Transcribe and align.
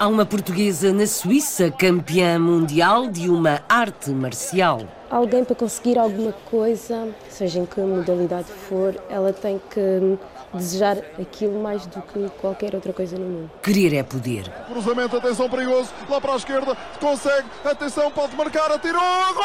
Há 0.00 0.08
uma 0.08 0.24
portuguesa 0.24 0.94
na 0.94 1.06
Suíça 1.06 1.70
campeã 1.70 2.38
mundial 2.38 3.08
de 3.08 3.28
uma 3.28 3.60
arte 3.68 4.08
marcial. 4.08 4.80
Alguém 5.10 5.44
para 5.44 5.54
conseguir 5.54 5.98
alguma 5.98 6.32
coisa, 6.50 7.06
seja 7.28 7.58
em 7.58 7.66
que 7.66 7.78
modalidade 7.82 8.48
for, 8.50 8.94
ela 9.10 9.30
tem 9.30 9.60
que 9.68 10.18
desejar 10.54 10.96
aquilo 11.20 11.62
mais 11.62 11.84
do 11.84 12.00
que 12.00 12.30
qualquer 12.40 12.74
outra 12.74 12.94
coisa 12.94 13.18
no 13.18 13.26
mundo. 13.26 13.50
Querer 13.62 13.94
é 13.94 14.02
poder. 14.02 14.50
Cruzamento, 14.68 15.18
atenção, 15.18 15.50
perigoso, 15.50 15.90
lá 16.08 16.18
para 16.18 16.32
a 16.32 16.36
esquerda, 16.36 16.74
consegue, 16.98 17.46
atenção, 17.62 18.10
pode 18.10 18.34
marcar, 18.34 18.72
atirou, 18.72 19.02
gol! 19.34 19.44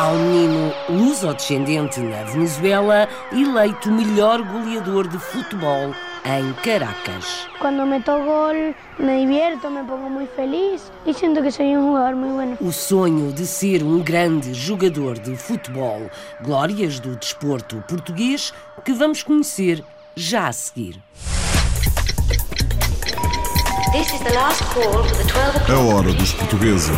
Há 0.00 0.08
um 0.08 0.18
menino 0.18 0.74
luso-descendente 0.88 2.00
na 2.00 2.24
Venezuela 2.24 3.08
eleito 3.30 3.88
melhor 3.88 4.42
goleador 4.42 5.06
de 5.06 5.18
futebol 5.20 5.94
em 6.24 6.52
Caracas. 6.62 7.48
Cuando 7.60 7.86
meto 7.86 8.12
gol 8.24 8.74
me 8.98 9.18
divierto, 9.18 9.70
me 9.70 9.82
pongo 9.84 10.08
muy 10.08 10.26
feliz 10.26 10.90
y 11.06 11.14
siento 11.14 11.42
que 11.42 11.50
soy 11.50 11.74
un 11.74 11.88
jugador 11.88 12.16
muy 12.16 12.30
bueno. 12.30 12.56
O 12.60 12.72
sonho 12.72 13.32
de 13.32 13.46
ser 13.46 13.82
um 13.82 14.02
grande 14.02 14.54
jogador 14.54 15.18
de 15.18 15.36
futebol. 15.36 16.10
Glórias 16.42 17.00
do 17.00 17.16
desporto 17.16 17.82
português 17.88 18.52
que 18.84 18.92
vamos 18.92 19.22
conhecer 19.22 19.84
já 20.16 20.48
a 20.48 20.52
seguir. 20.52 21.02
This 23.92 24.12
is 24.12 24.20
the 24.20 24.32
last 24.34 24.62
call 24.72 25.02
for 25.02 25.16
the 25.16 25.24
12 25.24 25.56
o'clock. 25.56 25.70
É 25.70 25.74
hora 25.74 26.12
dos 26.12 26.32
portugueses. 26.34 26.96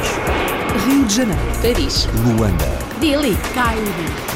Rio 0.84 1.04
de 1.04 1.14
Janeiro, 1.14 1.40
Paris, 1.62 2.08
Luanda, 2.24 2.64
Delhi, 3.00 3.36
Cairo, 3.54 3.82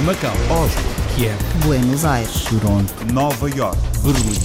Macau, 0.05 0.33
Oslo, 0.51 0.96
Kiev, 1.17 1.39
Buenos 1.65 2.05
Aires, 2.05 2.45
Toronto, 2.45 2.93
Nova 3.11 3.49
York. 3.49 3.79
Berlim. 4.03 4.37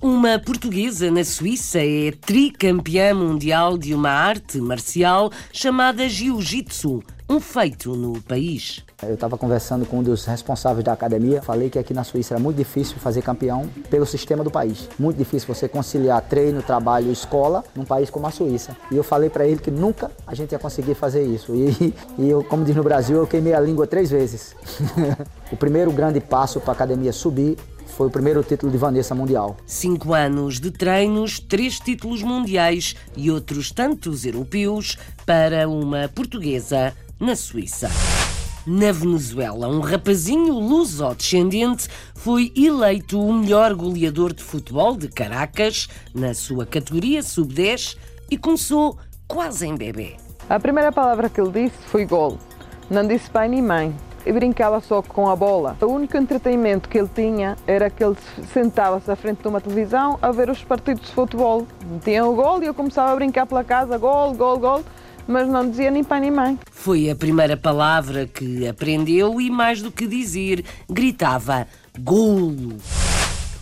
Uma 0.00 0.38
portuguesa 0.38 1.10
na 1.10 1.22
Suíça 1.22 1.80
é 1.80 2.10
tricampeã 2.12 3.12
mundial 3.12 3.76
de 3.76 3.92
uma 3.92 4.08
arte 4.08 4.62
marcial 4.62 5.30
chamada 5.52 6.08
Jiu-Jitsu, 6.08 7.02
um 7.28 7.38
feito 7.38 7.94
no 7.94 8.22
país. 8.22 8.82
Eu 9.02 9.14
estava 9.14 9.36
conversando 9.36 9.84
com 9.84 9.98
um 9.98 10.02
dos 10.02 10.24
responsáveis 10.24 10.82
da 10.82 10.94
academia, 10.94 11.42
falei 11.42 11.68
que 11.68 11.78
aqui 11.78 11.92
na 11.92 12.02
Suíça 12.02 12.34
era 12.34 12.42
muito 12.42 12.56
difícil 12.56 12.96
fazer 12.96 13.20
campeão 13.20 13.68
pelo 13.90 14.06
sistema 14.06 14.42
do 14.42 14.50
país. 14.50 14.88
Muito 14.98 15.18
difícil 15.18 15.54
você 15.54 15.68
conciliar 15.68 16.22
treino, 16.22 16.62
trabalho 16.62 17.08
e 17.08 17.12
escola 17.12 17.62
num 17.76 17.84
país 17.84 18.08
como 18.08 18.26
a 18.26 18.30
Suíça. 18.30 18.74
E 18.90 18.96
eu 18.96 19.04
falei 19.04 19.28
para 19.28 19.46
ele 19.46 19.60
que 19.60 19.70
nunca 19.70 20.10
a 20.26 20.34
gente 20.34 20.52
ia 20.52 20.58
conseguir 20.58 20.94
fazer 20.94 21.22
isso. 21.22 21.54
E, 21.54 21.94
e 22.18 22.30
eu, 22.30 22.42
como 22.42 22.64
diz 22.64 22.74
no 22.74 22.82
Brasil, 22.82 23.18
eu 23.18 23.26
queimei 23.26 23.52
a 23.52 23.60
língua 23.60 23.86
três 23.86 24.10
vezes. 24.10 24.56
o 25.52 25.56
primeiro 25.56 25.92
grande 25.92 26.20
passo 26.20 26.60
para 26.60 26.72
a 26.72 26.74
academia 26.74 27.12
subir 27.12 27.58
foi 27.96 28.06
o 28.06 28.10
primeiro 28.10 28.42
título 28.42 28.70
de 28.70 28.78
Vanessa 28.78 29.14
Mundial. 29.14 29.56
Cinco 29.66 30.14
anos 30.14 30.60
de 30.60 30.70
treinos, 30.70 31.40
três 31.40 31.80
títulos 31.80 32.22
mundiais 32.22 32.94
e 33.16 33.30
outros 33.30 33.70
tantos 33.70 34.24
europeus 34.24 34.96
para 35.26 35.68
uma 35.68 36.08
portuguesa 36.08 36.94
na 37.18 37.34
Suíça. 37.34 37.90
Na 38.66 38.92
Venezuela, 38.92 39.66
um 39.66 39.80
rapazinho 39.80 40.52
luso-descendente 40.52 41.88
foi 42.14 42.52
eleito 42.54 43.18
o 43.18 43.32
melhor 43.32 43.74
goleador 43.74 44.34
de 44.34 44.42
futebol 44.42 44.96
de 44.96 45.08
Caracas 45.08 45.88
na 46.14 46.34
sua 46.34 46.66
categoria 46.66 47.22
sub-10 47.22 47.96
e 48.30 48.36
começou 48.36 48.98
quase 49.26 49.66
em 49.66 49.74
bebê. 49.74 50.16
A 50.50 50.60
primeira 50.60 50.92
palavra 50.92 51.28
que 51.30 51.40
ele 51.40 51.50
disse 51.50 51.78
foi 51.86 52.04
gol. 52.04 52.38
Não 52.90 53.06
disse 53.06 53.30
pai 53.30 53.48
nem 53.48 53.62
mãe. 53.62 53.94
E 54.28 54.32
brincava 54.32 54.78
só 54.82 55.00
com 55.00 55.30
a 55.30 55.34
bola. 55.34 55.74
O 55.80 55.86
único 55.86 56.14
entretenimento 56.14 56.86
que 56.86 56.98
ele 56.98 57.08
tinha 57.14 57.56
era 57.66 57.88
que 57.88 58.04
ele 58.04 58.14
sentava-se 58.52 59.10
à 59.10 59.16
frente 59.16 59.40
de 59.40 59.48
uma 59.48 59.58
televisão 59.58 60.18
a 60.20 60.30
ver 60.30 60.50
os 60.50 60.62
partidos 60.62 61.06
de 61.06 61.14
futebol. 61.14 61.66
Tinha 62.04 62.26
o 62.26 62.34
gol 62.34 62.62
e 62.62 62.66
eu 62.66 62.74
começava 62.74 63.10
a 63.10 63.16
brincar 63.16 63.46
pela 63.46 63.64
casa, 63.64 63.96
gol, 63.96 64.34
gol, 64.34 64.58
gol, 64.58 64.84
mas 65.26 65.48
não 65.48 65.70
dizia 65.70 65.90
nem 65.90 66.04
pai 66.04 66.20
nem 66.20 66.30
mãe. 66.30 66.58
Foi 66.70 67.08
a 67.08 67.16
primeira 67.16 67.56
palavra 67.56 68.26
que 68.26 68.68
aprendeu 68.68 69.40
e, 69.40 69.50
mais 69.50 69.80
do 69.80 69.90
que 69.90 70.06
dizer, 70.06 70.62
gritava 70.90 71.66
golo. 71.98 72.76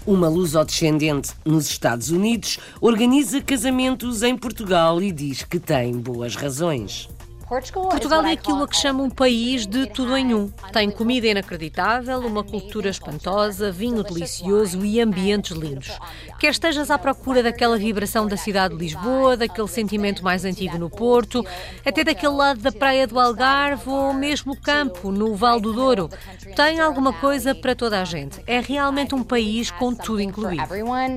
Uma 0.04 0.28
luso-descendente 0.28 1.32
nos 1.44 1.70
Estados 1.70 2.10
Unidos 2.10 2.58
organiza 2.80 3.40
casamentos 3.40 4.24
em 4.24 4.36
Portugal 4.36 5.00
e 5.00 5.12
diz 5.12 5.44
que 5.44 5.60
tem 5.60 5.92
boas 5.92 6.34
razões. 6.34 7.08
Portugal 7.48 8.24
é 8.24 8.32
aquilo 8.32 8.64
a 8.64 8.68
que 8.68 8.76
chama 8.76 9.04
um 9.04 9.10
país 9.10 9.66
de 9.66 9.86
tudo 9.86 10.16
em 10.16 10.34
um. 10.34 10.48
Tem 10.72 10.90
comida 10.90 11.28
inacreditável, 11.28 12.18
uma 12.18 12.42
cultura 12.42 12.88
espantosa, 12.88 13.70
vinho 13.70 14.02
delicioso 14.02 14.84
e 14.84 15.00
ambientes 15.00 15.56
lindos. 15.56 15.96
Quer 16.40 16.50
estejas 16.50 16.90
à 16.90 16.98
procura 16.98 17.44
daquela 17.44 17.78
vibração 17.78 18.26
da 18.26 18.36
cidade 18.36 18.74
de 18.74 18.80
Lisboa, 18.80 19.36
daquele 19.36 19.68
sentimento 19.68 20.24
mais 20.24 20.44
antigo 20.44 20.76
no 20.76 20.90
Porto, 20.90 21.46
até 21.84 22.02
daquele 22.02 22.34
lado 22.34 22.60
da 22.60 22.72
praia 22.72 23.06
do 23.06 23.18
Algarve 23.18 23.88
ou 23.88 24.12
mesmo 24.12 24.56
campo, 24.56 25.12
no 25.12 25.36
Val 25.36 25.60
do 25.60 25.72
Douro, 25.72 26.10
tem 26.56 26.80
alguma 26.80 27.12
coisa 27.12 27.54
para 27.54 27.76
toda 27.76 28.00
a 28.00 28.04
gente. 28.04 28.42
É 28.44 28.58
realmente 28.58 29.14
um 29.14 29.22
país 29.22 29.70
com 29.70 29.94
tudo 29.94 30.20
incluído. 30.20 30.66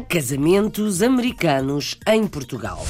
Casamentos 0.08 1.02
americanos 1.02 1.98
em 2.06 2.28
Portugal. 2.28 2.86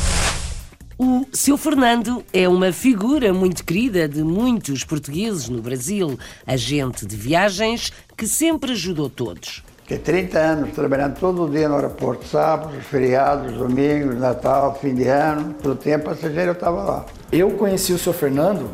O 1.01 1.25
seu 1.31 1.57
Fernando 1.57 2.25
é 2.33 2.45
uma 2.49 2.73
figura 2.73 3.33
muito 3.33 3.63
querida 3.63 4.05
de 4.05 4.21
muitos 4.21 4.83
portugueses 4.83 5.47
no 5.47 5.61
Brasil, 5.61 6.19
agente 6.45 7.05
de 7.05 7.15
viagens 7.15 7.93
que 8.17 8.27
sempre 8.27 8.73
ajudou 8.73 9.09
todos. 9.09 9.63
Fiquei 9.83 9.97
30 9.97 10.37
anos 10.37 10.75
trabalhando 10.75 11.17
todo 11.17 11.49
dia 11.49 11.69
no 11.69 11.75
aeroporto, 11.75 12.27
sábados, 12.27 12.83
feriados, 12.83 13.53
domingos, 13.53 14.19
Natal, 14.19 14.77
fim 14.81 14.93
de 14.93 15.07
ano, 15.07 15.55
todo 15.63 15.77
tempo 15.77 16.09
passageiro 16.09 16.49
eu 16.49 16.53
estava 16.53 16.83
lá. 16.83 17.05
Eu 17.31 17.51
conheci 17.51 17.93
o 17.93 17.97
seu 17.97 18.11
Fernando 18.11 18.69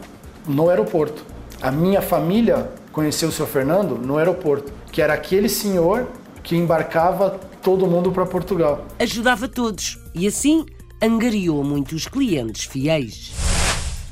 no 0.48 0.68
aeroporto. 0.68 1.24
A 1.62 1.70
minha 1.70 2.02
família 2.02 2.72
conheceu 2.92 3.30
o 3.30 3.32
seu 3.32 3.46
Fernando 3.46 4.00
no 4.00 4.18
aeroporto, 4.18 4.74
que 4.92 5.00
era 5.00 5.14
aquele 5.14 5.48
senhor 5.48 6.08
que 6.42 6.56
embarcava 6.56 7.40
todo 7.62 7.86
mundo 7.86 8.12
para 8.12 8.26
Portugal. 8.26 8.84
Ajudava 8.98 9.48
todos 9.48 10.00
e 10.16 10.26
assim 10.26 10.66
angariou 11.02 11.64
muitos 11.64 12.08
clientes 12.08 12.66
fiéis. 12.66 13.32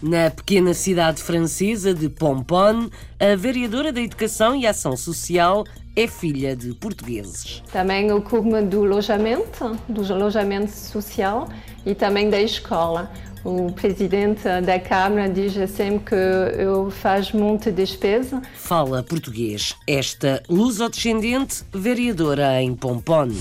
Na 0.01 0.29
pequena 0.29 0.73
cidade 0.73 1.21
francesa 1.21 1.93
de 1.93 2.09
Pompone, 2.09 2.89
a 3.19 3.35
vereadora 3.37 3.91
da 3.91 4.01
Educação 4.01 4.53
e 4.53 4.67
Ação 4.67 4.97
Social 4.97 5.63
é 5.95 6.07
filha 6.07 6.55
de 6.55 6.73
portugueses. 6.73 7.63
Também 7.71 8.11
ocupo 8.11 8.61
do 8.63 8.83
alojamento, 8.83 9.77
do 9.87 10.01
alojamento 10.13 10.71
social 10.71 11.47
e 11.85 11.95
também 11.95 12.29
da 12.29 12.41
escola. 12.41 13.09
O 13.45 13.71
presidente 13.71 14.43
da 14.65 14.79
Câmara 14.79 15.29
diz 15.29 15.53
sempre 15.69 15.99
que 15.99 16.61
eu 16.61 16.89
faço 16.89 17.37
muita 17.37 17.71
despesa. 17.71 18.41
Fala 18.55 19.03
português. 19.03 19.75
Esta 19.87 20.41
luso-descendente 20.49 21.63
vereadora 21.73 22.61
em 22.61 22.73
Pompone. 22.73 23.39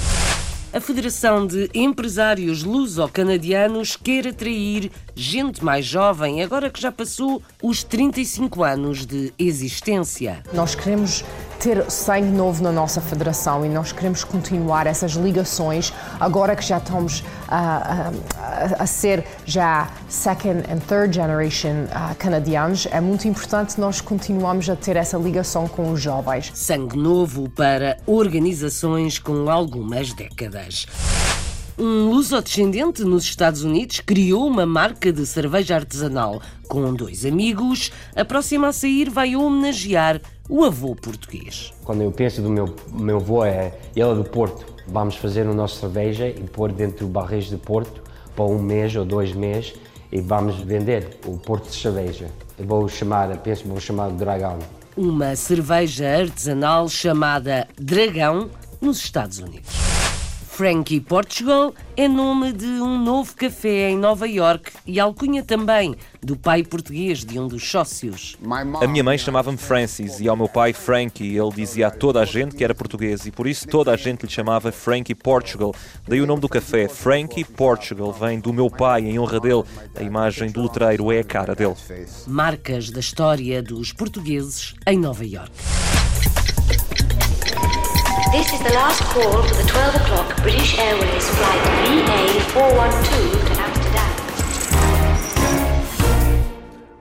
A 0.75 0.81
Federação 0.81 1.47
de 1.47 1.69
Empresários 1.75 2.65
Luso-Canadianos 2.65 3.95
quer 3.95 4.27
atrair 4.27 4.91
gente 5.15 5.63
mais 5.63 5.85
jovem, 5.85 6.43
agora 6.43 6.71
que 6.71 6.81
já 6.81 6.91
passou 6.91 7.43
os 7.63 7.85
35 7.85 8.65
anos 8.65 9.05
de 9.05 9.35
existência. 9.39 10.43
Nós 10.55 10.75
queremos 10.75 11.23
ter 11.63 11.89
sangue 11.89 12.37
novo 12.37 12.61
na 12.61 12.73
nossa 12.73 13.01
federação 13.01 13.65
e 13.65 13.69
nós 13.69 13.93
queremos 13.93 14.25
continuar 14.25 14.89
essas 14.89 15.13
ligações 15.13 15.93
agora 16.19 16.57
que 16.57 16.65
já 16.65 16.79
estamos 16.79 17.23
a, 17.47 18.11
a, 18.79 18.83
a 18.83 18.87
ser 18.87 19.25
já 19.47 19.89
second 20.09 20.65
and 20.69 20.79
third 20.89 21.15
generation 21.15 21.85
uh, 21.85 22.17
canadianos. 22.19 22.89
É 22.91 23.01
muito 23.01 23.29
importante 23.29 23.81
nós 23.81 24.01
continuarmos 24.01 24.69
a 24.69 24.75
ter 24.75 24.97
essa 24.97 25.17
ligação 25.17 25.69
com 25.69 25.93
os 25.93 26.01
jovens. 26.01 26.51
Sangue 26.53 26.97
novo 26.97 27.49
para 27.49 27.97
organizações 28.07 29.21
com 29.21 29.49
algumas 29.49 30.13
décadas. 30.13 30.87
Um 31.79 32.11
luso-descendente 32.11 33.03
nos 33.03 33.25
Estados 33.25 33.65
Unidos 33.65 34.01
criou 34.01 34.47
uma 34.47 34.67
marca 34.67 35.11
de 35.11 35.25
cerveja 35.25 35.75
artesanal. 35.77 36.43
Com 36.69 36.93
dois 36.93 37.25
amigos, 37.25 37.91
a 38.15 38.25
próxima 38.25 38.69
a 38.69 38.73
sair 38.73 39.09
vai 39.09 39.35
homenagear 39.35 40.21
o 40.51 40.65
avô 40.65 40.95
português. 40.95 41.73
Quando 41.83 42.03
eu 42.03 42.13
penso 42.13 42.43
do 42.43 42.51
meu, 42.51 42.75
meu 42.93 43.17
avô, 43.17 43.45
é, 43.45 43.73
ele 43.97 44.11
é 44.11 44.15
do 44.15 44.23
Porto. 44.23 44.67
Vamos 44.87 45.17
fazer 45.17 45.47
a 45.47 45.55
nossa 45.55 45.81
cerveja 45.81 46.29
e 46.29 46.43
pôr 46.43 46.73
dentro 46.73 47.07
do 47.07 47.13
barris 47.13 47.47
de 47.47 47.57
Porto 47.57 48.03
para 48.37 48.45
um 48.45 48.61
mês 48.61 48.95
ou 48.95 49.05
dois 49.05 49.33
meses 49.33 49.75
e 50.11 50.21
vamos 50.21 50.57
vender 50.57 51.19
o 51.27 51.39
Porto 51.39 51.71
de 51.71 51.77
cerveja. 51.77 52.27
Eu 52.59 52.67
vou 52.67 52.87
chamar, 52.87 53.35
penso 53.39 53.63
que 53.63 53.69
vou 53.69 53.81
chamar 53.81 54.11
de 54.11 54.17
Dragão. 54.17 54.59
Uma 54.95 55.35
cerveja 55.37 56.07
artesanal 56.07 56.87
chamada 56.87 57.67
Dragão 57.79 58.51
nos 58.79 58.99
Estados 58.99 59.39
Unidos. 59.39 60.02
Frankie 60.53 61.01
Portugal 61.01 61.75
é 61.97 62.07
nome 62.07 62.53
de 62.53 62.67
um 62.67 63.03
novo 63.03 63.35
café 63.35 63.89
em 63.89 63.97
Nova 63.97 64.29
York 64.29 64.71
e 64.87 65.01
alcunha 65.01 65.43
também 65.43 65.95
do 66.23 66.37
pai 66.37 66.63
português 66.63 67.25
de 67.25 67.39
um 67.39 67.49
dos 67.49 67.67
sócios. 67.67 68.37
A 68.83 68.87
minha 68.87 69.03
mãe 69.03 69.17
chamava-me 69.17 69.57
Francis 69.57 70.21
e 70.21 70.29
ao 70.29 70.37
meu 70.37 70.51
pai 70.51 70.75
Frankie. 70.75 71.35
Ele 71.39 71.51
dizia 71.53 71.87
a 71.87 71.91
toda 71.91 72.21
a 72.21 72.27
gente 72.27 72.55
que 72.55 72.63
era 72.63 72.75
português 72.75 73.25
e 73.25 73.31
por 73.31 73.47
isso 73.47 73.67
toda 73.67 73.93
a 73.93 73.97
gente 73.97 74.27
lhe 74.27 74.31
chamava 74.31 74.71
Frankie 74.71 75.15
Portugal. 75.15 75.75
Daí 76.07 76.21
o 76.21 76.27
nome 76.27 76.43
do 76.43 76.51
café, 76.51 76.87
Frankie 76.87 77.45
Portugal, 77.45 78.13
vem 78.13 78.39
do 78.39 78.53
meu 78.53 78.69
pai 78.69 79.07
em 79.09 79.19
honra 79.19 79.41
dele. 79.41 79.65
A 79.97 80.03
imagem 80.03 80.53
do 80.53 80.65
letreiro 80.65 81.11
é 81.11 81.21
a 81.21 81.25
cara 81.25 81.55
dele. 81.55 81.77
Marcas 82.27 82.91
da 82.91 83.01
história 83.01 83.63
dos 83.63 83.91
portugueses 83.91 84.75
em 84.87 84.99
Nova 84.99 85.25
York. 85.25 85.51
This 88.13 88.53
is 88.53 88.61
the 88.61 88.75
last 88.75 89.03
call 89.05 89.43
for 89.43 89.55
the 89.55 89.65
12 89.67 89.95
o'clock 89.97 90.37
British 90.43 90.79
Airways 90.79 91.31
flight 91.31 91.63
VA412 91.87 93.09
to 93.47 93.63
Amsterdam. 93.63 94.13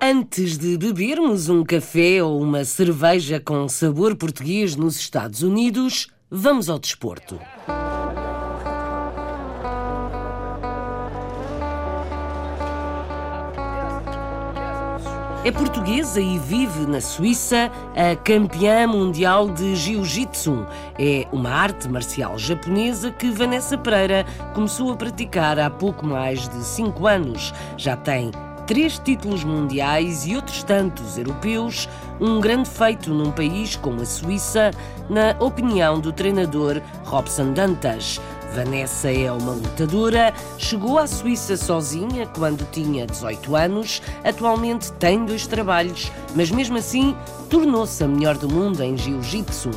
Antes 0.02 0.58
de 0.58 0.78
bebermos 0.78 1.50
um 1.50 1.66
café 1.66 2.24
ou 2.24 2.42
uma 2.42 2.64
cerveja 2.64 3.42
com 3.42 3.68
sabor 3.68 4.16
português 4.16 4.78
nos 4.78 4.96
Estados 4.96 5.42
Unidos, 5.44 6.08
vamos 6.30 6.70
ao 6.70 6.80
desporto. 6.80 7.38
É 15.44 15.52
portuguesa 15.52 16.22
e 16.22 16.38
vive 16.38 16.86
na 16.86 17.02
Suíça 17.02 17.72
a 17.96 18.16
campeã 18.16 18.86
mundial 18.86 19.50
de 19.50 19.76
Jiu-Jitsu. 19.76 20.68
É 21.00 21.26
uma 21.32 21.50
arte 21.50 21.90
marcial 21.90 22.38
japonesa 22.38 23.10
que 23.10 23.32
Vanessa 23.32 23.76
Pereira 23.76 24.24
começou 24.54 24.92
a 24.92 24.96
praticar 24.96 25.58
há 25.58 25.68
pouco 25.68 26.06
mais 26.06 26.48
de 26.48 26.64
5 26.64 27.08
anos. 27.08 27.52
Já 27.76 27.98
tem 27.98 28.30
três 28.68 29.00
títulos 29.00 29.44
mundiais 29.44 30.28
e 30.28 30.36
outros 30.36 30.62
tantos 30.62 31.18
europeus, 31.18 31.90
um 32.20 32.40
grande 32.40 32.70
feito 32.70 33.12
num 33.12 33.32
país 33.32 33.76
como 33.76 34.02
a 34.02 34.06
Suíça, 34.06 34.70
na 35.10 35.36
opinião 35.44 36.00
do 36.00 36.14
treinador 36.14 36.80
Robson 37.04 37.52
Dantas. 37.52 38.22
Vanessa 38.54 39.10
é 39.10 39.32
uma 39.32 39.54
lutadora, 39.54 40.34
chegou 40.58 40.98
à 40.98 41.08
Suíça 41.08 41.56
sozinha 41.56 42.28
quando 42.28 42.70
tinha 42.70 43.08
18 43.08 43.56
anos, 43.56 44.02
atualmente 44.24 44.92
tem 44.94 45.26
dois 45.26 45.48
trabalhos, 45.48 46.12
mas 46.36 46.52
mesmo 46.52 46.78
assim 46.78 47.16
tornou-se 47.50 48.04
a 48.04 48.08
melhor 48.08 48.38
do 48.38 48.50
mundo 48.50 48.84
em 48.84 48.98
jiu-jitsu. 48.98 49.72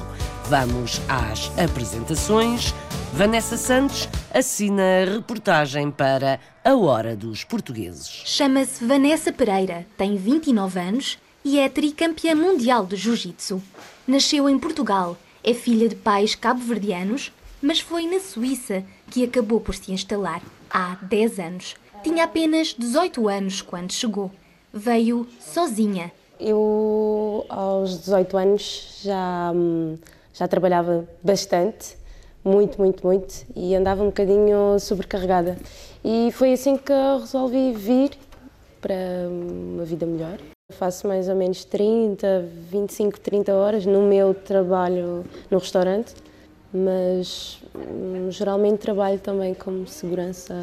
Vamos 0.49 1.01
às 1.09 1.57
apresentações. 1.59 2.75
Vanessa 3.13 3.57
Santos 3.57 4.09
assina 4.33 4.83
a 4.83 5.15
reportagem 5.15 5.91
para 5.91 6.41
A 6.65 6.75
Hora 6.75 7.15
dos 7.15 7.45
Portugueses. 7.45 8.23
Chama-se 8.25 8.85
Vanessa 8.85 9.33
Pereira, 9.33 9.87
tem 9.97 10.17
29 10.17 10.81
anos 10.81 11.19
e 11.45 11.61
é 11.61 11.69
tricampeã 11.69 12.35
mundial 12.35 12.85
de 12.85 12.97
jiu-jitsu. 12.97 13.63
Nasceu 14.07 14.49
em 14.49 14.59
Portugal, 14.59 15.17
é 15.45 15.55
filha 15.55 15.89
de 15.89 15.95
pais 15.95 16.35
cabo-verdianos, 16.35 17.31
mas 17.65 17.81
foi 17.81 18.07
na 18.07 18.21
Suíça 18.21 18.85
que 19.11 19.25
acabou 19.25 19.59
por 19.59 19.75
se 19.75 19.91
instalar 19.91 20.43
há 20.71 20.99
10 21.01 21.39
anos. 21.39 21.75
Tinha 22.03 22.25
apenas 22.25 22.75
18 22.79 23.27
anos 23.27 23.63
quando 23.63 23.91
chegou. 23.91 24.31
Veio 24.71 25.27
sozinha. 25.41 26.13
Eu, 26.39 27.47
aos 27.49 28.01
18 28.01 28.37
anos, 28.37 29.01
já, 29.03 29.51
hum, 29.55 29.97
já 30.35 30.47
trabalhava 30.47 31.09
bastante, 31.23 31.97
muito, 32.45 32.79
muito, 32.79 33.07
muito, 33.07 33.47
e 33.57 33.75
andava 33.75 34.03
um 34.03 34.07
bocadinho 34.07 34.79
sobrecarregada. 34.79 35.57
E 36.05 36.31
foi 36.33 36.53
assim 36.53 36.77
que 36.77 36.93
resolvi 37.19 37.73
vir 37.73 38.11
para 38.79 38.95
uma 39.27 39.87
vida 39.87 40.05
melhor. 40.05 40.39
Faço 40.73 41.09
mais 41.09 41.31
ou 41.31 41.35
menos 41.35 41.65
30, 41.65 42.45
25, 42.71 43.21
30 43.21 43.55
horas 43.55 43.87
no 43.87 44.03
meu 44.03 44.35
trabalho 44.35 45.25
no 45.51 45.57
restaurante 45.57 46.15
mas 46.75 47.61
hum, 47.73 48.29
geralmente 48.31 48.79
trabalho 48.79 49.21
também 49.21 49.55
como 49.55 49.87
segurança 49.87 50.55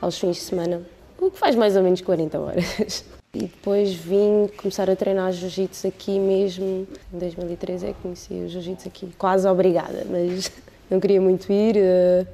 aos 0.00 0.16
fins 0.16 0.36
de 0.36 0.42
semana, 0.42 0.82
o 1.20 1.28
que 1.28 1.38
faz 1.38 1.56
mais 1.56 1.76
ou 1.76 1.82
menos 1.82 2.00
40 2.00 2.38
horas. 2.38 3.04
E 3.34 3.40
depois 3.40 3.92
vim 3.92 4.48
começar 4.56 4.88
a 4.88 4.94
treinar 4.94 5.32
jiu-jitsu 5.32 5.88
aqui 5.88 6.20
mesmo, 6.20 6.86
em 7.12 7.18
2013 7.18 7.86
é 7.86 7.92
que 7.92 8.00
conheci 8.00 8.32
o 8.32 8.48
jiu-jitsu 8.48 8.86
aqui, 8.86 9.08
quase 9.18 9.48
obrigada, 9.48 10.06
mas 10.08 10.52
não 10.88 11.00
queria 11.00 11.20
muito 11.20 11.52
ir, 11.52 11.76
eh, 11.76 12.24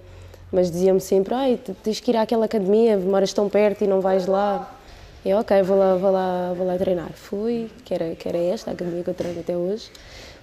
mas 0.53 0.70
diziam-me 0.70 1.00
sempre, 1.00 1.32
ai, 1.32 1.58
tens 1.82 2.00
que 2.00 2.11
ir 2.11 2.19
àquela 2.19 2.44
academia, 2.44 2.99
moras 2.99 3.32
tão 3.32 3.49
perto 3.49 3.82
e 3.82 3.87
não 3.87 4.03
vais 4.03 4.26
lá. 4.26 4.76
E 5.25 5.31
eu, 5.31 5.38
ok, 5.38 5.62
vou 5.62 5.79
lá, 5.79 5.96
vou 5.96 6.11
lá, 6.11 6.53
vou 6.53 6.67
lá 6.67 6.76
treinar. 6.76 7.12
Fui, 7.12 7.70
que 7.82 7.94
era, 7.94 8.14
que 8.14 8.29
era 8.29 8.37
esta, 8.37 8.70
a 8.70 8.75
academia 8.75 9.03
que 9.03 9.08
eu 9.08 9.14
treino 9.14 9.41
até 9.41 9.56
hoje. 9.56 9.91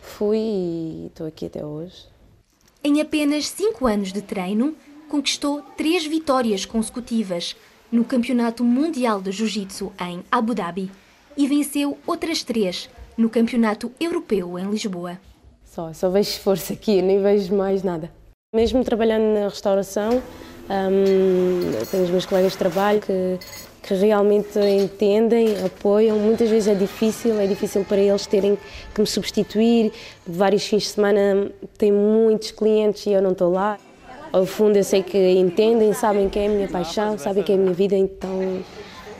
Fui 0.02 0.38
e 0.38 1.08
estou 1.08 1.28
aqui 1.28 1.48
até 1.48 1.64
hoje. 1.64 2.17
Em 2.84 3.02
apenas 3.02 3.48
5 3.50 3.86
anos 3.88 4.14
de 4.14 4.22
treino, 4.22 4.76
conquistou 5.10 5.62
três 5.76 6.06
vitórias 6.06 6.66
consecutivas 6.66 7.56
no 7.92 8.04
Campeonato 8.04 8.64
Mundial 8.64 9.22
de 9.22 9.32
Jiu-Jitsu 9.32 9.92
em 10.00 10.24
Abu 10.32 10.54
Dhabi 10.54 10.92
e 11.36 11.48
venceu 11.48 11.98
outras 12.06 12.44
três 12.44 12.90
no 13.18 13.30
Campeonato 13.30 13.92
Europeu 14.00 14.58
em 14.60 14.70
Lisboa. 14.70 15.20
Só, 15.64 15.92
só 15.94 16.10
vejo 16.10 16.30
esforço 16.30 16.74
aqui, 16.74 17.02
nem 17.02 17.22
vejo 17.22 17.56
mais 17.56 17.84
nada. 17.84 18.12
Mesmo 18.54 18.84
trabalhando 18.84 19.34
na 19.34 19.48
restauração, 19.50 20.22
hum, 20.70 21.86
tenho 21.92 22.04
os 22.04 22.10
meus 22.10 22.26
colegas 22.26 22.54
de 22.54 22.58
trabalho 22.58 23.02
que, 23.02 23.40
que 23.88 23.94
realmente 23.94 24.60
entendem, 24.60 25.64
apoiam. 25.66 26.20
Muitas 26.20 26.50
vezes 26.50 26.68
é 26.68 26.76
difícil, 26.76 27.40
é 27.40 27.48
difícil 27.48 27.86
para 27.86 27.98
eles 27.98 28.28
terem 28.28 28.58
que 28.94 29.00
me 29.00 29.08
substituir. 29.08 29.94
Vários 30.26 30.68
fins 30.68 30.84
de 30.84 30.90
semana 30.90 31.50
tenho 31.78 31.96
muitos 31.96 32.52
clientes 32.52 33.06
e 33.06 33.14
eu 33.14 33.22
não 33.22 33.32
estou 33.32 33.50
lá. 33.50 33.80
Ao 34.34 34.46
fundo 34.46 34.76
eu 34.76 34.84
sei 34.84 35.02
que 35.02 35.18
entendem, 35.18 35.94
sabem 35.94 36.28
que 36.28 36.38
é 36.38 36.48
a 36.48 36.50
minha 36.50 36.68
paixão, 36.68 37.18
sabem 37.18 37.42
que 37.42 37.54
é 37.54 37.56
a 37.56 37.58
minha 37.58 37.72
vida, 37.72 37.96
então 37.96 38.62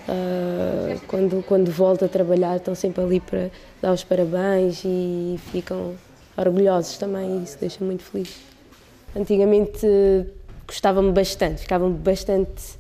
uh, 0.10 1.00
quando, 1.08 1.42
quando 1.48 1.72
volto 1.72 2.04
a 2.04 2.10
trabalhar 2.10 2.58
estão 2.58 2.76
sempre 2.76 3.02
ali 3.02 3.22
para 3.22 3.50
dar 3.82 3.94
os 3.94 4.04
parabéns 4.04 4.84
e 4.84 5.40
ficam 5.50 5.94
orgulhosos 6.36 6.98
também, 6.98 7.42
isso 7.42 7.58
deixa 7.58 7.86
muito 7.86 8.04
feliz. 8.04 8.36
Antigamente 9.16 9.88
gostava-me 10.68 11.14
bastante, 11.14 11.62
ficava 11.62 11.88
bastante 11.88 12.78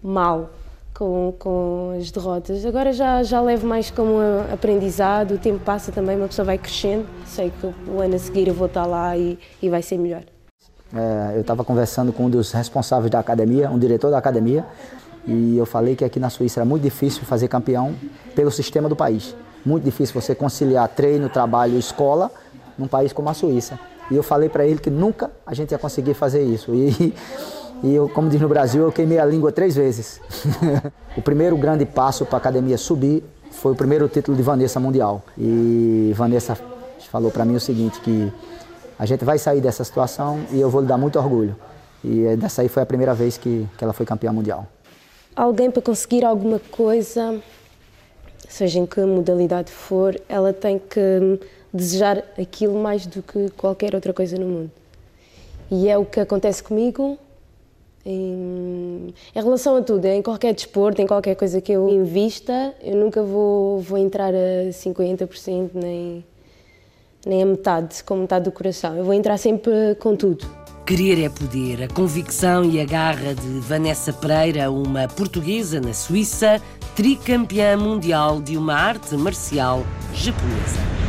mal 0.00 0.48
com, 0.94 1.34
com 1.38 1.94
as 1.98 2.10
derrotas. 2.10 2.64
Agora 2.64 2.92
já, 2.92 3.22
já 3.22 3.40
levo 3.40 3.66
mais 3.66 3.90
como 3.90 4.18
aprendizado, 4.52 5.34
o 5.34 5.38
tempo 5.38 5.60
passa 5.60 5.90
também, 5.90 6.16
uma 6.16 6.28
pessoa 6.28 6.46
vai 6.46 6.58
crescendo. 6.58 7.06
Sei 7.26 7.50
que 7.50 7.66
o 7.90 8.00
ano 8.00 8.14
a 8.14 8.18
seguir 8.18 8.48
eu 8.48 8.54
vou 8.54 8.66
estar 8.66 8.86
lá 8.86 9.16
e, 9.16 9.38
e 9.60 9.68
vai 9.68 9.82
ser 9.82 9.98
melhor. 9.98 10.22
É, 10.94 11.36
eu 11.36 11.40
estava 11.40 11.64
conversando 11.64 12.12
com 12.12 12.26
um 12.26 12.30
dos 12.30 12.52
responsáveis 12.52 13.10
da 13.10 13.18
academia, 13.18 13.70
um 13.70 13.78
diretor 13.78 14.10
da 14.10 14.18
academia, 14.18 14.64
e 15.26 15.56
eu 15.56 15.64
falei 15.64 15.96
que 15.96 16.04
aqui 16.04 16.20
na 16.20 16.28
Suíça 16.28 16.60
era 16.60 16.64
muito 16.66 16.82
difícil 16.82 17.22
fazer 17.24 17.48
campeão 17.48 17.94
pelo 18.34 18.50
sistema 18.50 18.88
do 18.88 18.96
país. 18.96 19.34
Muito 19.64 19.84
difícil 19.84 20.20
você 20.20 20.34
conciliar 20.34 20.88
treino, 20.88 21.28
trabalho 21.28 21.78
escola 21.78 22.30
num 22.76 22.86
país 22.86 23.12
como 23.12 23.28
a 23.28 23.34
Suíça. 23.34 23.78
E 24.10 24.16
eu 24.16 24.22
falei 24.22 24.48
para 24.48 24.66
ele 24.66 24.80
que 24.80 24.90
nunca 24.90 25.30
a 25.46 25.54
gente 25.54 25.70
ia 25.70 25.78
conseguir 25.78 26.14
fazer 26.14 26.42
isso. 26.42 26.74
E, 26.74 27.14
e 27.82 27.94
eu, 27.94 28.08
como 28.08 28.28
diz 28.28 28.40
no 28.40 28.48
Brasil, 28.48 28.82
eu 28.82 28.92
queimei 28.92 29.18
a 29.18 29.24
língua 29.24 29.50
três 29.50 29.74
vezes. 29.74 30.20
o 31.16 31.22
primeiro 31.22 31.56
grande 31.56 31.84
passo 31.84 32.24
para 32.24 32.36
a 32.36 32.38
academia 32.38 32.78
subir 32.78 33.24
foi 33.50 33.72
o 33.72 33.74
primeiro 33.74 34.08
título 34.08 34.36
de 34.36 34.42
Vanessa 34.42 34.78
Mundial. 34.78 35.22
E 35.36 36.12
Vanessa 36.14 36.56
falou 37.10 37.30
para 37.30 37.44
mim 37.44 37.56
o 37.56 37.60
seguinte, 37.60 38.00
que 38.00 38.32
a 38.96 39.04
gente 39.04 39.24
vai 39.24 39.36
sair 39.36 39.60
dessa 39.60 39.82
situação 39.82 40.40
e 40.52 40.60
eu 40.60 40.70
vou 40.70 40.80
lhe 40.80 40.86
dar 40.86 40.96
muito 40.96 41.18
orgulho. 41.18 41.56
E 42.04 42.36
dessa 42.36 42.62
aí 42.62 42.68
foi 42.68 42.84
a 42.84 42.86
primeira 42.86 43.14
vez 43.14 43.36
que, 43.36 43.66
que 43.76 43.82
ela 43.82 43.92
foi 43.92 44.06
campeã 44.06 44.32
mundial. 44.32 44.66
Alguém 45.34 45.70
para 45.70 45.82
conseguir 45.82 46.24
alguma 46.24 46.60
coisa, 46.70 47.40
seja 48.48 48.78
em 48.78 48.86
que 48.86 49.00
modalidade 49.00 49.72
for, 49.72 50.14
ela 50.28 50.52
tem 50.52 50.78
que 50.78 51.40
desejar 51.72 52.22
aquilo 52.38 52.80
mais 52.80 53.06
do 53.06 53.22
que 53.22 53.50
qualquer 53.56 53.94
outra 53.94 54.12
coisa 54.12 54.36
no 54.36 54.46
mundo. 54.46 54.70
E 55.70 55.88
é 55.88 55.98
o 55.98 56.04
que 56.04 56.20
acontece 56.20 56.62
comigo 56.62 57.18
em, 58.04 59.14
em, 59.34 59.42
relação 59.42 59.76
a 59.76 59.82
tudo, 59.82 60.04
em 60.06 60.22
qualquer 60.22 60.54
desporto, 60.54 61.00
em 61.00 61.06
qualquer 61.06 61.34
coisa 61.36 61.60
que 61.60 61.72
eu 61.72 61.88
invista, 61.88 62.74
eu 62.82 62.96
nunca 62.96 63.22
vou, 63.22 63.80
vou 63.80 63.98
entrar 63.98 64.34
a 64.34 64.70
50% 64.70 65.70
nem, 65.74 66.24
nem 67.24 67.42
a 67.42 67.46
metade, 67.46 68.02
com 68.04 68.16
metade 68.16 68.44
do 68.44 68.52
coração. 68.52 68.96
Eu 68.96 69.04
vou 69.04 69.14
entrar 69.14 69.38
sempre 69.38 69.94
com 70.00 70.16
tudo. 70.16 70.46
Querer 70.84 71.22
é 71.24 71.28
poder. 71.28 71.84
A 71.84 71.88
convicção 71.88 72.64
e 72.64 72.80
a 72.80 72.84
garra 72.84 73.34
de 73.34 73.60
Vanessa 73.60 74.12
Pereira, 74.12 74.70
uma 74.70 75.06
portuguesa 75.06 75.80
na 75.80 75.94
Suíça, 75.94 76.60
tricampeã 76.96 77.76
mundial 77.76 78.42
de 78.42 78.56
uma 78.56 78.74
arte 78.74 79.16
marcial 79.16 79.84
japonesa. 80.12 81.01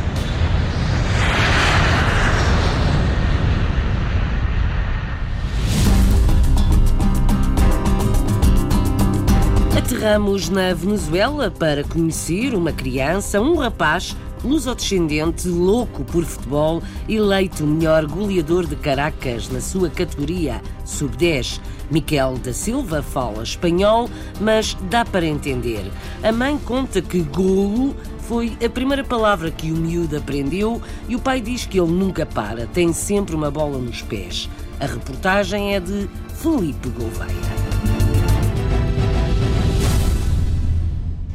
Aterramos 9.84 10.48
na 10.48 10.72
Venezuela 10.72 11.50
para 11.50 11.84
conhecer 11.84 12.54
uma 12.54 12.72
criança, 12.72 13.38
um 13.38 13.54
rapaz 13.56 14.16
lusodescendente, 14.42 15.46
louco 15.46 16.02
por 16.04 16.24
futebol, 16.24 16.82
eleito 17.06 17.66
melhor 17.66 18.06
goleador 18.06 18.64
de 18.64 18.76
Caracas 18.76 19.50
na 19.50 19.60
sua 19.60 19.90
categoria 19.90 20.62
sub-10. 20.86 21.60
Miquel 21.90 22.38
da 22.38 22.54
Silva 22.54 23.02
fala 23.02 23.42
espanhol, 23.42 24.08
mas 24.40 24.74
dá 24.88 25.04
para 25.04 25.26
entender. 25.26 25.92
A 26.22 26.32
mãe 26.32 26.56
conta 26.64 27.02
que 27.02 27.20
golo 27.20 27.94
foi 28.20 28.56
a 28.64 28.70
primeira 28.70 29.04
palavra 29.04 29.50
que 29.50 29.70
o 29.70 29.76
miúdo 29.76 30.16
aprendeu 30.16 30.80
e 31.10 31.14
o 31.14 31.20
pai 31.20 31.42
diz 31.42 31.66
que 31.66 31.78
ele 31.78 31.92
nunca 31.92 32.24
para, 32.24 32.66
tem 32.68 32.90
sempre 32.94 33.36
uma 33.36 33.50
bola 33.50 33.76
nos 33.76 34.00
pés. 34.00 34.48
A 34.80 34.86
reportagem 34.86 35.74
é 35.74 35.80
de 35.80 36.08
Felipe 36.40 36.88
Gouveia. 36.88 37.73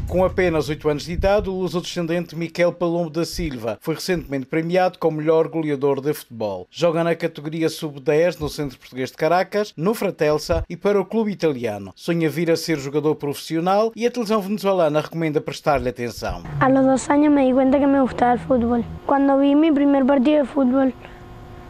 Com 0.09 0.25
apenas 0.25 0.67
8 0.67 0.89
anos 0.89 1.03
de 1.03 1.11
idade, 1.13 1.51
o 1.51 1.53
luso-descendente 1.53 2.35
Miquel 2.35 2.73
Palombo 2.73 3.11
da 3.11 3.23
Silva 3.23 3.77
foi 3.79 3.93
recentemente 3.93 4.47
premiado 4.47 4.97
como 4.97 5.17
melhor 5.17 5.47
goleador 5.47 6.01
de 6.01 6.11
futebol. 6.15 6.65
Joga 6.71 7.03
na 7.03 7.13
categoria 7.13 7.69
sub-10 7.69 8.39
no 8.39 8.49
Centro 8.49 8.79
Português 8.79 9.11
de 9.11 9.17
Caracas, 9.17 9.71
no 9.77 9.93
Fratelsa 9.93 10.65
e 10.67 10.75
para 10.75 10.99
o 10.99 11.05
clube 11.05 11.31
italiano. 11.31 11.93
Sonha 11.95 12.27
vir 12.27 12.49
a 12.49 12.55
ser 12.55 12.79
jogador 12.79 13.13
profissional 13.17 13.91
e 13.95 14.07
a 14.07 14.09
televisão 14.09 14.41
venezuelana 14.41 14.99
recomenda 14.99 15.39
prestar-lhe 15.39 15.89
atenção. 15.89 16.41
A 16.59 16.67
los 16.67 17.07
años 17.07 17.31
me 17.31 17.45
di 17.45 17.53
cuenta 17.53 17.77
que 17.77 17.85
me 17.85 18.01
gustaba 18.01 18.33
el 18.33 18.39
fútbol. 18.39 18.83
Cuando 19.05 19.37
vi 19.37 19.53
mi 19.53 19.71
primer 19.71 20.03
partido 20.07 20.39
de 20.39 20.45
fútbol, 20.45 20.91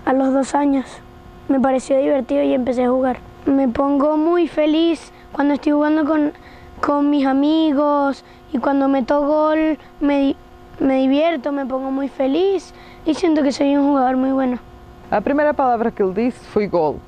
a 0.05 0.13
los 0.13 0.55
años, 0.55 0.86
me 1.50 1.60
pareció 1.60 1.98
divertido 1.98 2.41
y 2.43 2.53
empecé 2.53 2.86
a 2.86 2.89
jugar. 2.89 3.19
Me 3.46 3.67
pongo 3.67 4.15
muy 4.15 4.48
feliz 4.48 5.12
cuando 5.34 5.55
estoy 5.55 5.74
jugando 5.74 6.05
con 6.05 6.31
con 6.79 7.09
mis 7.09 7.25
amigos 7.25 8.24
y 8.53 8.57
cuando 8.57 8.88
meto 8.88 9.25
gol 9.25 9.77
me, 10.00 10.36
me 10.79 11.01
divierto, 11.01 11.51
me 11.51 11.65
pongo 11.65 11.91
muy 11.91 12.07
feliz 12.07 12.74
y 13.05 13.13
siento 13.13 13.43
que 13.43 13.51
soy 13.51 13.75
un 13.75 13.88
jugador 13.88 14.17
muy 14.17 14.31
bueno. 14.31 14.57
A 15.12 15.21
primeira 15.21 15.53
palavra 15.53 15.91
que 15.91 16.03
ele 16.03 16.13
disse 16.13 16.39
foi 16.48 16.67
gol. 16.67 17.00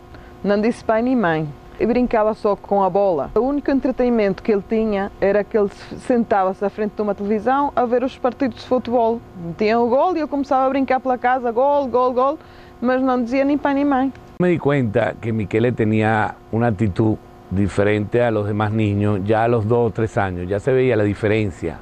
Não 0.44 0.60
disse 0.60 0.84
pai 0.84 1.02
nem 1.04 1.16
mãe. 1.16 1.48
E 1.80 1.86
brincava 1.86 2.34
só 2.34 2.56
com 2.56 2.84
a 2.84 2.90
bola. 2.90 3.32
O 3.36 3.40
único 3.40 3.72
entretenimento 3.72 4.44
que 4.44 4.52
ele 4.52 4.64
tinha 4.68 5.12
era 5.20 5.44
que 5.44 5.58
ele 5.58 5.70
sentava-se 6.06 6.64
à 6.64 6.70
frente 6.70 6.94
de 6.96 7.02
uma 7.02 7.16
televisão 7.16 7.72
a 7.76 7.86
ver 7.86 8.04
os 8.04 8.18
partidos 8.18 8.60
de 8.62 8.68
futebol. 8.68 9.20
Tinha 9.58 9.80
o 9.80 9.88
gol 9.88 10.16
e 10.16 10.20
eu 10.20 10.28
começava 10.28 10.66
a 10.66 10.70
brincar 10.70 11.00
pela 11.00 11.18
casa, 11.18 11.52
gol, 11.52 11.88
gol, 11.88 12.14
gol, 12.14 12.40
mas 12.80 13.02
não 13.02 13.24
dizia 13.24 13.44
nem 13.46 13.58
pai 13.58 13.74
nem 13.74 13.86
mãe. 13.86 14.14
Me 14.40 14.50
di 14.50 14.60
cuenta 14.60 15.16
que 15.20 15.32
Michele 15.32 15.72
tenía 15.72 16.36
una 16.52 16.68
actitud 16.68 17.18
diferente 17.52 18.24
a 18.24 18.32
los 18.32 18.48
demás 18.48 18.72
niños, 18.72 19.20
ya 19.26 19.44
a 19.44 19.48
los 19.48 19.68
dos 19.68 19.90
o 19.90 19.94
tres 19.94 20.18
años, 20.18 20.48
ya 20.48 20.60
se 20.60 20.72
veía 20.72 20.96
la 20.96 21.04
diferencia 21.04 21.78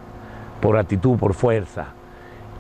por 0.60 0.78
actitud, 0.78 1.18
por 1.18 1.34
fuerza. 1.34 1.94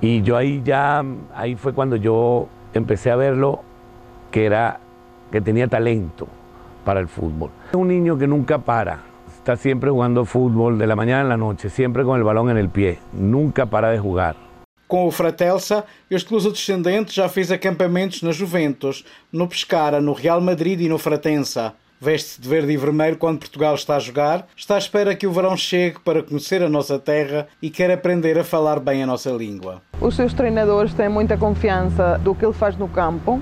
Y 0.01 0.21
yo 0.21 0.37
ahí 0.37 0.61
ya, 0.63 1.03
ahí 1.35 1.55
fue 1.55 1.73
cuando 1.73 1.95
yo 1.97 2.47
empecé 2.73 3.11
a 3.11 3.15
verlo 3.15 3.61
que 4.31 4.45
era, 4.45 4.79
que 5.31 5.41
tenía 5.41 5.67
talento 5.67 6.27
para 6.85 6.99
el 6.99 7.07
fútbol. 7.07 7.49
Es 7.69 7.75
un 7.75 7.87
niño 7.87 8.17
que 8.17 8.27
nunca 8.27 8.59
para, 8.59 8.99
está 9.35 9.57
siempre 9.57 9.89
jugando 9.89 10.23
fútbol 10.23 10.77
de 10.77 10.87
la 10.87 10.95
mañana 10.95 11.21
a 11.21 11.29
la 11.29 11.37
noche, 11.37 11.69
siempre 11.69 12.03
con 12.03 12.17
el 12.17 12.23
balón 12.23 12.49
en 12.49 12.57
el 12.57 12.69
pie, 12.69 12.99
nunca 13.11 13.65
para 13.65 13.89
de 13.89 13.99
jugar. 13.99 14.35
Com 14.87 15.05
o 15.05 15.11
Fratelsa, 15.11 15.85
este 16.09 16.33
luso-descendente 16.33 17.13
já 17.13 17.29
fez 17.29 17.51
acampamentos 17.51 18.23
na 18.23 18.33
Juventus, 18.33 19.05
no 19.31 19.47
Pescara, 19.47 20.01
no 20.01 20.13
Real 20.13 20.41
Madrid 20.41 20.81
e 20.81 20.89
no 20.89 20.97
Fratensa. 20.97 21.75
Veste-se 22.01 22.39
de 22.39 22.47
verde 22.47 22.71
e 22.71 22.77
vermelho 22.77 23.17
quando 23.17 23.39
Portugal 23.39 23.75
está 23.75 23.97
a 23.97 23.99
jogar, 23.99 24.47
está 24.55 24.75
à 24.75 24.77
espera 24.77 25.13
que 25.13 25.27
o 25.27 25.33
verão 25.33 25.57
chegue 25.57 25.99
para 25.99 26.23
conhecer 26.23 26.63
a 26.63 26.69
nossa 26.69 26.97
terra 26.97 27.45
e 27.61 27.69
quer 27.69 27.91
aprender 27.91 28.39
a 28.39 28.43
falar 28.45 28.79
bem 28.79 29.03
a 29.03 29.05
nossa 29.05 29.29
língua. 29.31 29.81
Os 29.99 30.15
seus 30.15 30.33
treinadores 30.33 30.93
têm 30.93 31.09
muita 31.09 31.35
confiança 31.35 32.17
do 32.19 32.33
que 32.33 32.45
ele 32.45 32.53
faz 32.53 32.77
no 32.77 32.87
campo 32.87 33.41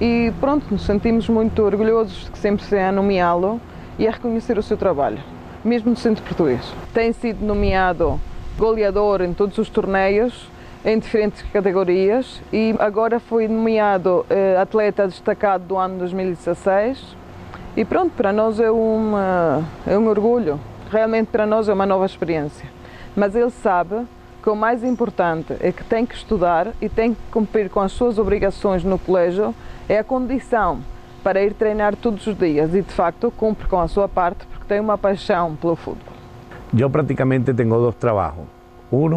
e 0.00 0.32
pronto, 0.38 0.64
nos 0.70 0.82
sentimos 0.82 1.28
muito 1.28 1.60
orgulhosos 1.60 2.26
de 2.26 2.30
que 2.30 2.38
sempre 2.38 2.64
se 2.64 2.78
a 2.78 2.92
nomeá-lo 2.92 3.60
e 3.98 4.06
a 4.06 4.12
reconhecer 4.12 4.56
o 4.56 4.62
seu 4.62 4.76
trabalho, 4.76 5.18
mesmo 5.64 5.96
centro 5.96 6.22
português. 6.22 6.62
Tem 6.94 7.12
sido 7.12 7.44
nomeado 7.44 8.20
goleador 8.56 9.20
em 9.20 9.34
todos 9.34 9.58
os 9.58 9.68
torneios, 9.68 10.48
em 10.84 10.96
diferentes 10.96 11.42
categorias 11.52 12.40
e 12.52 12.72
agora 12.78 13.18
foi 13.18 13.48
nomeado 13.48 14.24
eh, 14.30 14.56
atleta 14.56 15.08
destacado 15.08 15.64
do 15.64 15.76
ano 15.76 15.98
2016 15.98 17.25
e 17.76 17.84
pronto, 17.84 18.12
para 18.16 18.32
nós 18.32 18.58
é, 18.58 18.70
uma, 18.70 19.62
é 19.86 19.98
um 19.98 20.08
orgulho, 20.08 20.58
realmente 20.90 21.28
para 21.28 21.46
nós 21.46 21.68
é 21.68 21.74
uma 21.74 21.84
nova 21.84 22.06
experiência. 22.06 22.66
Mas 23.14 23.34
ele 23.34 23.50
sabe 23.50 24.06
que 24.42 24.48
o 24.48 24.56
mais 24.56 24.82
importante 24.82 25.54
é 25.60 25.70
que 25.70 25.84
tem 25.84 26.06
que 26.06 26.14
estudar 26.14 26.68
e 26.80 26.88
tem 26.88 27.12
que 27.12 27.20
cumprir 27.30 27.68
com 27.68 27.80
as 27.80 27.92
suas 27.92 28.18
obrigações 28.18 28.82
no 28.82 28.98
colégio, 28.98 29.54
é 29.88 29.98
a 29.98 30.04
condição 30.04 30.80
para 31.22 31.42
ir 31.42 31.52
treinar 31.52 31.96
todos 31.96 32.26
os 32.26 32.38
dias 32.38 32.72
e 32.74 32.80
de 32.80 32.92
facto 32.92 33.30
cumpre 33.36 33.66
com 33.66 33.80
a 33.80 33.88
sua 33.88 34.08
parte 34.08 34.46
porque 34.46 34.64
tem 34.66 34.80
uma 34.80 34.96
paixão 34.96 35.56
pelo 35.56 35.76
futebol. 35.76 36.14
Eu 36.76 36.88
praticamente 36.88 37.52
tenho 37.52 37.70
dois 37.70 37.96
trabalhos. 37.96 38.46
Um, 38.92 39.10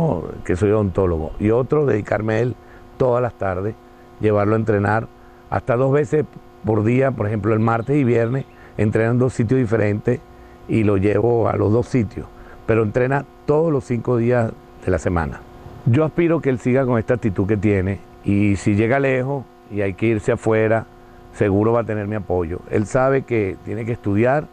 que 0.44 0.56
sou 0.56 0.68
odontólogo, 0.68 1.34
e 1.40 1.52
outro, 1.52 1.86
dedicarme 1.86 2.34
a 2.34 2.38
él 2.40 2.56
todas 2.98 3.26
as 3.26 3.34
tardes, 3.34 3.76
llevarlo 4.20 4.56
a 4.56 4.60
entrenar 4.60 5.08
hasta 5.50 5.78
dos 5.78 5.92
vezes 5.92 6.26
por 6.64 6.84
día, 6.84 7.12
por 7.12 7.28
ejemplo 7.28 7.54
el 7.54 7.60
martes 7.60 7.96
y 7.96 8.04
viernes, 8.04 8.46
entrena 8.78 9.12
en 9.12 9.20
dos 9.20 9.34
sitios 9.34 9.60
diferentes 9.60 10.20
y 10.68 10.84
lo 10.84 10.98
llevo 10.98 11.50
a 11.50 11.56
los 11.56 11.72
dos 11.72 11.88
sitios, 11.88 12.28
pero 12.66 12.84
entrena 12.84 13.26
todos 13.46 13.72
los 13.72 13.84
cinco 13.84 14.18
días 14.18 14.52
de 14.86 14.92
la 14.92 15.00
semana. 15.00 15.42
Yo 15.86 16.06
aspiro 16.06 16.42
que 16.42 16.50
él 16.50 16.60
siga 16.60 16.86
con 16.86 17.00
esta 17.00 17.16
actitud 17.16 17.48
que 17.48 17.58
tiene 17.58 18.00
y 18.24 18.56
si 18.56 18.76
llega 18.76 19.00
lejos 19.00 19.46
y 19.72 19.82
hay 19.82 19.94
que 19.94 20.08
irse 20.08 20.32
afuera, 20.32 20.86
seguro 21.34 21.74
va 21.74 21.82
a 21.82 21.84
tener 21.84 22.08
mi 22.08 22.16
apoyo. 22.16 22.60
Él 22.70 22.86
sabe 22.86 23.24
que 23.24 23.58
tiene 23.66 23.86
que 23.86 23.94
estudiar, 23.94 24.46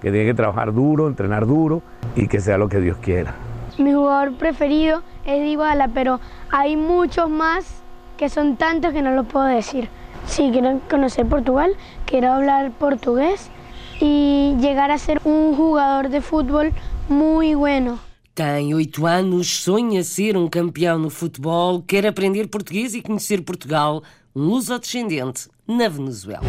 que 0.00 0.10
tiene 0.10 0.26
que 0.26 0.34
trabajar 0.34 0.72
duro, 0.72 1.08
entrenar 1.08 1.46
duro 1.46 1.82
y 2.14 2.28
que 2.28 2.40
sea 2.40 2.58
lo 2.58 2.68
que 2.68 2.80
Dios 2.80 2.96
quiera. 2.98 3.34
Mi 3.78 3.92
jugador 3.92 4.34
preferido 4.34 5.02
es 5.24 5.42
Dybala, 5.42 5.88
pero 5.88 6.20
hay 6.50 6.76
muchos 6.76 7.30
más 7.30 7.82
que 8.16 8.28
son 8.28 8.56
tantos 8.56 8.92
que 8.92 9.02
no 9.02 9.12
los 9.12 9.26
puedo 9.26 9.46
decir. 9.46 9.88
Sí, 10.28 10.50
quiero 10.52 10.80
conocer 10.88 11.26
Portugal, 11.26 11.74
quiero 12.04 12.30
hablar 12.30 12.70
portugués 12.72 13.50
y 13.98 14.54
llegar 14.60 14.90
a 14.90 14.98
ser 14.98 15.20
un 15.24 15.56
jugador 15.56 16.10
de 16.10 16.20
fútbol 16.20 16.72
muy 17.08 17.54
bueno. 17.54 17.98
Tem 18.34 18.72
oito 18.72 19.04
anos, 19.04 19.48
sonha 19.48 20.04
ser 20.04 20.36
um 20.36 20.46
campeão 20.46 20.96
no 20.96 21.10
futebol, 21.10 21.82
quer 21.82 22.06
aprender 22.06 22.46
português 22.46 22.94
e 22.94 23.02
conhecer 23.02 23.42
Portugal, 23.42 24.02
um 24.36 24.42
luso-descendente 24.42 25.48
na 25.66 25.88
Venezuela. 25.88 26.44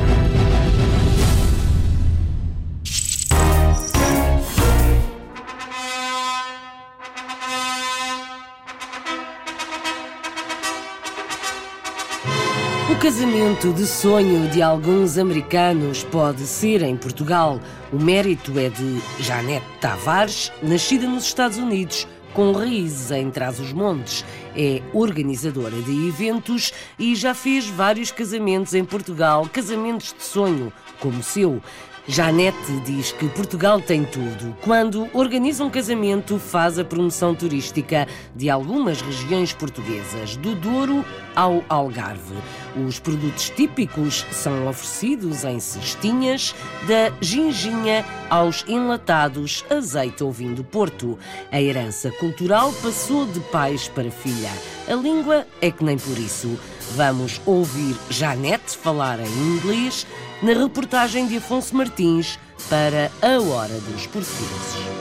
O 13.00 13.02
casamento 13.02 13.72
de 13.72 13.88
sonho 13.88 14.50
de 14.50 14.62
alguns 14.62 15.18
americanos 15.18 16.04
pode 16.04 16.42
ser 16.42 16.82
em 16.82 16.98
Portugal. 16.98 17.58
O 17.94 17.96
mérito 17.98 18.60
é 18.60 18.68
de 18.68 19.02
Janete 19.22 19.66
Tavares, 19.80 20.52
nascida 20.62 21.08
nos 21.08 21.24
Estados 21.24 21.58
Unidos, 21.58 22.06
com 22.34 22.52
raízes 22.52 23.10
em 23.12 23.32
Trás-os-Montes. 23.32 24.26
É 24.54 24.82
organizadora 24.92 25.82
de 25.82 26.10
eventos 26.10 26.74
e 27.00 27.16
já 27.16 27.34
fez 27.34 27.68
vários 27.68 28.12
casamentos 28.12 28.74
em 28.74 28.84
Portugal, 28.84 29.48
casamentos 29.48 30.14
de 30.14 30.22
sonho, 30.26 30.74
como 31.00 31.20
o 31.20 31.24
seu. 31.24 31.62
Janete 32.12 32.80
diz 32.84 33.12
que 33.12 33.30
Portugal 33.30 33.80
tem 33.80 34.04
tudo. 34.04 34.58
Quando 34.64 35.08
organiza 35.14 35.64
um 35.64 35.70
casamento, 35.70 36.40
faz 36.40 36.80
a 36.80 36.84
promoção 36.84 37.36
turística 37.36 38.08
de 38.36 38.50
algumas 38.50 39.00
regiões 39.00 39.54
portuguesas, 39.54 40.36
do 40.36 40.56
Douro 40.56 41.06
ao 41.36 41.64
Algarve. 41.70 42.34
Os 42.88 43.00
produtos 43.00 43.50
típicos 43.50 44.26
são 44.32 44.68
oferecidos 44.68 45.44
em 45.44 45.60
cestinhas, 45.60 46.54
da 46.88 47.12
ginginha 47.22 48.06
aos 48.30 48.64
enlatados 48.68 49.66
azeite 49.70 50.24
ou 50.24 50.32
vinho 50.32 50.56
do 50.56 50.64
Porto. 50.64 51.18
A 51.52 51.62
herança 51.62 52.12
cultural 52.12 52.72
passou 52.82 53.26
de 53.26 53.40
pais 53.40 53.88
para 53.88 54.12
filha. 54.12 54.52
A 54.88 54.94
língua 54.94 55.46
é 55.62 55.72
que 55.72 55.84
nem 55.84 55.98
por 55.98 56.18
isso. 56.18 56.60
Vamos 56.96 57.42
ouvir 57.46 57.96
Janete 58.10 58.78
falar 58.78 59.20
em 59.20 59.56
inglês 59.56 60.06
na 60.42 60.54
reportagem 60.54 61.28
de 61.28 61.38
Afonso 61.38 61.76
Martins 61.76 62.40
para 62.70 63.12
A 63.22 63.42
Hora 63.42 63.80
dos 63.80 64.08
Portugueses. 64.08 64.99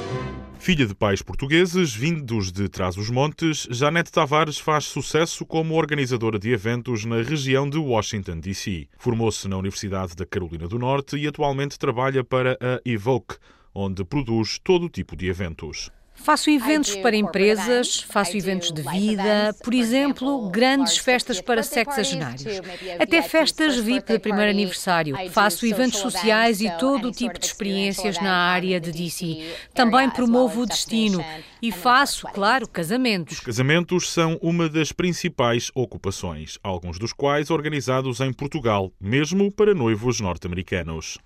Filha 0.68 0.86
de 0.86 0.94
pais 0.94 1.22
portugueses, 1.22 1.94
vindos 1.94 2.52
de 2.52 2.68
Trás-os-Montes, 2.68 3.66
Janete 3.70 4.12
Tavares 4.12 4.58
faz 4.58 4.84
sucesso 4.84 5.46
como 5.46 5.74
organizadora 5.74 6.38
de 6.38 6.50
eventos 6.50 7.06
na 7.06 7.22
região 7.22 7.66
de 7.66 7.78
Washington, 7.78 8.38
D.C. 8.38 8.86
Formou-se 8.98 9.48
na 9.48 9.56
Universidade 9.56 10.14
da 10.14 10.26
Carolina 10.26 10.68
do 10.68 10.78
Norte 10.78 11.16
e 11.16 11.26
atualmente 11.26 11.78
trabalha 11.78 12.22
para 12.22 12.58
a 12.60 12.82
Evoque, 12.84 13.36
onde 13.74 14.04
produz 14.04 14.58
todo 14.62 14.90
tipo 14.90 15.16
de 15.16 15.28
eventos. 15.28 15.90
Faço 16.18 16.50
eventos 16.50 16.94
para 16.96 17.16
empresas, 17.16 18.00
faço 18.00 18.36
eventos 18.36 18.70
de 18.70 18.82
vida, 18.82 19.54
por 19.62 19.72
exemplo, 19.72 20.48
grandes 20.50 20.98
festas 20.98 21.40
para 21.40 21.62
sexagenários, 21.62 22.60
até 22.98 23.22
festas 23.22 23.76
VIP 23.76 24.12
de 24.12 24.18
primeiro 24.18 24.50
aniversário. 24.50 25.16
Faço 25.30 25.66
eventos 25.66 25.98
sociais 25.98 26.60
e 26.60 26.70
todo 26.78 27.08
o 27.08 27.12
tipo 27.12 27.38
de 27.38 27.46
experiências 27.46 28.20
na 28.20 28.34
área 28.34 28.80
de 28.80 28.92
DC. 28.92 29.54
Também 29.72 30.10
promovo 30.10 30.62
o 30.62 30.66
destino 30.66 31.24
e 31.62 31.72
faço, 31.72 32.26
claro, 32.28 32.68
casamentos. 32.68 33.38
Os 33.38 33.40
casamentos 33.40 34.10
são 34.10 34.38
uma 34.42 34.68
das 34.68 34.92
principais 34.92 35.70
ocupações, 35.74 36.58
alguns 36.62 36.98
dos 36.98 37.12
quais 37.12 37.50
organizados 37.50 38.20
em 38.20 38.32
Portugal, 38.32 38.92
mesmo 39.00 39.50
para 39.50 39.74
noivos 39.74 40.20
norte-americanos. 40.20 41.18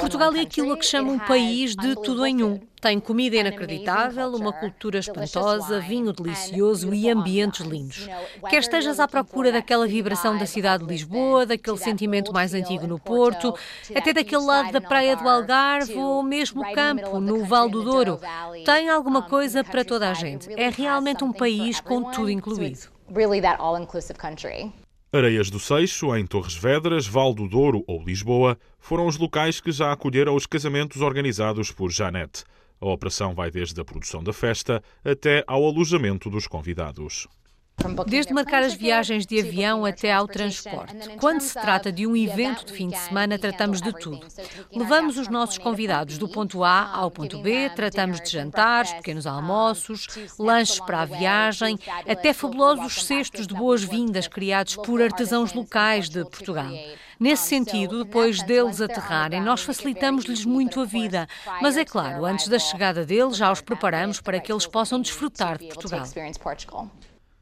Portugal 0.00 0.34
é 0.34 0.40
aquilo 0.40 0.76
que 0.76 0.84
chama 0.84 1.12
um 1.12 1.20
país 1.20 1.76
de 1.76 1.94
tudo 1.94 2.26
em 2.26 2.42
um. 2.42 2.58
Tem 2.80 2.98
comida 2.98 3.36
inacreditável, 3.36 4.34
uma 4.34 4.52
cultura 4.52 4.98
espantosa, 4.98 5.78
vinho 5.78 6.12
delicioso 6.12 6.92
e 6.92 7.08
ambientes 7.08 7.64
lindos. 7.64 8.08
Quer 8.50 8.58
estejas 8.58 8.98
à 8.98 9.06
procura 9.06 9.52
daquela 9.52 9.86
vibração 9.86 10.36
da 10.36 10.46
cidade 10.46 10.84
de 10.84 10.90
Lisboa, 10.90 11.46
daquele 11.46 11.78
sentimento 11.78 12.32
mais 12.32 12.54
antigo 12.54 12.88
no 12.88 12.98
Porto, 12.98 13.54
até 13.94 14.12
daquele 14.12 14.42
lado 14.42 14.72
da 14.72 14.80
praia 14.80 15.14
do 15.14 15.28
Algarve 15.28 15.94
ou 15.94 16.20
mesmo 16.24 16.68
campo, 16.72 17.20
no 17.20 17.44
Val 17.44 17.68
do 17.68 17.84
Douro, 17.84 18.18
tem 18.64 18.88
alguma 18.88 19.22
coisa 19.22 19.62
para 19.62 19.84
toda 19.84 20.10
a 20.10 20.14
gente. 20.14 20.52
É 20.60 20.70
realmente 20.70 21.22
um 21.22 21.32
país 21.32 21.78
com 21.78 22.10
tudo 22.10 22.32
incluído. 22.32 22.80
Areias 25.12 25.50
do 25.50 25.60
Seixo, 25.60 26.14
em 26.16 26.26
Torres 26.26 26.54
Vedras, 26.56 27.06
Val 27.06 27.32
do 27.32 27.48
Douro 27.48 27.84
ou 27.86 28.02
Lisboa 28.02 28.58
foram 28.76 29.06
os 29.06 29.16
locais 29.16 29.60
que 29.60 29.70
já 29.70 29.92
acolheram 29.92 30.34
os 30.34 30.46
casamentos 30.46 31.00
organizados 31.00 31.70
por 31.70 31.92
Janete. 31.92 32.42
A 32.80 32.86
operação 32.86 33.32
vai 33.32 33.48
desde 33.48 33.80
a 33.80 33.84
produção 33.84 34.22
da 34.22 34.32
festa 34.32 34.82
até 35.04 35.44
ao 35.46 35.64
alojamento 35.64 36.28
dos 36.28 36.48
convidados. 36.48 37.28
Desde 38.06 38.32
marcar 38.32 38.62
as 38.62 38.74
viagens 38.74 39.26
de 39.26 39.38
avião 39.38 39.84
até 39.84 40.12
ao 40.12 40.26
transporte. 40.26 40.96
Quando 41.20 41.40
se 41.40 41.52
trata 41.54 41.92
de 41.92 42.06
um 42.06 42.16
evento 42.16 42.64
de 42.64 42.72
fim 42.72 42.88
de 42.88 42.98
semana, 42.98 43.38
tratamos 43.38 43.80
de 43.82 43.92
tudo. 43.92 44.26
Levamos 44.72 45.18
os 45.18 45.28
nossos 45.28 45.58
convidados 45.58 46.18
do 46.18 46.28
ponto 46.28 46.64
A 46.64 46.90
ao 46.90 47.10
ponto 47.10 47.38
B, 47.42 47.70
tratamos 47.70 48.20
de 48.20 48.30
jantares, 48.30 48.92
pequenos 48.94 49.26
almoços, 49.26 50.06
lanches 50.38 50.80
para 50.80 51.02
a 51.02 51.04
viagem, 51.04 51.78
até 52.08 52.32
fabulosos 52.32 53.04
cestos 53.04 53.46
de 53.46 53.54
boas-vindas 53.54 54.26
criados 54.26 54.76
por 54.76 55.02
artesãos 55.02 55.52
locais 55.52 56.08
de 56.08 56.22
Portugal. 56.24 56.70
Nesse 57.20 57.48
sentido, 57.48 58.04
depois 58.04 58.42
deles 58.42 58.80
aterrarem, 58.80 59.40
nós 59.40 59.62
facilitamos-lhes 59.62 60.44
muito 60.44 60.80
a 60.80 60.84
vida. 60.84 61.26
Mas 61.62 61.76
é 61.76 61.84
claro, 61.84 62.24
antes 62.24 62.48
da 62.48 62.58
chegada 62.58 63.06
deles, 63.06 63.36
já 63.36 63.50
os 63.50 63.60
preparamos 63.60 64.20
para 64.20 64.40
que 64.40 64.52
eles 64.52 64.66
possam 64.66 65.00
desfrutar 65.00 65.58
de 65.58 65.68
Portugal. 65.68 66.04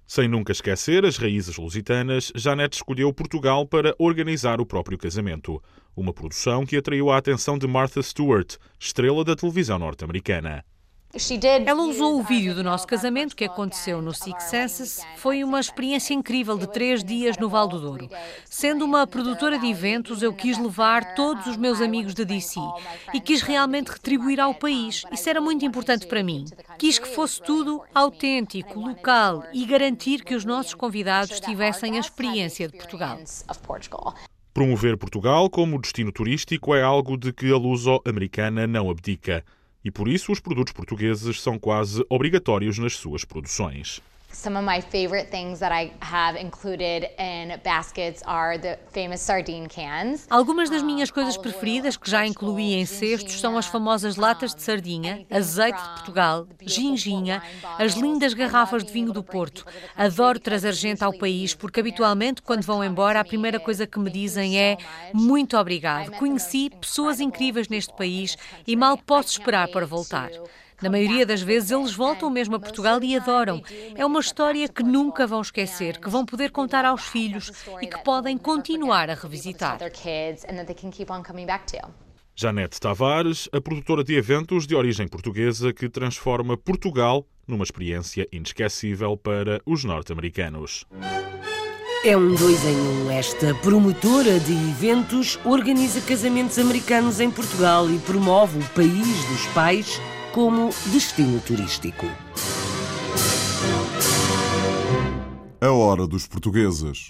Sem 0.06 0.28
nunca 0.28 0.52
esquecer 0.52 1.04
as 1.04 1.16
raízes 1.16 1.56
lusitanas, 1.56 2.30
Janete 2.34 2.76
escolheu 2.76 3.12
Portugal 3.12 3.66
para 3.66 3.94
organizar 3.98 4.60
o 4.60 4.66
próprio 4.66 4.98
casamento. 4.98 5.62
Uma 5.96 6.12
produção 6.12 6.66
que 6.66 6.76
atraiu 6.76 7.10
a 7.10 7.16
atenção 7.16 7.56
de 7.56 7.66
Martha 7.66 8.02
Stewart, 8.02 8.56
estrela 8.78 9.24
da 9.24 9.34
televisão 9.34 9.78
norte-americana. 9.78 10.64
Ela 11.64 11.82
usou 11.84 12.18
o 12.18 12.22
vídeo 12.24 12.56
do 12.56 12.64
nosso 12.64 12.88
casamento 12.88 13.36
que 13.36 13.44
aconteceu 13.44 14.02
no 14.02 14.12
Six 14.12 14.42
Senses. 14.44 15.00
Foi 15.16 15.44
uma 15.44 15.60
experiência 15.60 16.12
incrível 16.12 16.58
de 16.58 16.66
três 16.66 17.04
dias 17.04 17.38
no 17.38 17.48
Val 17.48 17.68
do 17.68 17.78
Douro. 17.78 18.08
Sendo 18.50 18.84
uma 18.84 19.06
produtora 19.06 19.56
de 19.56 19.66
eventos, 19.66 20.22
eu 20.22 20.32
quis 20.32 20.58
levar 20.58 21.14
todos 21.14 21.46
os 21.46 21.56
meus 21.56 21.80
amigos 21.80 22.14
de 22.14 22.24
DC 22.24 22.58
e 23.12 23.20
quis 23.20 23.42
realmente 23.42 23.92
retribuir 23.92 24.40
ao 24.40 24.54
país. 24.54 25.04
Isso 25.12 25.30
era 25.30 25.40
muito 25.40 25.64
importante 25.64 26.04
para 26.08 26.22
mim. 26.22 26.46
Quis 26.78 26.98
que 26.98 27.06
fosse 27.06 27.40
tudo 27.40 27.80
autêntico, 27.94 28.80
local 28.80 29.44
e 29.52 29.64
garantir 29.64 30.24
que 30.24 30.34
os 30.34 30.44
nossos 30.44 30.74
convidados 30.74 31.38
tivessem 31.38 31.96
a 31.96 32.00
experiência 32.00 32.66
de 32.66 32.76
Portugal. 32.76 33.20
Promover 34.52 34.96
Portugal 34.96 35.48
como 35.48 35.80
destino 35.80 36.10
turístico 36.10 36.74
é 36.74 36.82
algo 36.82 37.16
de 37.16 37.32
que 37.32 37.52
a 37.52 37.56
luso-americana 37.56 38.66
não 38.66 38.90
abdica 38.90 39.44
e 39.84 39.90
por 39.90 40.08
isso 40.08 40.32
os 40.32 40.40
produtos 40.40 40.72
portugueses 40.72 41.40
são 41.40 41.58
quase 41.58 42.04
obrigatórios 42.08 42.78
nas 42.78 42.96
suas 42.96 43.24
produções. 43.24 44.00
Some 44.34 44.56
of 44.56 44.64
my 44.64 44.80
favorite 44.80 45.30
things 45.30 45.60
that 45.60 45.70
I 45.72 45.92
have 46.00 46.36
included 46.36 47.08
in 47.18 47.56
baskets 47.62 48.20
are 48.26 48.58
the 48.58 48.78
famous 48.92 49.20
sardine 49.20 49.68
cans. 49.68 50.26
Algumas 50.28 50.68
das 50.68 50.82
minhas 50.82 51.08
coisas 51.08 51.36
preferidas 51.36 51.96
que 51.96 52.10
já 52.10 52.26
incluí 52.26 52.74
em 52.74 52.84
cestos 52.84 53.40
são 53.40 53.56
as 53.56 53.66
famosas 53.66 54.16
latas 54.16 54.52
de 54.52 54.60
sardinha, 54.60 55.24
azeite 55.30 55.80
de 55.80 55.88
Portugal, 55.90 56.48
ginginha, 56.62 57.40
as 57.78 57.94
lindas 57.94 58.34
garrafas 58.34 58.82
de 58.82 58.92
vinho 58.92 59.12
do 59.12 59.22
Porto. 59.22 59.64
Adoro 59.96 60.40
trazer 60.40 60.72
gente 60.72 61.04
ao 61.04 61.16
país 61.16 61.54
porque 61.54 61.78
habitualmente 61.78 62.42
quando 62.42 62.62
vão 62.62 62.82
embora 62.82 63.20
a 63.20 63.24
primeira 63.24 63.60
coisa 63.60 63.86
que 63.86 64.00
me 64.00 64.10
dizem 64.10 64.58
é 64.58 64.76
muito 65.12 65.56
obrigado. 65.56 66.10
Conheci 66.18 66.70
pessoas 66.70 67.20
incríveis 67.20 67.68
neste 67.68 67.94
país 67.94 68.36
e 68.66 68.74
mal 68.74 68.98
posso 68.98 69.30
esperar 69.30 69.68
para 69.68 69.86
voltar. 69.86 70.30
Na 70.84 70.90
maioria 70.90 71.24
das 71.24 71.40
vezes 71.40 71.70
eles 71.70 71.94
voltam 71.94 72.28
mesmo 72.28 72.56
a 72.56 72.60
Portugal 72.60 73.02
e 73.02 73.16
adoram. 73.16 73.62
É 73.94 74.04
uma 74.04 74.20
história 74.20 74.68
que 74.68 74.82
nunca 74.82 75.26
vão 75.26 75.40
esquecer, 75.40 75.98
que 75.98 76.10
vão 76.10 76.26
poder 76.26 76.50
contar 76.50 76.84
aos 76.84 77.06
filhos 77.06 77.50
e 77.80 77.86
que 77.86 78.04
podem 78.04 78.36
continuar 78.36 79.08
a 79.08 79.14
revisitar. 79.14 79.78
Janete 82.36 82.78
Tavares, 82.78 83.48
a 83.50 83.62
produtora 83.62 84.04
de 84.04 84.14
eventos 84.14 84.66
de 84.66 84.74
origem 84.74 85.08
portuguesa 85.08 85.72
que 85.72 85.88
transforma 85.88 86.54
Portugal 86.54 87.26
numa 87.48 87.64
experiência 87.64 88.28
inesquecível 88.30 89.16
para 89.16 89.62
os 89.64 89.84
norte-americanos. 89.84 90.84
É 92.04 92.14
um 92.14 92.34
dois 92.34 92.62
em 92.62 92.76
um. 92.76 93.10
Esta 93.10 93.54
promotora 93.54 94.38
de 94.38 94.52
eventos 94.52 95.40
organiza 95.46 96.02
casamentos 96.02 96.58
americanos 96.58 97.20
em 97.20 97.30
Portugal 97.30 97.90
e 97.90 97.98
promove 98.00 98.58
o 98.58 98.68
país 98.74 99.24
dos 99.24 99.46
pais 99.54 99.98
como 100.34 100.70
destino 100.86 101.38
turístico. 101.38 102.06
A 105.60 105.70
hora 105.70 106.08
dos 106.08 106.26
portugueses. 106.26 107.06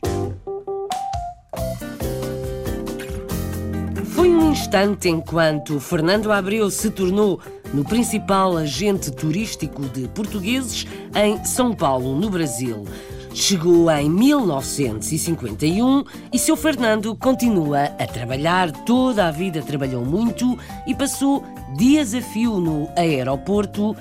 Foi 4.15 4.29
um 4.29 4.53
instante 4.53 5.09
enquanto 5.09 5.81
Fernando 5.81 6.31
Abreu 6.31 6.71
se 6.71 6.91
tornou 6.91 7.41
no 7.73 7.83
principal 7.83 8.59
agente 8.59 9.11
turístico 9.11 9.89
de 9.89 10.07
portugueses 10.09 10.87
em 11.15 11.43
São 11.47 11.73
Paulo, 11.75 12.15
no 12.21 12.29
Brasil. 12.29 12.85
Chegou 13.33 13.91
em 13.91 14.09
1951 14.09 16.05
e 16.33 16.39
seu 16.39 16.57
Fernando 16.57 17.17
continua 17.17 17.87
a 17.99 18.07
trabalhar. 18.07 18.71
Toda 18.71 19.27
a 19.27 19.33
vida 19.33 19.61
trabalhou 19.61 20.05
muito 20.05 20.57
e 20.87 20.95
passou 20.95 21.43
dias 21.77 22.15
a 22.15 22.21
no 22.61 22.89
aeroporto 22.97 23.97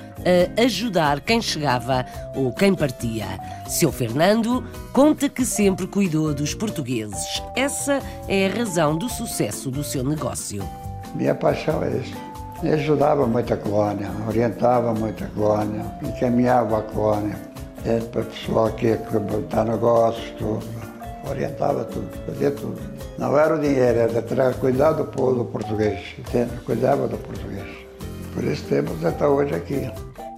a 0.56 0.62
ajudar 0.62 1.20
quem 1.20 1.42
chegava 1.42 2.06
ou 2.34 2.52
quem 2.52 2.74
partia. 2.74 3.26
Seu 3.68 3.90
Fernando 3.90 4.64
conta 4.92 5.28
que 5.28 5.44
sempre 5.44 5.86
cuidou 5.86 6.34
dos 6.34 6.54
portugueses. 6.54 7.42
Essa 7.56 8.00
é 8.28 8.46
a 8.46 8.56
razão 8.56 8.96
do 8.96 9.08
sucesso 9.08 9.70
do 9.70 9.82
seu 9.82 10.04
negócio. 10.04 10.62
Minha 11.14 11.34
paixão 11.34 11.82
é. 11.82 12.02
Eu 12.62 12.74
ajudava 12.74 13.26
muito 13.26 13.52
a 13.52 13.56
colónia, 13.56 14.10
orientava 14.26 14.94
muito 14.94 15.22
a 15.22 15.26
colónia, 15.26 15.84
encaminhava 16.02 16.78
a 16.78 16.82
colónia 16.82 17.36
é, 17.84 17.98
para 17.98 18.22
o 18.22 18.24
pessoal 18.24 18.70
que 18.72 18.86
ia 18.86 18.96
botar 18.96 19.64
negócios, 19.64 20.30
tudo. 20.38 20.64
Orientava 21.28 21.84
tudo, 21.84 22.08
fazia 22.26 22.50
tudo. 22.50 22.93
Não 23.18 23.38
era 23.38 23.54
o 23.56 23.60
dinheiro, 23.60 23.98
era 23.98 24.52
cuidar 24.54 24.92
do 24.92 25.04
povo 25.04 25.44
português, 25.44 26.00
entende? 26.18 26.50
Cuidava 26.64 27.06
do 27.06 27.16
português. 27.16 27.64
Por 28.34 28.42
isso 28.44 28.64
temos 28.64 29.04
até 29.04 29.26
hoje 29.26 29.54
aqui. 29.54 29.90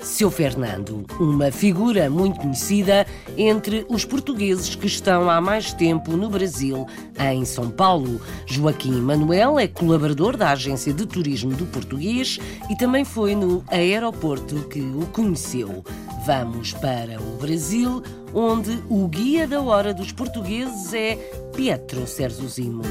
Seu 0.03 0.31
Fernando, 0.31 1.05
uma 1.19 1.51
figura 1.51 2.09
muito 2.09 2.39
conhecida 2.39 3.05
entre 3.37 3.85
os 3.89 4.05
portugueses 4.05 4.77
que 4.77 4.87
estão 4.87 5.29
há 5.29 5.41
mais 5.41 5.73
tempo 5.73 6.12
no 6.17 6.31
Brasil, 6.31 6.87
em 7.19 7.45
São 7.45 7.71
Paulo. 7.71 8.21
Joaquim 8.47 8.93
Manuel 9.01 9.59
é 9.59 9.67
colaborador 9.67 10.37
da 10.37 10.51
Agência 10.51 10.93
de 10.93 11.05
Turismo 11.07 11.55
do 11.55 11.67
Português 11.67 12.39
e 12.71 12.77
também 12.77 13.05
foi 13.05 13.35
no 13.35 13.65
aeroporto 13.67 14.69
que 14.69 14.81
o 14.81 15.07
conheceu. 15.07 15.83
Vamos 16.25 16.73
para 16.75 17.21
o 17.21 17.37
Brasil, 17.39 18.03
onde 18.33 18.79
o 18.89 19.09
guia 19.09 19.47
da 19.47 19.61
hora 19.61 19.93
dos 19.93 20.12
portugueses 20.12 20.95
é 20.95 21.19
Pietro 21.57 22.07
Serzuzimo. 22.07 22.83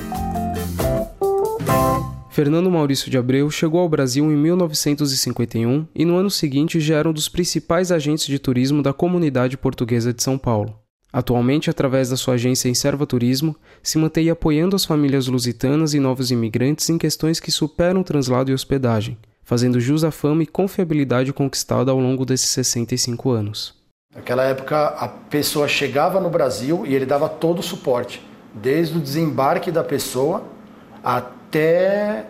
Fernando 2.32 2.72
Maurício 2.72 3.12
de 3.12 3.18
Abreu 3.18 3.52
chegou 3.52 3.80
ao 3.80 3.88
Brasil 3.88 4.26
em 4.26 4.36
1951 4.36 5.88
e 5.94 6.04
no 6.04 6.16
ano 6.16 6.32
seguinte 6.32 6.80
já 6.80 6.96
era 6.96 7.08
um 7.08 7.14
dos 7.14 7.30
principais 7.30 7.92
agentes 7.92 8.26
de 8.26 8.40
turismo 8.40 8.82
da 8.82 8.92
comunidade 8.92 9.56
portuguesa 9.56 10.12
de 10.12 10.24
São 10.24 10.36
Paulo. 10.36 10.80
Atualmente, 11.14 11.70
através 11.70 12.10
da 12.10 12.18
sua 12.18 12.34
agência 12.34 12.68
Inserva 12.68 13.06
Turismo, 13.06 13.56
se 13.84 14.00
mantém 14.00 14.32
apoiando 14.32 14.76
as 14.76 14.84
famílias 14.84 15.28
lusitanas 15.28 15.94
e 15.94 16.00
novos 16.00 16.32
imigrantes 16.32 16.90
em 16.90 16.98
questões 16.98 17.40
que 17.40 17.52
superam 17.52 18.02
translado 18.02 18.50
e 18.50 18.54
hospedagem, 18.56 19.16
fazendo 19.44 19.80
jus 19.80 20.04
à 20.04 20.10
fama 20.10 20.42
e 20.42 20.48
confiabilidade 20.48 21.32
conquistada 21.32 21.92
ao 21.92 22.00
longo 22.00 22.26
desses 22.26 22.50
65 22.50 23.30
anos. 23.30 23.76
Naquela 24.14 24.44
época, 24.44 24.88
a 24.88 25.08
pessoa 25.08 25.68
chegava 25.68 26.20
no 26.20 26.32
Brasil 26.32 26.84
e 26.84 26.96
ele 26.96 27.06
dava 27.06 27.30
todo 27.30 27.60
o 27.60 27.64
suporte, 27.64 28.22
desde 28.56 28.98
o 28.98 29.02
desembarque 29.02 29.70
da 29.72 29.84
pessoa 29.84 30.44
até 31.04 32.26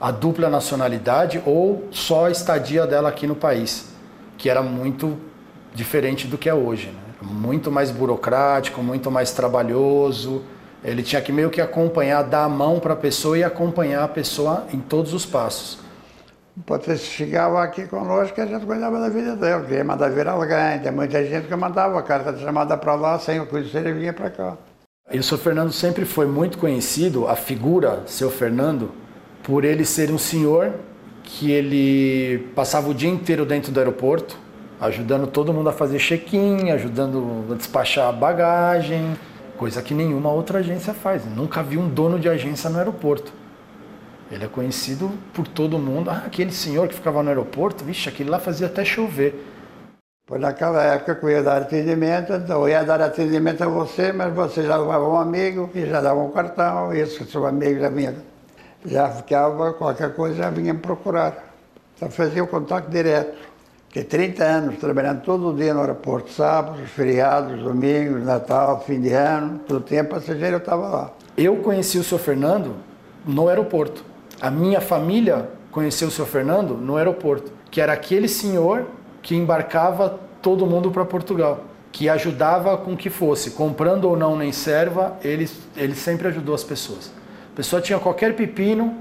a 0.00 0.10
dupla 0.10 0.48
nacionalidade 0.48 1.40
ou 1.46 1.86
só 1.90 2.26
a 2.26 2.30
estadia 2.30 2.86
dela 2.86 3.08
aqui 3.08 3.26
no 3.26 3.36
país, 3.36 3.90
que 4.36 4.50
era 4.50 4.62
muito 4.62 5.16
diferente 5.74 6.26
do 6.26 6.36
que 6.36 6.48
é 6.48 6.54
hoje. 6.54 6.88
Né? 6.88 7.08
muito 7.22 7.70
mais 7.70 7.90
burocrático, 7.90 8.82
muito 8.82 9.10
mais 9.10 9.32
trabalhoso. 9.32 10.42
Ele 10.82 11.02
tinha 11.02 11.20
que 11.20 11.32
meio 11.32 11.50
que 11.50 11.60
acompanhar, 11.60 12.22
dar 12.22 12.44
a 12.44 12.48
mão 12.48 12.78
para 12.78 12.94
a 12.94 12.96
pessoa 12.96 13.36
e 13.36 13.42
acompanhar 13.42 14.04
a 14.04 14.08
pessoa 14.08 14.66
em 14.72 14.78
todos 14.78 15.12
os 15.12 15.26
passos. 15.26 15.78
Você 16.66 16.96
chegava 16.96 17.62
aqui 17.62 17.86
conosco 17.86 18.38
e 18.38 18.42
a 18.42 18.46
gente 18.46 18.66
cuidava 18.66 18.98
da 18.98 19.08
vida 19.08 19.36
dele, 19.36 19.64
queria 19.66 19.84
mandar 19.84 20.10
vir 20.10 20.26
alguém. 20.26 20.80
Tem 20.82 20.90
muita 20.90 21.24
gente 21.24 21.46
que 21.46 21.56
mandava 21.56 22.02
carta 22.02 22.32
de 22.32 22.42
chamada 22.42 22.76
para 22.76 22.94
lá 22.94 23.18
sem 23.18 23.40
o 23.40 23.46
conhecer 23.46 23.86
e 23.86 23.92
vinha 23.92 24.12
para 24.12 24.30
cá. 24.30 24.56
E 25.10 25.18
o 25.18 25.22
seu 25.22 25.38
Fernando 25.38 25.72
sempre 25.72 26.04
foi 26.04 26.26
muito 26.26 26.58
conhecido, 26.58 27.26
a 27.26 27.34
figura, 27.34 28.02
seu 28.04 28.30
Fernando, 28.30 28.90
por 29.42 29.64
ele 29.64 29.82
ser 29.82 30.10
um 30.10 30.18
senhor 30.18 30.74
que 31.24 31.50
ele 31.50 32.50
passava 32.54 32.90
o 32.90 32.94
dia 32.94 33.08
inteiro 33.08 33.46
dentro 33.46 33.72
do 33.72 33.78
aeroporto, 33.78 34.36
ajudando 34.78 35.26
todo 35.26 35.52
mundo 35.52 35.70
a 35.70 35.72
fazer 35.72 35.98
check-in, 35.98 36.70
ajudando 36.72 37.46
a 37.50 37.54
despachar 37.54 38.08
a 38.08 38.12
bagagem, 38.12 39.16
coisa 39.56 39.80
que 39.80 39.94
nenhuma 39.94 40.30
outra 40.30 40.58
agência 40.58 40.92
faz. 40.92 41.24
Nunca 41.24 41.62
vi 41.62 41.78
um 41.78 41.88
dono 41.88 42.18
de 42.18 42.28
agência 42.28 42.68
no 42.68 42.76
aeroporto. 42.76 43.32
Ele 44.30 44.44
é 44.44 44.48
conhecido 44.48 45.10
por 45.32 45.48
todo 45.48 45.78
mundo. 45.78 46.10
Ah, 46.10 46.24
aquele 46.26 46.52
senhor 46.52 46.86
que 46.86 46.94
ficava 46.94 47.22
no 47.22 47.30
aeroporto, 47.30 47.82
vixe, 47.82 48.10
aquele 48.10 48.28
lá 48.28 48.38
fazia 48.38 48.66
até 48.66 48.84
chover. 48.84 49.42
Foi 50.28 50.38
naquela 50.38 50.82
época 50.82 51.14
que 51.14 51.24
eu 51.24 51.30
ia 51.30 51.42
dar 51.42 51.62
atendimento, 51.62 52.34
então 52.34 52.60
eu 52.60 52.68
ia 52.68 52.84
dar 52.84 53.00
atendimento 53.00 53.64
a 53.64 53.66
você, 53.66 54.12
mas 54.12 54.30
você 54.34 54.62
já 54.62 54.76
levava 54.76 55.08
um 55.08 55.18
amigo 55.18 55.70
e 55.74 55.86
já 55.86 56.02
dava 56.02 56.20
um 56.20 56.30
cartão, 56.30 56.92
isso, 56.92 57.24
seu 57.24 57.46
amigo 57.46 57.80
já 57.80 57.88
vinha, 57.88 58.14
já 58.84 59.08
ficava, 59.08 59.72
qualquer 59.72 60.14
coisa 60.14 60.36
já 60.36 60.50
vinha 60.50 60.74
me 60.74 60.80
procurar. 60.80 61.54
Então 61.96 62.10
fazia 62.10 62.44
o 62.44 62.46
contato 62.46 62.90
direto. 62.90 63.38
Fiquei 63.86 64.04
30 64.04 64.44
anos 64.44 64.78
trabalhando 64.78 65.22
todo 65.22 65.56
dia 65.56 65.72
no 65.72 65.80
aeroporto, 65.80 66.30
sábados, 66.30 66.90
feriados, 66.90 67.62
domingos, 67.62 68.22
Natal, 68.22 68.82
fim 68.82 69.00
de 69.00 69.14
ano, 69.14 69.60
todo 69.66 69.80
tempo 69.80 70.10
passageiro 70.10 70.56
eu 70.56 70.58
estava 70.58 70.88
lá. 70.88 71.10
Eu 71.38 71.56
conheci 71.56 71.96
o 71.96 72.04
seu 72.04 72.18
Fernando 72.18 72.76
no 73.24 73.48
aeroporto. 73.48 74.04
A 74.38 74.50
minha 74.50 74.82
família 74.82 75.48
conheceu 75.70 76.08
o 76.08 76.10
seu 76.10 76.26
Fernando 76.26 76.74
no 76.74 76.98
aeroporto, 76.98 77.50
que 77.70 77.80
era 77.80 77.94
aquele 77.94 78.28
senhor 78.28 78.84
que 79.28 79.36
embarcava 79.36 80.18
todo 80.40 80.64
mundo 80.64 80.90
para 80.90 81.04
Portugal, 81.04 81.64
que 81.92 82.08
ajudava 82.08 82.78
com 82.78 82.96
que 82.96 83.10
fosse, 83.10 83.50
comprando 83.50 84.06
ou 84.06 84.16
não 84.16 84.34
nem 84.34 84.52
serva, 84.52 85.18
ele, 85.22 85.46
ele 85.76 85.94
sempre 85.94 86.28
ajudou 86.28 86.54
as 86.54 86.64
pessoas. 86.64 87.12
A 87.52 87.56
pessoa 87.56 87.82
tinha 87.82 87.98
qualquer 87.98 88.34
pepino, 88.34 88.96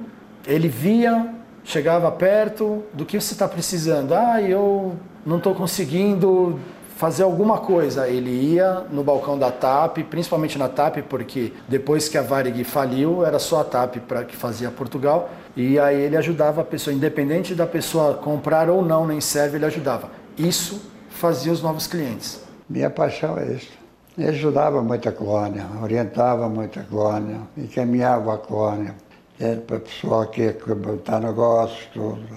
ele 0.45 0.67
via, 0.67 1.33
chegava 1.63 2.11
perto 2.11 2.83
do 2.91 3.05
que 3.05 3.17
você 3.17 3.31
está 3.31 3.47
precisando. 3.47 4.13
Ah, 4.13 4.41
eu 4.41 4.97
não 5.25 5.37
estou 5.37 5.55
conseguindo 5.55 6.59
fazer 6.97 7.23
alguma 7.23 7.59
coisa. 7.59 8.07
Ele 8.07 8.31
ia 8.31 8.83
no 8.91 9.03
balcão 9.03 9.37
da 9.37 9.51
TAP, 9.51 9.99
principalmente 10.09 10.57
na 10.57 10.67
TAP, 10.67 10.97
porque 11.07 11.53
depois 11.67 12.09
que 12.09 12.17
a 12.17 12.21
Varig 12.21 12.63
faliu, 12.63 13.23
era 13.25 13.39
só 13.39 13.61
a 13.61 13.63
TAP 13.63 13.97
para 14.07 14.23
que 14.25 14.35
fazia 14.35 14.69
Portugal. 14.69 15.29
E 15.55 15.79
aí 15.79 16.01
ele 16.01 16.17
ajudava 16.17 16.61
a 16.61 16.63
pessoa, 16.63 16.93
independente 16.93 17.55
da 17.55 17.65
pessoa 17.65 18.15
comprar 18.15 18.69
ou 18.69 18.83
não 18.83 19.07
nem 19.07 19.21
serve, 19.21 19.57
ele 19.57 19.65
ajudava. 19.65 20.09
Isso 20.37 20.81
fazia 21.09 21.51
os 21.51 21.61
novos 21.61 21.87
clientes. 21.87 22.41
Minha 22.69 22.89
paixão 22.89 23.37
é 23.37 23.53
isso. 23.53 23.71
Ele 24.17 24.29
ajudava 24.29 24.81
muito 24.81 25.07
a 25.07 25.11
colônia, 25.11 25.65
orientava 25.81 26.49
muito 26.49 26.79
a 26.79 26.83
colônia, 26.83 27.41
encaminhava 27.55 28.33
a 28.33 28.37
colônia 28.37 28.95
é, 29.39 29.55
para 29.55 29.77
o 29.77 29.79
pessoal 29.79 30.25
que 30.25 30.51
botar 30.73 31.19
negócios, 31.19 31.87
tudo, 31.93 32.27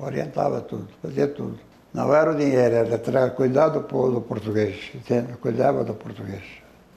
orientava 0.00 0.60
tudo, 0.60 0.88
fazia 1.00 1.28
tudo. 1.28 1.67
Não 1.92 2.14
era 2.14 2.32
o 2.32 2.36
dinheiro, 2.36 2.74
era 2.74 2.98
ter 2.98 3.30
cuidado 3.34 3.80
do 3.80 3.84
povo 3.86 4.20
português, 4.20 4.76
entende? 4.94 5.32
cuidava 5.40 5.82
do 5.84 5.94
português. 5.94 6.42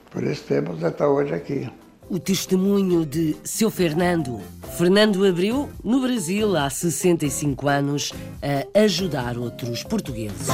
Por 0.10 0.24
isso 0.24 0.44
temos 0.44 0.84
até 0.84 1.06
hoje 1.06 1.34
aqui. 1.34 1.70
O 2.10 2.20
testemunho 2.20 3.06
de 3.06 3.38
seu 3.44 3.72
Fernando. 3.72 4.42
Fernando 4.78 5.26
abriu 5.26 5.70
no 5.82 6.02
Brasil 6.02 6.58
há 6.58 6.70
65 6.70 7.70
anos 7.70 8.14
a 8.42 8.80
ajudar 8.82 9.38
outros 9.38 9.84
portugueses. 9.84 10.48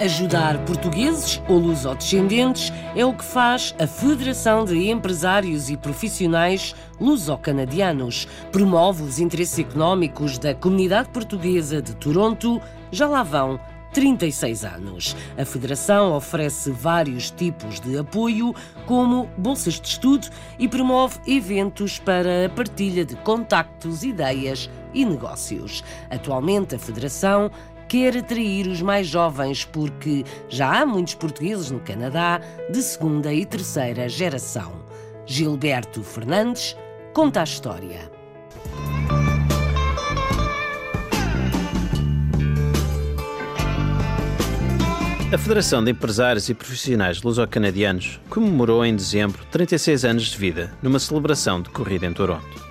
Ajudar 0.00 0.64
portugueses 0.64 1.42
ou 1.48 1.58
lusodescendentes 1.58 2.72
é 2.94 3.04
o 3.04 3.12
que 3.12 3.24
faz 3.24 3.74
a 3.80 3.86
Federação 3.86 4.64
de 4.64 4.88
Empresários 4.88 5.68
e 5.70 5.76
Profissionais 5.76 6.72
Luso-Canadianos. 7.00 8.28
Promove 8.52 9.02
os 9.02 9.18
interesses 9.18 9.58
económicos 9.58 10.38
da 10.38 10.54
comunidade 10.54 11.08
portuguesa 11.08 11.82
de 11.82 11.96
Toronto. 11.96 12.62
Já 12.92 13.08
lá 13.08 13.24
vão 13.24 13.58
36 13.92 14.64
anos. 14.64 15.16
A 15.36 15.44
Federação 15.44 16.14
oferece 16.14 16.70
vários 16.70 17.32
tipos 17.32 17.80
de 17.80 17.98
apoio, 17.98 18.54
como 18.86 19.28
bolsas 19.36 19.80
de 19.80 19.88
estudo, 19.88 20.28
e 20.60 20.68
promove 20.68 21.18
eventos 21.26 21.98
para 21.98 22.46
a 22.46 22.48
partilha 22.48 23.04
de 23.04 23.16
contactos, 23.16 24.04
ideias 24.04 24.70
e 24.94 25.04
negócios. 25.04 25.82
Atualmente, 26.08 26.76
a 26.76 26.78
Federação 26.78 27.50
quer 27.88 28.16
atrair 28.16 28.68
os 28.68 28.82
mais 28.82 29.06
jovens, 29.06 29.64
porque 29.64 30.24
já 30.48 30.80
há 30.80 30.86
muitos 30.86 31.14
portugueses 31.14 31.70
no 31.70 31.80
Canadá 31.80 32.40
de 32.70 32.82
segunda 32.82 33.32
e 33.32 33.46
terceira 33.46 34.08
geração. 34.08 34.84
Gilberto 35.24 36.02
Fernandes 36.02 36.76
conta 37.14 37.40
a 37.40 37.44
história. 37.44 38.10
A 45.30 45.36
Federação 45.36 45.84
de 45.84 45.90
Empresários 45.90 46.48
e 46.48 46.54
Profissionais 46.54 47.22
Luso-Canadianos 47.22 48.18
comemorou 48.30 48.84
em 48.84 48.96
dezembro 48.96 49.44
36 49.50 50.04
anos 50.06 50.24
de 50.24 50.38
vida 50.38 50.72
numa 50.82 50.98
celebração 50.98 51.60
decorrida 51.60 52.06
em 52.06 52.12
Toronto. 52.14 52.67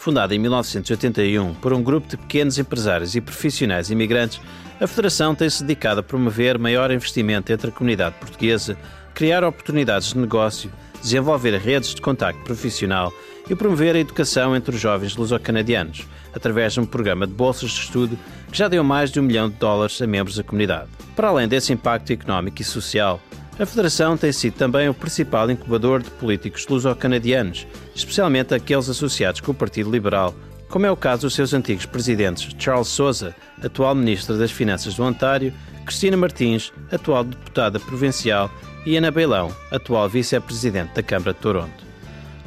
Fundada 0.00 0.34
em 0.34 0.38
1981 0.38 1.52
por 1.56 1.74
um 1.74 1.82
grupo 1.82 2.08
de 2.08 2.16
pequenos 2.16 2.58
empresários 2.58 3.14
e 3.14 3.20
profissionais 3.20 3.90
imigrantes, 3.90 4.40
a 4.80 4.86
Federação 4.86 5.34
tem-se 5.34 5.62
dedicado 5.62 6.00
a 6.00 6.02
promover 6.02 6.58
maior 6.58 6.90
investimento 6.90 7.52
entre 7.52 7.68
a 7.68 7.70
comunidade 7.70 8.14
portuguesa, 8.18 8.78
criar 9.12 9.44
oportunidades 9.44 10.14
de 10.14 10.18
negócio, 10.18 10.72
desenvolver 11.02 11.54
redes 11.58 11.94
de 11.94 12.00
contacto 12.00 12.42
profissional 12.44 13.12
e 13.50 13.54
promover 13.54 13.94
a 13.94 13.98
educação 13.98 14.56
entre 14.56 14.74
os 14.74 14.80
jovens 14.80 15.16
luso-canadianos, 15.16 16.06
através 16.34 16.72
de 16.72 16.80
um 16.80 16.86
programa 16.86 17.26
de 17.26 17.34
bolsas 17.34 17.70
de 17.70 17.80
estudo 17.80 18.18
que 18.50 18.56
já 18.56 18.68
deu 18.68 18.82
mais 18.82 19.10
de 19.10 19.20
um 19.20 19.24
milhão 19.24 19.50
de 19.50 19.56
dólares 19.56 20.00
a 20.00 20.06
membros 20.06 20.36
da 20.36 20.42
comunidade. 20.42 20.88
Para 21.14 21.28
além 21.28 21.46
desse 21.46 21.74
impacto 21.74 22.10
económico 22.10 22.62
e 22.62 22.64
social, 22.64 23.20
a 23.62 23.66
Federação 23.66 24.16
tem 24.16 24.32
sido 24.32 24.54
também 24.54 24.88
o 24.88 24.94
principal 24.94 25.50
incubador 25.50 26.00
de 26.00 26.10
políticos 26.10 26.66
luso-canadianos, 26.66 27.66
especialmente 27.94 28.54
aqueles 28.54 28.88
associados 28.88 29.40
com 29.40 29.52
o 29.52 29.54
Partido 29.54 29.90
Liberal, 29.90 30.34
como 30.70 30.86
é 30.86 30.90
o 30.90 30.96
caso 30.96 31.22
dos 31.22 31.34
seus 31.34 31.52
antigos 31.52 31.84
presidentes 31.84 32.54
Charles 32.58 32.88
Souza, 32.88 33.34
atual 33.62 33.94
Ministro 33.94 34.38
das 34.38 34.50
Finanças 34.50 34.94
do 34.94 35.02
Ontário, 35.02 35.52
Cristina 35.84 36.16
Martins, 36.16 36.72
atual 36.90 37.24
deputada 37.24 37.78
provincial, 37.78 38.50
e 38.86 38.96
Ana 38.96 39.10
Beilão, 39.10 39.54
atual 39.70 40.08
vice-presidente 40.08 40.94
da 40.94 41.02
Câmara 41.02 41.34
de 41.34 41.40
Toronto. 41.40 41.84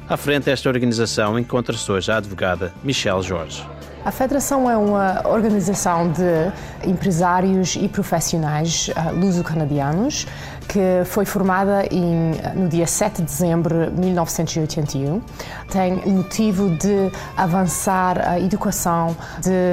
À 0.09 0.17
frente 0.17 0.45
desta 0.45 0.67
organização 0.67 1.37
encontra-se 1.37 1.91
hoje 1.91 2.11
a 2.11 2.17
advogada 2.17 2.73
Michelle 2.83 3.21
Jorge. 3.21 3.63
A 4.05 4.11
Federação 4.11 4.69
é 4.69 4.75
uma 4.75 5.25
organização 5.25 6.11
de 6.11 6.89
empresários 6.89 7.77
e 7.77 7.87
profissionais 7.87 8.89
uh, 8.89 9.17
luso-canadianos 9.17 10.27
que 10.67 11.03
foi 11.05 11.25
formada 11.25 11.85
em, 11.91 12.31
no 12.55 12.67
dia 12.67 12.87
7 12.87 13.17
de 13.17 13.23
dezembro 13.23 13.91
de 13.91 13.99
1981. 13.99 15.21
Tem 15.69 15.95
motivo 16.05 16.69
de 16.77 17.11
avançar 17.35 18.27
a 18.27 18.39
educação 18.39 19.15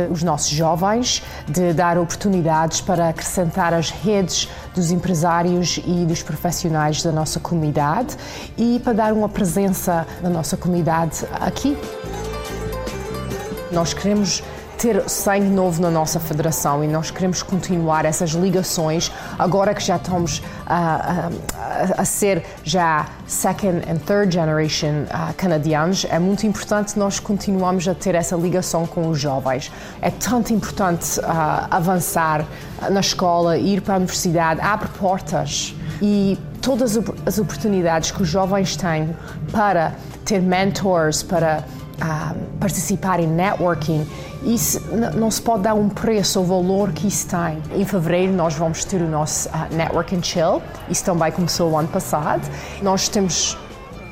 dos 0.09 0.23
nossos 0.23 0.51
jovens, 0.51 1.23
de 1.49 1.73
dar 1.73 1.99
oportunidades 1.99 2.81
para 2.81 3.09
acrescentar 3.09 3.73
as 3.73 3.91
redes 3.91 4.49
dos 4.75 4.91
empresários 4.91 5.81
e 5.85 6.05
dos 6.05 6.23
profissionais 6.23 7.03
da 7.03 7.13
nossa 7.13 7.41
comunidade 7.41 8.17
e 8.57 8.81
para 8.83 8.93
dar 8.93 9.13
uma 9.13 9.29
presença 9.29 10.07
da 10.23 10.29
nossa 10.29 10.57
comunidade 10.57 11.27
aqui. 11.41 11.77
Nós 13.73 13.95
queremos 13.95 14.43
ter 14.81 15.07
sangue 15.11 15.51
novo 15.51 15.83
na 15.83 15.91
nossa 15.91 16.19
federação 16.19 16.83
e 16.83 16.89
nós 16.89 17.11
queremos 17.11 17.43
continuar 17.43 18.07
essas 18.07 18.31
ligações 18.31 19.13
agora 19.39 19.75
que 19.75 19.83
já 19.83 19.97
estamos 19.97 20.39
uh, 20.39 20.41
uh, 20.41 21.95
a 21.99 22.05
ser 22.07 22.43
já 22.65 23.07
second 23.27 23.83
and 23.87 23.99
third 24.07 24.33
generation 24.33 25.05
uh, 25.05 25.35
canadianos. 25.37 26.07
É 26.09 26.19
muito 26.19 26.47
importante 26.47 26.99
nós 26.99 27.21
continuarmos 27.21 27.87
a 27.87 27.95
ter 27.95 28.15
essa 28.15 28.35
ligação 28.37 28.87
com 28.87 29.11
os 29.11 29.21
jovens. 29.21 29.71
É 30.01 30.11
tanto 30.11 30.55
importante 30.55 31.21
avançar 31.71 32.47
na 32.91 33.01
escola, 33.01 33.59
ir 33.59 33.83
para 33.83 33.95
a 33.95 33.97
universidade, 33.99 34.63
abre 34.63 34.89
portas 34.99 35.75
e 36.01 36.39
todas 36.63 36.99
as 37.27 37.39
oportunidades 37.39 38.11
que 38.13 38.23
os 38.23 38.29
jovens 38.29 38.77
têm 38.77 39.15
para 39.53 39.93
ter 40.25 40.41
mentors, 40.41 41.23
para 41.23 41.65
uh, 42.01 42.35
participar 42.59 43.21
em 43.21 43.27
networking, 43.27 44.07
isso 44.43 44.81
não 45.17 45.31
se 45.31 45.41
pode 45.41 45.65
dar 45.65 45.75
um 45.75 45.89
preço 45.89 46.39
ao 46.39 46.45
valor 46.45 46.93
que 46.93 47.07
isso 47.07 47.27
tem. 47.29 47.81
Em 47.81 47.85
fevereiro 47.85 48.33
nós 48.33 48.55
vamos 48.55 48.85
ter 48.85 49.01
o 49.01 49.09
nosso 49.09 49.49
uh, 49.49 49.75
Network 49.75 50.15
and 50.15 50.23
Chill, 50.23 50.63
isso 50.89 51.05
também 51.05 51.31
começou 51.33 51.73
o 51.73 51.79
ano 51.79 51.89
passado. 51.89 52.49
Nós 52.83 53.09
temos 53.09 53.57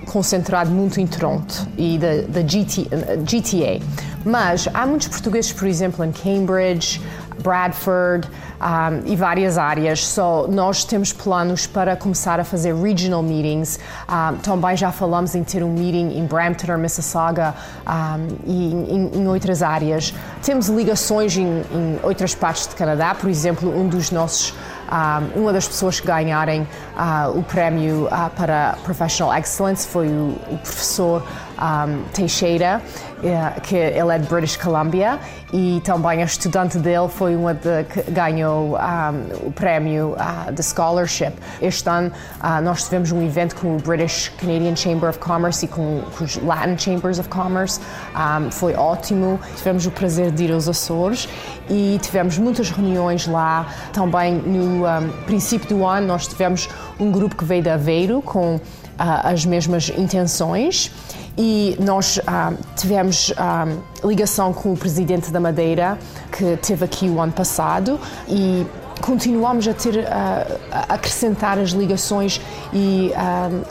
concentrado 0.06 0.70
muito 0.70 1.00
em 1.00 1.06
Toronto 1.06 1.68
e 1.76 1.98
da 1.98 2.40
GT, 2.40 2.88
GTA, 3.24 3.84
mas 4.24 4.66
há 4.72 4.86
muitos 4.86 5.08
portugueses, 5.08 5.52
por 5.52 5.66
exemplo, 5.66 6.04
em 6.04 6.10
Cambridge, 6.10 7.00
Bradford 7.42 8.28
um, 8.60 9.06
e 9.06 9.16
várias 9.16 9.58
áreas. 9.58 10.06
So, 10.06 10.46
nós 10.48 10.84
temos 10.84 11.12
planos 11.12 11.66
para 11.66 11.96
começar 11.96 12.40
a 12.40 12.44
fazer 12.44 12.74
regional 12.74 13.22
meetings. 13.22 13.78
Um, 14.08 14.36
também 14.38 14.76
já 14.76 14.90
falamos 14.90 15.34
em 15.34 15.44
ter 15.44 15.62
um 15.62 15.72
meeting 15.72 16.18
em 16.18 16.26
Brampton 16.26 16.72
ou 16.72 16.78
Mississauga 16.78 17.54
um, 17.86 18.36
e 18.46 18.72
em, 18.72 19.10
em, 19.20 19.28
outras 19.28 19.62
áreas. 19.62 20.14
Temos 20.42 20.68
ligações 20.68 21.36
em, 21.36 21.46
em 21.46 22.00
outras 22.02 22.34
partes 22.34 22.66
de 22.66 22.74
Canadá, 22.74 23.14
por 23.14 23.28
exemplo, 23.30 23.68
um 23.68 23.88
dos 23.88 24.10
nossos 24.10 24.54
um, 24.88 25.42
uma 25.42 25.52
das 25.52 25.68
pessoas 25.68 26.00
que 26.00 26.06
ganharem 26.06 26.62
uh, 26.62 27.38
o 27.38 27.42
prémio 27.42 28.06
uh, 28.06 28.30
para 28.34 28.78
Professional 28.82 29.36
Excellence 29.36 29.86
foi 29.86 30.08
o, 30.08 30.34
o 30.50 30.58
professor 30.58 31.22
um, 31.58 32.02
Teixeira, 32.12 32.80
uh, 33.18 33.60
que 33.60 33.76
ele 33.76 34.14
é 34.14 34.18
de 34.18 34.26
British 34.28 34.56
Columbia, 34.56 35.18
e 35.52 35.80
também 35.84 36.22
a 36.22 36.26
estudante 36.26 36.78
dele 36.78 37.08
foi 37.08 37.34
uma 37.34 37.54
de, 37.54 37.84
que 37.84 38.10
ganhou 38.10 38.76
um, 38.76 39.46
o 39.46 39.52
prémio 39.52 40.14
uh, 40.14 40.52
de 40.52 40.62
Scholarship. 40.62 41.32
Este 41.60 41.88
ano 41.88 42.12
uh, 42.40 42.62
nós 42.62 42.84
tivemos 42.84 43.12
um 43.12 43.22
evento 43.22 43.56
com 43.56 43.76
o 43.76 43.78
British 43.80 44.30
Canadian 44.40 44.76
Chamber 44.76 45.08
of 45.08 45.18
Commerce 45.18 45.64
e 45.64 45.68
com, 45.68 46.02
com 46.16 46.24
os 46.24 46.36
Latin 46.36 46.78
Chambers 46.78 47.18
of 47.18 47.28
Commerce. 47.28 47.80
Um, 48.14 48.50
foi 48.50 48.74
ótimo. 48.74 49.40
Tivemos 49.56 49.86
o 49.86 49.90
prazer 49.90 50.30
de 50.30 50.44
ir 50.44 50.52
aos 50.52 50.68
Açores 50.68 51.28
e 51.68 51.98
tivemos 52.02 52.38
muitas 52.38 52.70
reuniões 52.70 53.26
lá. 53.26 53.66
Também 53.92 54.34
no 54.34 54.86
um, 54.86 55.08
princípio 55.26 55.68
do 55.68 55.86
ano 55.86 56.06
nós 56.06 56.26
tivemos 56.26 56.68
um 56.98 57.10
grupo 57.10 57.36
que 57.36 57.44
veio 57.44 57.62
de 57.62 57.70
Aveiro 57.70 58.20
com 58.20 58.56
uh, 58.56 58.60
as 58.98 59.44
mesmas 59.44 59.88
intenções 59.96 60.92
e 61.38 61.76
nós 61.78 62.18
uh, 62.18 62.56
tivemos 62.76 63.30
uh, 63.30 64.06
ligação 64.06 64.52
com 64.52 64.72
o 64.72 64.76
presidente 64.76 65.30
da 65.30 65.38
Madeira, 65.38 65.96
que 66.32 66.44
esteve 66.44 66.84
aqui 66.84 67.08
o 67.08 67.20
ano 67.20 67.32
passado, 67.32 68.00
e 68.28 68.66
continuamos 69.00 69.68
a 69.68 69.72
ter 69.72 70.04
a 70.10 70.94
acrescentar 70.94 71.56
as 71.56 71.70
ligações 71.70 72.40
e 72.72 73.12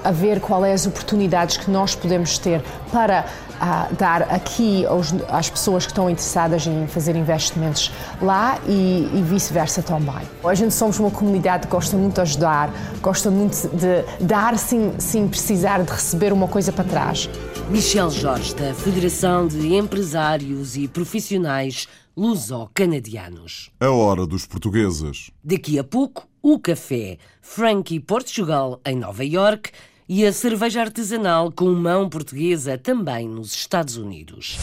a 0.01 0.09
ver 0.09 0.39
quais 0.39 0.63
é 0.63 0.73
as 0.73 0.87
oportunidades 0.87 1.57
que 1.57 1.69
nós 1.69 1.93
podemos 1.93 2.37
ter 2.37 2.63
para 2.93 3.25
a 3.59 3.89
dar 3.97 4.23
aqui 4.23 4.85
aos, 4.85 5.13
às 5.29 5.49
pessoas 5.49 5.85
que 5.85 5.91
estão 5.91 6.09
interessadas 6.09 6.65
em 6.67 6.87
fazer 6.87 7.15
investimentos 7.15 7.91
lá 8.21 8.59
e, 8.67 9.09
e 9.13 9.21
vice-versa 9.23 9.81
também. 9.81 10.27
A 10.43 10.53
gente 10.53 10.73
somos 10.73 10.99
uma 10.99 11.11
comunidade 11.11 11.67
que 11.67 11.71
gosta 11.71 11.97
muito 11.97 12.15
de 12.15 12.21
ajudar, 12.21 12.71
gosta 13.01 13.29
muito 13.29 13.67
de 13.69 14.25
dar 14.25 14.57
sem, 14.57 14.99
sem 14.99 15.27
precisar 15.27 15.83
de 15.83 15.91
receber 15.91 16.31
uma 16.33 16.47
coisa 16.47 16.71
para 16.71 16.83
trás. 16.83 17.29
Michel 17.69 18.09
Jorge, 18.09 18.55
da 18.55 18.73
Federação 18.73 19.47
de 19.47 19.75
Empresários 19.75 20.77
e 20.77 20.87
Profissionais 20.87 21.87
Luso-Canadianos. 22.15 23.69
A 23.79 23.89
hora 23.89 24.25
dos 24.25 24.45
portugueses. 24.47 25.31
Daqui 25.43 25.77
a 25.77 25.83
pouco, 25.83 26.27
o 26.41 26.59
café 26.59 27.17
Frankie 27.41 27.99
Portugal, 27.99 28.79
em 28.85 28.95
Nova 28.95 29.23
York, 29.23 29.71
e 30.09 30.25
a 30.25 30.31
cerveja 30.31 30.81
artesanal 30.81 31.51
com 31.51 31.69
mão 31.73 32.07
portuguesa 32.07 32.77
também 32.77 33.27
nos 33.27 33.53
Estados 33.53 33.97
Unidos. 33.97 34.57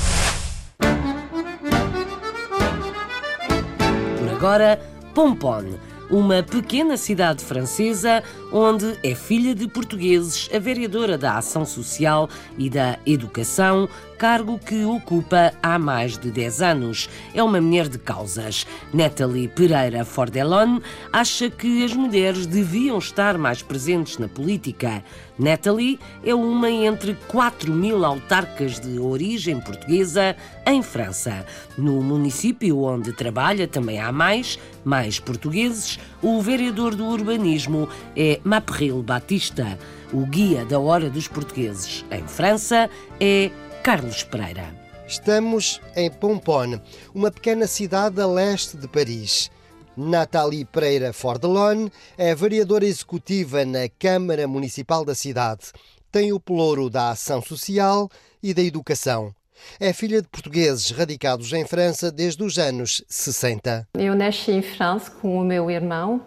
Por 4.18 4.28
agora, 4.30 4.80
Pompone, 5.14 5.78
uma 6.10 6.42
pequena 6.42 6.96
cidade 6.96 7.44
francesa 7.44 8.22
onde 8.52 8.98
é 9.02 9.14
filha 9.14 9.54
de 9.54 9.68
portugueses 9.68 10.48
a 10.52 10.58
vereadora 10.58 11.18
da 11.18 11.36
Ação 11.36 11.64
Social 11.64 12.28
e 12.56 12.70
da 12.70 12.98
Educação, 13.06 13.88
cargo 14.14 14.58
que 14.58 14.84
ocupa 14.84 15.52
há 15.62 15.78
mais 15.78 16.16
de 16.16 16.30
10 16.30 16.62
anos. 16.62 17.08
É 17.34 17.42
uma 17.42 17.60
mulher 17.60 17.88
de 17.88 17.98
causas. 17.98 18.66
Natalie 18.92 19.48
Pereira 19.48 20.04
Fordelon 20.04 20.80
acha 21.12 21.50
que 21.50 21.84
as 21.84 21.92
mulheres 21.92 22.46
deviam 22.46 22.98
estar 22.98 23.36
mais 23.36 23.62
presentes 23.62 24.18
na 24.18 24.28
política. 24.28 25.02
Natalie 25.38 25.98
é 26.24 26.34
uma 26.34 26.70
entre 26.70 27.14
4 27.26 27.72
mil 27.72 28.04
autarcas 28.04 28.78
de 28.78 28.98
origem 28.98 29.60
portuguesa 29.60 30.36
em 30.64 30.82
França. 30.82 31.44
No 31.76 32.00
município 32.00 32.82
onde 32.82 33.12
trabalha 33.12 33.66
também 33.66 34.00
há 34.00 34.12
mais, 34.12 34.58
mais 34.84 35.18
portugueses. 35.18 35.98
O 36.22 36.40
vereador 36.40 36.94
do 36.94 37.04
urbanismo 37.04 37.88
é 38.16 38.40
Mapril 38.44 39.02
Batista. 39.02 39.78
O 40.12 40.24
guia 40.24 40.64
da 40.64 40.78
Hora 40.78 41.10
dos 41.10 41.26
Portugueses 41.26 42.04
em 42.08 42.22
França 42.28 42.88
é 43.18 43.50
Carlos 43.84 44.22
Pereira. 44.22 44.74
Estamos 45.06 45.78
em 45.94 46.10
Pompone, 46.10 46.80
uma 47.14 47.30
pequena 47.30 47.66
cidade 47.66 48.18
a 48.18 48.26
leste 48.26 48.78
de 48.78 48.88
Paris. 48.88 49.50
Nathalie 49.94 50.64
Pereira 50.64 51.12
Fordelon 51.12 51.90
é 52.16 52.34
vereadora 52.34 52.86
executiva 52.86 53.62
na 53.66 53.86
Câmara 53.98 54.48
Municipal 54.48 55.04
da 55.04 55.14
cidade. 55.14 55.70
Tem 56.10 56.32
o 56.32 56.40
pelouro 56.40 56.88
da 56.88 57.10
ação 57.10 57.42
social 57.42 58.08
e 58.42 58.54
da 58.54 58.62
educação. 58.62 59.34
É 59.78 59.92
filha 59.92 60.22
de 60.22 60.28
portugueses 60.28 60.90
radicados 60.90 61.52
em 61.52 61.66
França 61.66 62.10
desde 62.10 62.42
os 62.42 62.56
anos 62.56 63.04
60. 63.06 63.86
Eu 63.98 64.14
nasci 64.14 64.50
em 64.50 64.62
França 64.62 65.10
com 65.10 65.36
o 65.36 65.44
meu 65.44 65.70
irmão. 65.70 66.22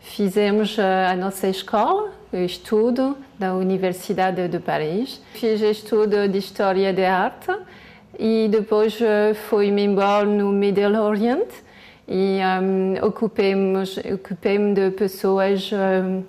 Fizemos 0.00 0.78
a 0.78 1.14
nossa 1.14 1.48
escola, 1.48 2.14
o 2.32 2.36
estudo 2.38 3.14
da 3.38 3.54
Universidade 3.54 4.48
de 4.48 4.58
Paris. 4.58 5.20
Fiz 5.32 5.60
estudo 5.60 6.28
de 6.28 6.38
História 6.38 6.92
da 6.92 7.16
Arte 7.16 7.52
e 8.18 8.48
depois 8.50 9.00
eh, 9.00 9.34
fui-me 9.34 9.82
embora 9.82 10.24
no 10.24 10.52
Middle 10.52 10.96
Orient 11.00 11.48
e 12.06 12.38
um, 12.62 13.06
ocupei-me 13.06 13.82
ocupei 14.14 14.58
de 14.74 14.90
pessoas, 14.90 15.70
um, 15.72 16.22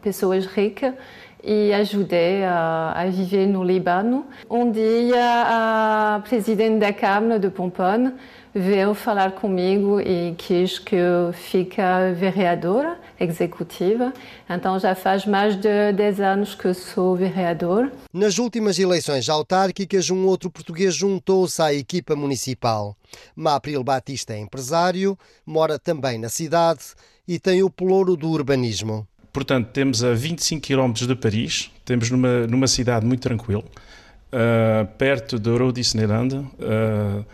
pessoas 0.00 0.46
ricas 0.46 0.94
e 1.42 1.72
ajudei 1.72 2.44
a, 2.44 2.92
a, 2.96 3.06
viver 3.06 3.46
no 3.46 3.62
Líbano. 3.62 4.26
Um 4.48 4.70
dia, 4.70 5.18
a 5.18 6.22
presidente 6.28 6.78
da 6.78 6.92
Câmara 6.92 7.38
de 7.38 7.50
Pomponne 7.50 8.14
veio 8.54 8.94
falar 8.94 9.32
comigo 9.32 10.00
e 10.00 10.34
quis 10.36 10.78
que 10.78 10.96
eu 10.96 11.32
fique 11.32 11.80
vereadora 12.16 12.98
executiva. 13.18 14.12
Então 14.48 14.78
já 14.78 14.94
faz 14.94 15.24
mais 15.24 15.54
de 15.56 15.92
10 15.92 16.20
anos 16.20 16.54
que 16.54 16.72
sou 16.74 17.16
vereador. 17.16 17.92
Nas 18.12 18.38
últimas 18.38 18.78
eleições 18.78 19.28
autárquicas, 19.28 20.10
um 20.10 20.26
outro 20.26 20.50
português 20.50 20.94
juntou-se 20.94 21.60
à 21.62 21.72
equipa 21.72 22.16
municipal. 22.16 22.96
Mapril 23.36 23.84
Batista 23.84 24.34
é 24.34 24.38
empresário, 24.38 25.16
mora 25.46 25.78
também 25.78 26.18
na 26.18 26.28
cidade 26.28 26.80
e 27.26 27.38
tem 27.38 27.62
o 27.62 27.70
pelouro 27.70 28.16
do 28.16 28.28
urbanismo. 28.30 29.06
Portanto, 29.32 29.68
temos 29.72 30.02
a 30.02 30.12
25 30.12 30.66
km 30.66 30.92
de 30.92 31.14
Paris, 31.14 31.70
temos 31.84 32.10
numa, 32.10 32.48
numa 32.48 32.66
cidade 32.66 33.06
muito 33.06 33.20
tranquila, 33.20 33.62
uh, 33.62 34.86
perto 34.98 35.38
do 35.38 35.50
Euro 35.50 35.72
Disneyland. 35.72 36.34
Uh, 36.34 37.24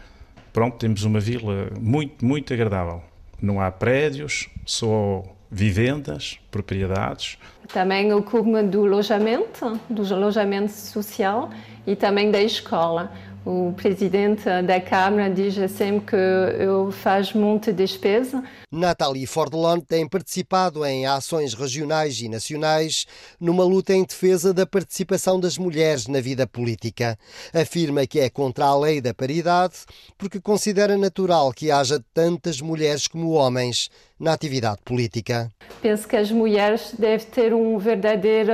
pronto, 0.57 0.79
temos 0.79 1.05
uma 1.05 1.21
vila 1.21 1.69
muito, 1.79 2.25
muito 2.25 2.55
agradável. 2.55 3.03
Não 3.42 3.61
há 3.61 3.71
prédios, 3.71 4.49
só 4.64 5.23
vivendas, 5.51 6.40
propriedades. 6.51 7.37
Também 7.71 8.11
ocupo-me 8.14 8.62
do 8.62 8.87
alojamento, 8.87 9.79
do 9.90 10.14
alojamento 10.14 10.73
social 10.73 11.51
e 11.87 11.95
também 11.95 12.31
da 12.31 12.40
escola, 12.40 13.12
O 13.46 13.72
presidente 13.76 14.42
da 14.64 14.80
Câmara 14.80 15.30
diz 15.30 15.54
sempre 15.70 16.06
que 16.06 16.16
eu 16.61 16.90
faço 16.90 17.38
muita 17.38 17.72
despesa. 17.72 18.42
Nathalie 18.72 19.24
Fordelon 19.24 19.78
tem 19.78 20.09
participado 20.09 20.85
em 20.85 21.06
ações 21.06 21.54
regionais 21.54 22.20
e 22.20 22.28
nacionais 22.28 23.06
numa 23.38 23.62
luta 23.62 23.94
em 23.94 24.02
defesa 24.02 24.52
da 24.52 24.66
participação 24.66 25.38
das 25.38 25.56
mulheres 25.56 26.09
na 26.09 26.20
vida 26.20 26.44
política. 26.44 27.16
Afirma 27.54 28.04
que 28.04 28.18
é 28.18 28.28
contra 28.28 28.64
a 28.64 28.76
lei 28.76 29.00
da 29.00 29.14
paridade 29.14 29.76
porque 30.18 30.40
considera 30.40 30.98
natural 30.98 31.52
que 31.52 31.70
haja 31.70 32.02
tantas 32.12 32.61
mulheres 32.61 33.06
como 33.06 33.30
homens 33.30 33.88
na 34.18 34.32
atividade 34.32 34.80
política. 34.85 35.52
Penso 35.80 36.09
que 36.09 36.16
as 36.16 36.32
mulheres 36.32 36.96
devem 36.98 37.26
ter 37.26 37.54
um 37.54 37.78
verdadeiro 37.78 38.50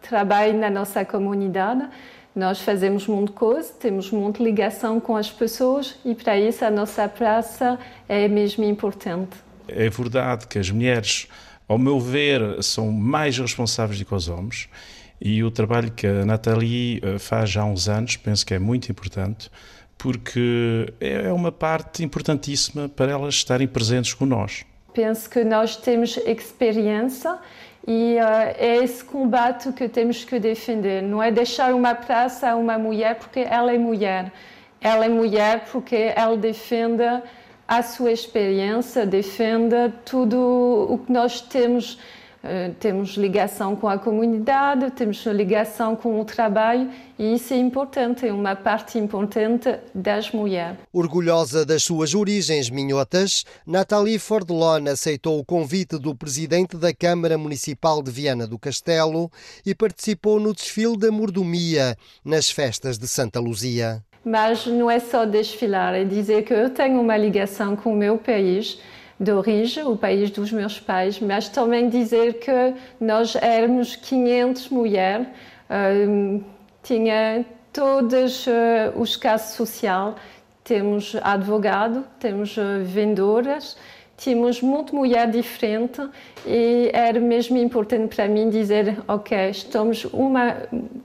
trabalho 0.00 0.58
na 0.58 0.68
nossa 0.68 1.04
comunidade 1.04 1.88
nós 2.34 2.60
fazemos 2.60 3.06
muita 3.06 3.32
coisa, 3.32 3.72
temos 3.74 4.10
muita 4.10 4.42
ligação 4.42 4.98
com 4.98 5.16
as 5.16 5.30
pessoas 5.30 5.96
e 6.04 6.14
para 6.14 6.38
isso 6.38 6.64
a 6.64 6.70
nossa 6.70 7.06
praça 7.08 7.78
é 8.08 8.26
mesmo 8.26 8.64
importante. 8.64 9.36
É 9.68 9.88
verdade 9.90 10.46
que 10.46 10.58
as 10.58 10.70
mulheres, 10.70 11.28
ao 11.68 11.78
meu 11.78 12.00
ver, 12.00 12.62
são 12.62 12.90
mais 12.90 13.38
responsáveis 13.38 13.98
do 13.98 14.04
que 14.06 14.14
os 14.14 14.28
homens 14.28 14.68
e 15.20 15.44
o 15.44 15.50
trabalho 15.50 15.90
que 15.90 16.06
a 16.06 16.24
Nathalie 16.24 17.00
eh, 17.02 17.18
faz 17.18 17.50
já 17.50 17.62
há 17.62 17.64
uns 17.64 17.88
anos 17.88 18.16
penso 18.16 18.44
que 18.44 18.54
é 18.54 18.58
muito 18.58 18.90
importante 18.90 19.50
porque 19.96 20.92
é 20.98 21.32
uma 21.32 21.52
parte 21.52 22.02
importantíssima 22.02 22.88
para 22.88 23.12
elas 23.12 23.34
estarem 23.34 23.68
presentes 23.68 24.14
com 24.14 24.26
nós. 24.26 24.64
Penso 24.92 25.30
que 25.30 25.44
nós 25.44 25.76
temos 25.76 26.16
experiência 26.26 27.38
e 27.86 28.16
uh, 28.16 28.54
é 28.58 28.76
esse 28.76 29.02
combate 29.02 29.72
que 29.72 29.88
temos 29.88 30.24
que 30.24 30.38
defender. 30.38 31.02
Não 31.02 31.22
é 31.22 31.30
deixar 31.30 31.74
uma 31.74 31.94
praça 31.94 32.50
a 32.50 32.56
uma 32.56 32.78
mulher 32.78 33.16
porque 33.16 33.40
ela 33.40 33.72
é 33.72 33.78
mulher. 33.78 34.32
Ela 34.80 35.06
é 35.06 35.08
mulher 35.08 35.64
porque 35.70 36.12
ela 36.14 36.36
defende 36.36 37.02
a 37.66 37.82
sua 37.82 38.12
experiência, 38.12 39.06
defende 39.06 39.92
tudo 40.04 40.86
o 40.90 40.98
que 40.98 41.12
nós 41.12 41.40
temos 41.40 41.98
temos 42.80 43.10
ligação 43.10 43.76
com 43.76 43.88
a 43.88 43.98
comunidade, 43.98 44.90
temos 44.90 45.24
ligação 45.26 45.94
com 45.94 46.20
o 46.20 46.24
trabalho 46.24 46.90
e 47.18 47.34
isso 47.34 47.54
é 47.54 47.56
importante, 47.56 48.26
é 48.26 48.32
uma 48.32 48.56
parte 48.56 48.98
importante 48.98 49.78
das 49.94 50.32
mulheres. 50.32 50.78
Orgulhosa 50.92 51.64
das 51.64 51.84
suas 51.84 52.14
origens 52.14 52.68
minhotas, 52.68 53.44
Nathalie 53.66 54.18
Fordelon 54.18 54.88
aceitou 54.90 55.38
o 55.38 55.44
convite 55.44 55.98
do 55.98 56.14
presidente 56.14 56.76
da 56.76 56.92
Câmara 56.92 57.38
Municipal 57.38 58.02
de 58.02 58.10
Viana 58.10 58.46
do 58.46 58.58
Castelo 58.58 59.30
e 59.64 59.74
participou 59.74 60.40
no 60.40 60.52
desfile 60.52 60.98
da 60.98 61.12
mordomia 61.12 61.96
nas 62.24 62.50
festas 62.50 62.98
de 62.98 63.06
Santa 63.06 63.38
Luzia. 63.38 64.02
Mas 64.24 64.66
não 64.66 64.90
é 64.90 65.00
só 65.00 65.24
desfilar, 65.24 65.94
é 65.94 66.04
dizer 66.04 66.42
que 66.42 66.54
eu 66.54 66.70
tenho 66.70 67.00
uma 67.00 67.16
ligação 67.16 67.74
com 67.74 67.92
o 67.92 67.96
meu 67.96 68.18
país 68.18 68.78
de 69.18 69.32
origem, 69.32 69.84
o 69.84 69.96
país 69.96 70.30
dos 70.30 70.50
meus 70.52 70.80
pais, 70.80 71.20
mas 71.20 71.48
também 71.48 71.88
dizer 71.88 72.34
que 72.34 72.74
nós 73.00 73.36
éramos 73.36 73.96
500 73.96 74.68
mulheres, 74.70 75.26
uh, 75.70 76.44
tinha 76.82 77.44
todos 77.72 78.46
uh, 78.46 78.50
os 78.96 79.16
casos 79.16 79.54
social, 79.56 80.16
temos 80.64 81.16
advogado, 81.22 82.04
temos 82.18 82.56
uh, 82.56 82.84
vendoras, 82.84 83.76
tínhamos 84.16 84.60
muita 84.62 84.94
mulher 84.94 85.30
diferente 85.30 86.00
e 86.46 86.90
era 86.92 87.18
mesmo 87.18 87.58
importante 87.58 88.14
para 88.14 88.28
mim 88.28 88.50
dizer, 88.50 88.98
ok, 89.08 89.50
estamos 89.50 90.04
uma, 90.06 90.56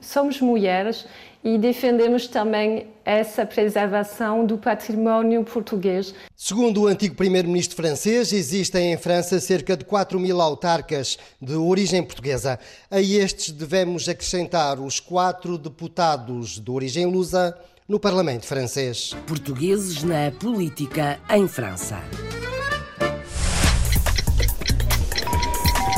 somos 0.02 0.40
mulheres 0.40 1.08
e 1.44 1.58
defendemos 1.58 2.28
também 2.28 2.88
essa 3.06 3.46
preservação 3.46 4.46
do 4.46 4.58
património 4.58 5.44
português. 5.44 6.14
Segundo 6.36 6.82
o 6.82 6.88
antigo 6.88 7.16
primeiro-ministro 7.16 7.76
francês, 7.76 8.34
existem 8.34 8.92
em 8.92 8.98
França 8.98 9.40
cerca 9.40 9.78
de 9.78 9.86
4 9.86 10.20
mil 10.20 10.42
autarcas 10.42 11.18
de 11.42 11.54
origem 11.54 12.04
portuguesa. 12.04 12.60
A 12.92 13.00
estes 13.00 13.52
devemos 13.52 14.10
acrescentar 14.10 14.80
os 14.80 15.00
quatro 15.00 15.58
deputados 15.58 16.60
de 16.60 16.70
origem 16.70 17.06
lusa 17.06 17.58
no 17.88 18.00
Parlamento 18.00 18.46
francês. 18.46 19.16
Portugueses 19.26 20.04
na 20.04 20.32
política 20.32 21.20
em 21.30 21.48
França. 21.48 22.02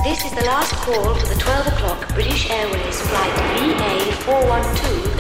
This 0.04 0.24
is 0.24 0.32
the 0.32 0.46
last 0.46 0.74
call 0.86 1.14
for 1.16 1.28
the 1.28 1.36
12 1.36 1.68
o'clock 1.68 2.14
British 2.14 2.50
Airways 2.50 3.02
flight 3.02 3.34
VA412 3.58 5.19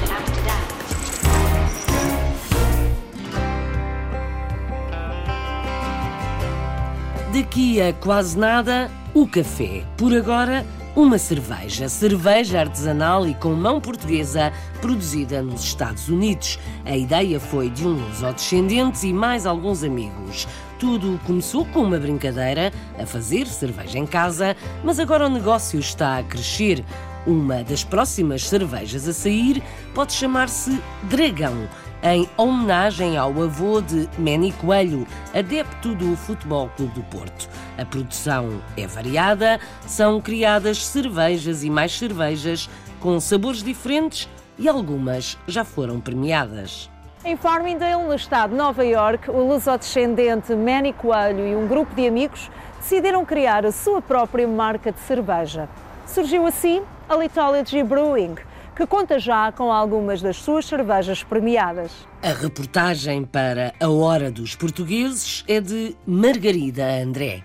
Daqui 7.34 7.80
a 7.80 7.94
quase 7.94 8.36
nada, 8.36 8.90
o 9.14 9.28
café. 9.28 9.86
Por 9.96 10.16
agora, 10.16 10.66
uma 10.96 11.20
cerveja. 11.20 11.88
Cerveja 11.88 12.62
artesanal 12.62 13.28
e 13.28 13.36
com 13.36 13.54
mão 13.54 13.80
portuguesa, 13.80 14.52
produzida 14.82 15.40
nos 15.40 15.64
Estados 15.64 16.10
Unidos. 16.10 16.58
A 16.84 16.98
ideia 16.98 17.40
foi 17.40 17.70
de 17.70 17.86
um 17.86 17.92
luso-descendente 17.92 19.06
e 19.06 19.14
mais 19.14 19.46
alguns 19.46 19.84
amigos. 19.84 20.48
Tudo 20.80 21.20
começou 21.28 21.66
com 21.66 21.84
uma 21.84 22.00
brincadeira, 22.00 22.74
a 23.00 23.06
fazer 23.06 23.46
cerveja 23.46 24.00
em 24.00 24.08
casa, 24.08 24.56
mas 24.84 25.00
agora 25.00 25.28
o 25.28 25.30
negócio 25.30 25.80
está 25.80 26.18
a 26.18 26.24
crescer. 26.24 26.84
Uma 27.28 27.64
das 27.64 27.84
próximas 27.84 28.48
cervejas 28.48 29.08
a 29.08 29.14
sair 29.14 29.62
pode 29.94 30.14
chamar-se 30.14 30.82
Dragão 31.04 31.70
em 32.02 32.30
homenagem 32.38 33.18
ao 33.18 33.30
avô 33.42 33.82
de 33.82 34.10
Manny 34.18 34.54
Coelho, 34.54 35.06
adepto 35.34 35.94
do 35.96 36.16
Futebol 36.16 36.70
Clube 36.76 36.94
do 36.94 37.04
Porto. 37.04 37.50
A 37.78 37.86
produção 37.86 38.62
é 38.78 38.88
variada, 38.88 39.60
são 39.86 40.22
criadas 40.22 40.86
cervejas 40.86 41.64
e 41.64 41.70
mais 41.70 41.98
cervejas 41.98 42.70
com 43.00 43.20
sabores 43.20 43.62
diferentes 43.62 44.30
e 44.58 44.68
algumas 44.68 45.38
já 45.48 45.64
foram 45.64 46.00
premiadas. 46.00 46.90
Em 47.24 47.36
Farmingdale, 47.36 48.04
no 48.04 48.16
estado 48.16 48.52
de 48.52 48.56
Nova 48.56 48.86
York, 48.86 49.30
o 49.30 49.46
lusodescendente 49.46 50.56
Manny 50.56 50.94
Coelho 50.94 51.46
e 51.46 51.56
um 51.56 51.68
grupo 51.68 51.94
de 51.94 52.08
amigos 52.08 52.50
decidiram 52.80 53.26
criar 53.26 53.66
a 53.66 53.74
sua 53.74 54.02
própria 54.02 54.48
marca 54.48 54.92
de 54.92 55.00
cerveja. 55.02 55.68
Surgiu 56.06 56.46
assim 56.46 56.82
a 57.10 57.16
Litology 57.16 57.84
Brewing, 57.84 58.36
que 58.80 58.88
conta 58.88 59.20
já 59.20 59.52
com 59.52 59.74
algumas 59.74 60.22
das 60.22 60.38
suas 60.38 60.66
cervejas 60.66 61.22
premiadas. 61.22 61.92
A 62.24 62.30
reportagem 62.30 63.26
para 63.26 63.74
A 63.78 63.90
Hora 63.90 64.32
dos 64.32 64.56
Portugueses 64.56 65.44
é 65.50 65.60
de 65.60 65.98
Margarida 66.08 66.86
André. 66.86 67.44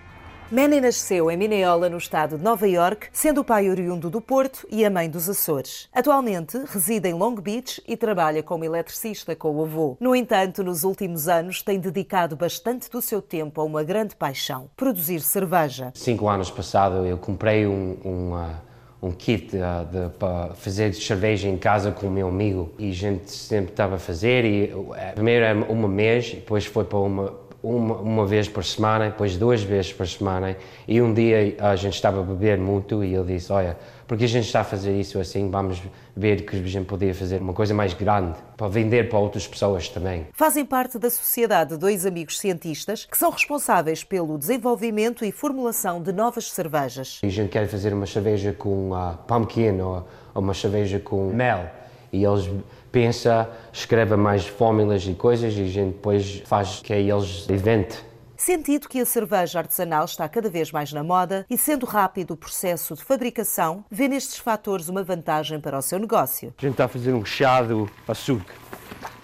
Manny 0.49 0.79
nasceu 0.79 1.29
em 1.29 1.35
Mineola, 1.35 1.89
no 1.89 1.97
estado 1.97 2.37
de 2.37 2.43
Nova 2.43 2.65
York, 2.65 3.09
sendo 3.11 3.41
o 3.41 3.43
pai 3.43 3.69
oriundo 3.69 4.09
do 4.09 4.21
Porto 4.21 4.65
e 4.71 4.85
a 4.85 4.89
mãe 4.89 5.09
dos 5.09 5.27
Açores. 5.27 5.89
Atualmente 5.93 6.57
reside 6.67 7.09
em 7.09 7.13
Long 7.13 7.35
Beach 7.35 7.83
e 7.85 7.97
trabalha 7.97 8.41
como 8.41 8.63
eletricista 8.63 9.35
com 9.35 9.57
o 9.57 9.63
avô. 9.63 9.97
No 9.99 10.15
entanto, 10.15 10.63
nos 10.63 10.85
últimos 10.85 11.27
anos 11.27 11.61
tem 11.61 11.81
dedicado 11.81 12.37
bastante 12.37 12.89
do 12.89 13.01
seu 13.01 13.21
tempo 13.21 13.59
a 13.59 13.65
uma 13.65 13.83
grande 13.83 14.15
paixão: 14.15 14.69
produzir 14.77 15.19
cerveja. 15.19 15.91
Cinco 15.95 16.29
anos 16.29 16.49
passado 16.49 17.05
eu 17.05 17.17
comprei 17.17 17.67
um, 17.67 17.97
uma 18.05 18.63
um 19.05 19.11
kit 19.11 19.51
de, 19.51 19.57
de, 19.57 20.09
para 20.17 20.55
fazer 20.55 20.93
cerveja 20.93 21.47
em 21.47 21.57
casa 21.57 21.91
com 21.91 22.07
o 22.07 22.11
meu 22.11 22.27
amigo 22.27 22.73
e 22.79 22.89
a 22.89 22.93
gente 22.93 23.29
sempre 23.29 23.71
estava 23.71 23.95
a 23.95 23.99
fazer 23.99 24.43
e 24.43 24.73
eh, 24.95 25.11
primeiro 25.13 25.45
era 25.45 25.71
uma 25.71 25.87
mês, 25.87 26.31
depois 26.31 26.65
foi 26.65 26.83
para 26.83 26.97
uma 26.97 27.44
uma, 27.65 27.95
uma 27.95 28.25
vez 28.25 28.47
por 28.47 28.63
semana, 28.63 29.09
depois 29.09 29.35
duas 29.37 29.63
vezes 29.63 29.91
por 29.91 30.07
semana 30.07 30.55
e 30.87 31.01
um 31.01 31.13
dia 31.13 31.55
a 31.59 31.75
gente 31.75 31.95
estava 31.95 32.19
a 32.19 32.23
beber 32.23 32.57
muito 32.57 33.03
e 33.03 33.15
ele 33.15 33.33
disse, 33.33 33.51
olha, 33.51 33.77
porque 34.07 34.25
a 34.25 34.27
gente 34.27 34.45
está 34.45 34.61
a 34.61 34.63
fazer 34.63 34.97
isso 34.99 35.19
assim, 35.19 35.49
vamos 35.49 35.81
ver 36.15 36.45
que 36.45 36.55
a 36.55 36.59
gente 36.59 36.85
podia 36.85 37.13
fazer 37.13 37.41
uma 37.41 37.53
coisa 37.53 37.73
mais 37.73 37.93
grande 37.93 38.37
para 38.55 38.67
vender 38.67 39.09
para 39.09 39.17
outras 39.17 39.47
pessoas 39.47 39.89
também. 39.89 40.27
Fazem 40.33 40.63
parte 40.63 40.99
da 40.99 41.09
sociedade 41.09 41.71
de 41.71 41.77
dois 41.77 42.05
amigos 42.05 42.39
cientistas 42.39 43.05
que 43.05 43.17
são 43.17 43.31
responsáveis 43.31 44.03
pelo 44.03 44.37
desenvolvimento 44.37 45.25
e 45.25 45.31
formulação 45.31 46.01
de 46.01 46.13
novas 46.13 46.51
cervejas. 46.51 47.19
A 47.23 47.27
gente 47.27 47.49
quer 47.49 47.67
fazer 47.67 47.93
uma 47.93 48.05
cerveja 48.05 48.53
com 48.53 48.91
uh, 48.91 49.17
pumpkin 49.27 49.81
ou, 49.81 50.07
ou 50.33 50.41
uma 50.41 50.53
cerveja 50.53 50.99
com 50.99 51.31
mel 51.33 51.67
e 52.15 52.25
eles 52.25 52.49
pensa, 52.91 53.49
escreve 53.73 54.15
mais 54.15 54.47
fórmulas 54.47 55.05
e 55.05 55.13
coisas 55.13 55.53
e 55.55 55.61
a 55.61 55.65
gente 55.65 55.93
depois 55.93 56.41
faz 56.45 56.79
que 56.81 56.93
eles 56.93 57.47
inventem 57.49 57.99
Sentido 58.37 58.89
que 58.89 58.99
a 58.99 59.05
cerveja 59.05 59.59
artesanal 59.59 60.03
está 60.03 60.27
cada 60.27 60.49
vez 60.49 60.71
mais 60.71 60.91
na 60.91 61.03
moda 61.03 61.45
e, 61.49 61.57
sendo 61.57 61.85
rápido 61.85 62.31
o 62.31 62.37
processo 62.37 62.93
de 62.93 63.03
fabricação, 63.03 63.85
vê 63.89 64.09
nestes 64.09 64.37
fatores 64.37 64.89
uma 64.89 65.03
vantagem 65.03 65.59
para 65.59 65.77
o 65.77 65.81
seu 65.81 65.97
negócio. 65.97 66.53
A 66.57 66.61
gente 66.61 66.73
está 66.73 66.85
a 66.85 66.87
fazer 66.87 67.13
um 67.13 67.23
chá 67.23 67.61
do 67.61 67.89
açúcar. 68.07 68.53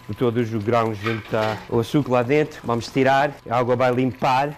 De 0.08 0.16
todos 0.16 0.54
os 0.54 0.64
grãos, 0.64 0.98
a 1.00 1.10
gente 1.10 1.26
está 1.26 1.58
o 1.70 1.80
açúcar 1.80 2.12
lá 2.12 2.24
dentro, 2.24 2.62
vamos 2.64 2.88
tirar, 2.88 3.36
a 3.50 3.58
água 3.58 3.76
vai 3.76 3.94
limpar. 3.94 4.58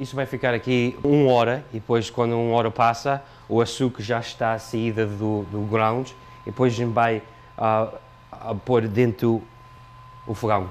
Isso 0.00 0.16
vai 0.16 0.26
ficar 0.26 0.52
aqui 0.52 0.98
uma 1.04 1.30
hora 1.30 1.64
e 1.70 1.74
depois, 1.74 2.10
quando 2.10 2.32
uma 2.32 2.56
hora 2.56 2.70
passa, 2.70 3.22
o 3.48 3.60
açúcar 3.60 4.02
já 4.02 4.18
está 4.18 4.54
a 4.54 4.58
saída 4.58 5.06
do, 5.06 5.42
do 5.44 5.60
grãos 5.70 6.14
e 6.42 6.46
depois 6.46 6.72
a 6.72 6.76
gente 6.76 6.92
vai 6.92 7.22
uh, 7.58 7.96
a 8.30 8.54
pôr 8.54 8.86
dentro 8.88 9.42
o 10.26 10.34
fogão. 10.34 10.68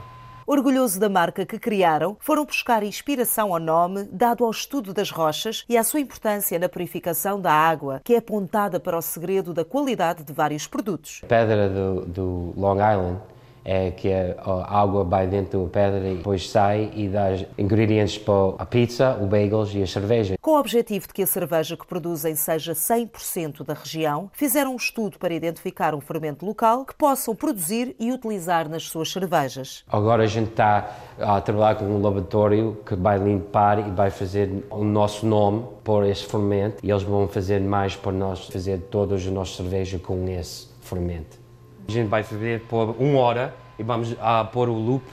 Orgulhoso 0.47 0.99
da 0.99 1.09
marca 1.09 1.43
que 1.43 1.57
criaram, 1.57 2.15
foram 2.19 2.45
buscar 2.45 2.83
inspiração 2.83 3.51
ao 3.51 3.59
nome 3.59 4.03
dado 4.11 4.45
ao 4.45 4.51
estudo 4.51 4.93
das 4.93 5.09
rochas 5.09 5.65
e 5.67 5.75
à 5.75 5.83
sua 5.83 5.99
importância 5.99 6.59
na 6.59 6.69
purificação 6.69 7.41
da 7.41 7.51
água, 7.51 7.99
que 8.03 8.13
é 8.13 8.17
apontada 8.17 8.79
para 8.79 8.95
o 8.95 9.01
segredo 9.01 9.55
da 9.55 9.65
qualidade 9.65 10.23
de 10.23 10.31
vários 10.31 10.67
produtos. 10.67 11.21
A 11.23 11.27
pedra 11.27 11.67
do, 11.67 12.05
do 12.05 12.53
Long 12.55 12.75
Island 12.75 13.19
é 13.65 13.89
que 13.89 14.13
a 14.13 14.79
água 14.79 15.03
vai 15.03 15.25
dentro 15.25 15.63
da 15.63 15.69
pedra 15.69 16.07
e 16.07 16.15
depois 16.15 16.47
sai 16.47 16.91
e 16.93 17.09
dá 17.09 17.29
ingredientes 17.57 18.17
para 18.19 18.55
a 18.59 18.65
pizza, 18.65 19.17
o 19.19 19.25
bagels 19.25 19.73
e 19.73 19.81
a 19.81 19.87
cerveja. 19.87 20.35
Com 20.39 20.51
o 20.51 20.59
objetivo 20.59 21.07
de 21.07 21.13
que 21.13 21.23
a 21.23 21.27
cerveja 21.27 21.75
que 21.75 21.87
produzem 21.87 22.35
seja 22.35 22.73
100% 22.73 23.65
da 23.65 23.73
região, 23.73 24.29
fizeram 24.33 24.73
um 24.73 24.75
estudo 24.75 25.17
para 25.17 25.33
identificar 25.33 25.95
um 25.95 26.01
fermento 26.01 26.45
local 26.45 26.85
que 26.85 26.93
possam 26.93 27.35
produzir 27.35 27.95
e 27.99 28.11
utilizar 28.11 28.69
nas 28.69 28.83
suas 28.83 29.11
cervejas. 29.11 29.83
Agora 29.87 30.23
a 30.23 30.27
gente 30.27 30.51
está 30.51 30.91
a 31.19 31.41
trabalhar 31.41 31.75
com 31.75 31.85
um 31.85 32.01
laboratório 32.01 32.77
que 32.85 32.95
vai 32.95 33.17
limpar 33.17 33.79
e 33.79 33.91
vai 33.91 34.11
fazer 34.11 34.65
o 34.69 34.83
nosso 34.83 35.25
nome 35.25 35.65
por 35.83 36.05
esse 36.05 36.25
fermento 36.25 36.85
e 36.85 36.91
eles 36.91 37.03
vão 37.03 37.27
fazer 37.27 37.59
mais 37.61 37.95
para 37.95 38.11
nós 38.11 38.47
fazer 38.47 38.79
todas 38.91 39.21
as 39.21 39.31
nossas 39.31 39.55
cervejas 39.55 40.01
com 40.01 40.27
esse 40.27 40.67
fermento. 40.81 41.44
A 41.87 41.91
gente 41.91 42.07
vai 42.07 42.23
fazer 42.23 42.61
por 42.61 42.95
uma 42.99 43.19
hora 43.19 43.53
e 43.77 43.83
vamos 43.83 44.15
a 44.19 44.43
pôr 44.43 44.69
o 44.69 44.73
loop 44.73 45.03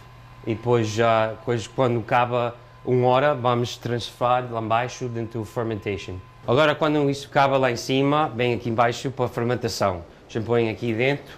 e 0.46 0.54
depois 0.54 0.88
já 0.88 1.28
depois, 1.28 1.66
quando 1.66 2.00
acaba 2.00 2.56
uma 2.84 3.06
hora 3.08 3.34
vamos 3.34 3.76
transferir 3.76 4.50
lá 4.50 4.60
embaixo 4.60 5.08
dentro 5.08 5.40
do 5.40 5.44
fermentation. 5.44 6.16
Agora 6.46 6.74
quando 6.74 7.08
isso 7.10 7.28
acaba 7.28 7.58
lá 7.58 7.70
em 7.70 7.76
cima, 7.76 8.28
vem 8.34 8.54
aqui 8.54 8.70
embaixo 8.70 9.10
para 9.10 9.26
a 9.26 9.28
fermentação. 9.28 10.02
A 10.28 10.32
gente 10.32 10.44
põe 10.44 10.70
aqui 10.70 10.94
dentro 10.94 11.36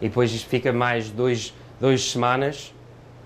e 0.00 0.08
depois 0.08 0.32
isto 0.32 0.48
fica 0.48 0.72
mais 0.72 1.10
dois, 1.10 1.52
duas 1.80 2.02
semanas 2.10 2.72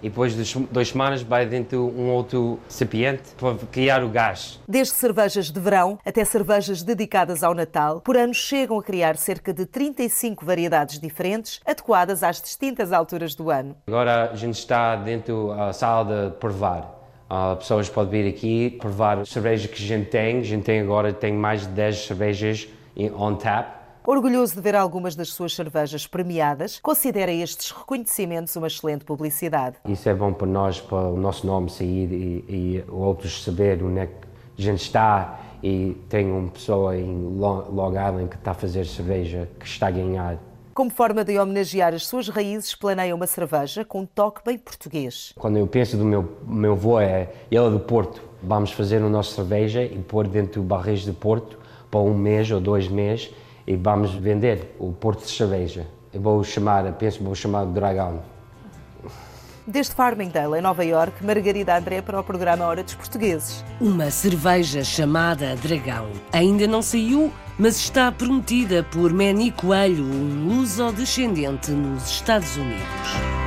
e 0.03 0.09
depois 0.09 0.34
de 0.34 0.66
duas 0.70 0.88
semanas 0.88 1.22
vai 1.22 1.46
dentro 1.46 1.86
um 1.96 2.11
outro 2.11 2.59
recipiente 2.66 3.22
para 3.36 3.55
criar 3.70 4.03
o 4.03 4.09
gás. 4.09 4.61
Desde 4.68 4.94
cervejas 4.94 5.51
de 5.51 5.61
verão 5.61 5.98
até 6.05 6.24
cervejas 6.24 6.82
dedicadas 6.82 7.42
ao 7.42 7.55
Natal, 7.55 8.01
por 8.01 8.16
ano 8.16 8.34
chegam 8.34 8.78
a 8.78 8.82
criar 8.82 9.16
cerca 9.16 9.53
de 9.53 9.66
35 9.66 10.44
variedades 10.44 10.98
diferentes, 10.98 11.61
adequadas 11.66 12.22
às 12.22 12.40
distintas 12.40 12.92
alturas 12.92 13.34
do 13.34 13.51
ano. 13.51 13.76
Agora 13.86 14.30
a 14.30 14.36
gente 14.36 14.59
está 14.59 14.96
dentro 14.96 15.55
da 15.55 15.72
sala 15.72 16.30
de 16.30 16.36
provar. 16.36 16.98
Uh, 17.30 17.57
pessoas 17.57 17.88
podem 17.88 18.24
vir 18.24 18.28
aqui 18.28 18.70
provar 18.80 19.18
a 19.18 19.24
cerveja 19.24 19.68
que 19.68 19.80
a 19.80 19.86
gente 19.86 20.09
tem. 20.11 20.38
A 20.38 20.42
gente 20.42 20.64
tem 20.64 20.80
agora 20.80 21.12
tem 21.12 21.32
mais 21.32 21.62
de 21.62 21.68
10 21.68 22.07
cervejas 22.07 22.68
on 23.16 23.36
tap 23.36 23.80
Orgulhoso 24.12 24.56
de 24.56 24.61
ver 24.61 24.74
algumas 24.74 25.14
das 25.14 25.28
suas 25.28 25.54
cervejas 25.54 26.04
premiadas, 26.04 26.80
considera 26.80 27.30
estes 27.30 27.70
reconhecimentos 27.70 28.56
uma 28.56 28.66
excelente 28.66 29.04
publicidade. 29.04 29.76
Isso 29.88 30.08
é 30.08 30.12
bom 30.12 30.32
para 30.32 30.48
nós, 30.48 30.80
para 30.80 30.98
o 30.98 31.16
nosso 31.16 31.46
nome 31.46 31.70
sair 31.70 32.11
e, 32.11 32.44
e 32.48 32.84
outros 32.88 33.44
saber 33.44 33.80
onde 33.84 34.00
é 34.00 34.06
que 34.06 34.12
a 34.58 34.61
gente 34.61 34.82
está 34.82 35.38
e 35.62 35.96
tem 36.08 36.28
uma 36.28 36.50
pessoa 36.50 36.96
em 36.96 37.38
Long 37.38 37.90
Island 37.90 38.30
que 38.30 38.34
está 38.34 38.50
a 38.50 38.54
fazer 38.54 38.84
cerveja, 38.84 39.48
que 39.61 39.64
está 39.64 39.86
a 39.86 39.92
ganhar. 39.92 40.38
Como 40.74 40.90
forma 40.90 41.24
de 41.24 41.38
homenagear 41.38 41.94
as 41.94 42.04
suas 42.04 42.28
raízes, 42.28 42.74
planeia 42.74 43.14
uma 43.14 43.28
cerveja 43.28 43.84
com 43.84 44.00
um 44.00 44.06
toque 44.06 44.40
bem 44.44 44.58
português. 44.58 45.32
Quando 45.38 45.56
eu 45.56 45.68
penso 45.68 45.96
do 45.96 46.04
meu, 46.04 46.36
meu 46.44 46.72
avô, 46.72 46.98
é, 46.98 47.30
ele 47.48 47.64
é 47.64 47.70
do 47.70 47.78
Porto. 47.78 48.20
Vamos 48.42 48.72
fazer 48.72 48.96
a 48.96 49.08
nossa 49.08 49.36
cerveja 49.36 49.84
e 49.84 49.98
pôr 50.00 50.26
dentro 50.26 50.62
do 50.62 50.66
barris 50.66 51.02
de 51.02 51.12
Porto 51.12 51.61
para 51.88 52.00
um 52.00 52.12
mês 52.12 52.50
ou 52.50 52.61
dois 52.61 52.88
meses 52.88 53.32
e 53.71 53.77
vamos 53.77 54.12
vender 54.14 54.75
o 54.81 54.91
Porto 54.91 55.25
de 55.25 55.31
Cerveja. 55.31 55.87
Eu 56.12 56.21
vou 56.21 56.43
chamar, 56.43 56.93
penso 56.95 57.18
que 57.18 57.25
vou 57.25 57.37
chamar 57.37 57.66
de 57.66 57.73
Dragão. 57.73 58.21
Desde 59.64 59.95
Farmingdale, 59.95 60.59
em 60.59 60.61
Nova 60.61 60.85
York, 60.85 61.25
Margarida 61.25 61.79
André 61.79 62.03
para 62.03 62.18
o 62.18 62.25
programa 62.25 62.64
Hora 62.64 62.83
dos 62.83 62.95
Portugueses. 62.95 63.64
Uma 63.81 64.11
cerveja 64.11 64.83
chamada 64.83 65.55
Dragão 65.55 66.11
ainda 66.33 66.66
não 66.66 66.83
saiu, 66.83 67.33
mas 67.57 67.77
está 67.77 68.11
prometida 68.11 68.83
por 68.83 69.12
Manny 69.12 69.53
Coelho, 69.53 70.03
um 70.03 70.49
luso-descendente 70.49 71.71
nos 71.71 72.11
Estados 72.11 72.57
Unidos. 72.57 73.39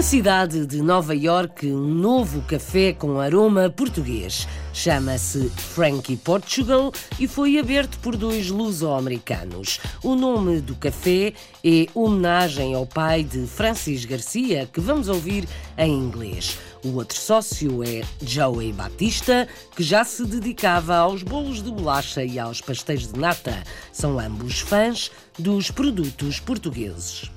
Na 0.00 0.04
cidade 0.04 0.64
de 0.64 0.80
Nova 0.80 1.14
York, 1.14 1.66
um 1.66 1.86
novo 1.86 2.40
café 2.48 2.94
com 2.94 3.20
aroma 3.20 3.68
português. 3.68 4.48
Chama-se 4.72 5.50
Frankie 5.50 6.16
Portugal 6.16 6.90
e 7.18 7.28
foi 7.28 7.58
aberto 7.58 7.98
por 7.98 8.16
dois 8.16 8.48
luso-americanos. 8.48 9.78
O 10.02 10.14
nome 10.14 10.62
do 10.62 10.74
café 10.74 11.34
é 11.62 11.86
homenagem 11.92 12.74
ao 12.74 12.86
pai 12.86 13.22
de 13.22 13.46
Francis 13.46 14.06
Garcia, 14.06 14.66
que 14.72 14.80
vamos 14.80 15.06
ouvir 15.06 15.46
em 15.76 15.92
inglês. 15.92 16.56
O 16.82 16.94
outro 16.94 17.18
sócio 17.18 17.84
é 17.84 18.00
Joey 18.22 18.72
Batista, 18.72 19.46
que 19.76 19.82
já 19.82 20.02
se 20.02 20.24
dedicava 20.24 20.96
aos 20.96 21.22
bolos 21.22 21.62
de 21.62 21.70
bolacha 21.70 22.24
e 22.24 22.38
aos 22.38 22.62
pastéis 22.62 23.06
de 23.06 23.20
nata. 23.20 23.62
São 23.92 24.18
ambos 24.18 24.60
fãs 24.60 25.10
dos 25.38 25.70
produtos 25.70 26.40
portugueses. 26.40 27.30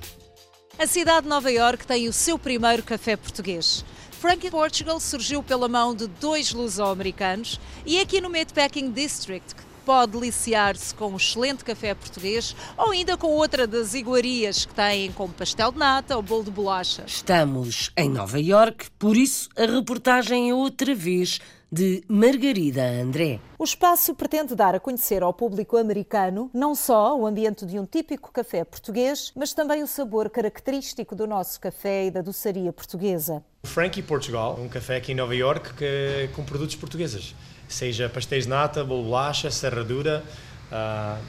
A 0.84 0.86
cidade 0.86 1.22
de 1.22 1.30
Nova 1.30 1.50
York 1.50 1.88
tem 1.88 2.10
o 2.10 2.12
seu 2.12 2.38
primeiro 2.38 2.84
café 2.84 3.16
português. 3.16 3.86
Frankie 4.20 4.52
Portugal 4.52 5.00
surgiu 5.00 5.42
pela 5.42 5.70
mão 5.70 5.96
de 5.96 6.08
dois 6.08 6.52
luso-americanos 6.52 7.58
e 7.86 8.00
é 8.00 8.02
aqui 8.02 8.20
no 8.20 8.30
Meatpacking 8.30 8.92
District 8.92 9.56
que 9.56 9.64
pode 9.86 10.12
deliciar-se 10.12 10.94
com 10.94 11.14
um 11.14 11.16
excelente 11.16 11.64
café 11.64 11.96
português 11.96 12.54
ou 12.78 12.92
ainda 12.92 13.16
com 13.16 13.28
outra 13.28 13.66
das 13.66 13.94
iguarias 13.94 14.66
que 14.66 14.74
têm 14.74 15.10
como 15.14 15.34
pastel 15.34 15.72
de 15.72 15.78
nata 15.78 16.18
ou 16.18 16.22
bolo 16.22 16.44
de 16.44 16.52
bolacha. 16.52 17.06
Estamos 17.08 17.90
em 17.96 18.10
Nova 18.10 18.42
York, 18.42 18.88
por 19.00 19.16
isso 19.16 19.48
a 19.56 19.66
reportagem 19.66 20.50
é 20.50 20.54
outra 20.54 20.94
vez 20.94 21.40
de 21.74 22.04
Margarida 22.08 22.84
André. 22.84 23.40
O 23.58 23.64
espaço 23.64 24.14
pretende 24.14 24.54
dar 24.54 24.76
a 24.76 24.80
conhecer 24.80 25.24
ao 25.24 25.34
público 25.34 25.76
americano 25.76 26.48
não 26.54 26.76
só 26.76 27.18
o 27.18 27.26
ambiente 27.26 27.66
de 27.66 27.80
um 27.80 27.86
típico 27.86 28.32
café 28.32 28.64
português, 28.64 29.34
mas 29.36 29.56
também 29.56 29.82
o 29.82 29.88
sabor 29.88 30.30
característico 30.30 31.16
do 31.16 31.26
nosso 31.26 31.60
café 31.60 32.06
e 32.06 32.12
da 32.12 32.22
doçaria 32.22 32.72
portuguesa. 32.72 33.44
Frankie 33.64 34.04
Portugal, 34.04 34.60
um 34.62 34.70
café 34.70 34.98
aqui 34.98 35.14
em 35.14 35.16
Nova 35.16 35.36
York 35.36 35.74
que, 35.74 36.30
com 36.36 36.44
produtos 36.44 36.76
portugueses, 36.76 37.34
seja 37.68 38.08
pastéis 38.08 38.44
de 38.44 38.52
nata, 38.52 38.84
bolacha, 38.84 39.50
serradura, 39.50 40.24
uh, 40.72 41.20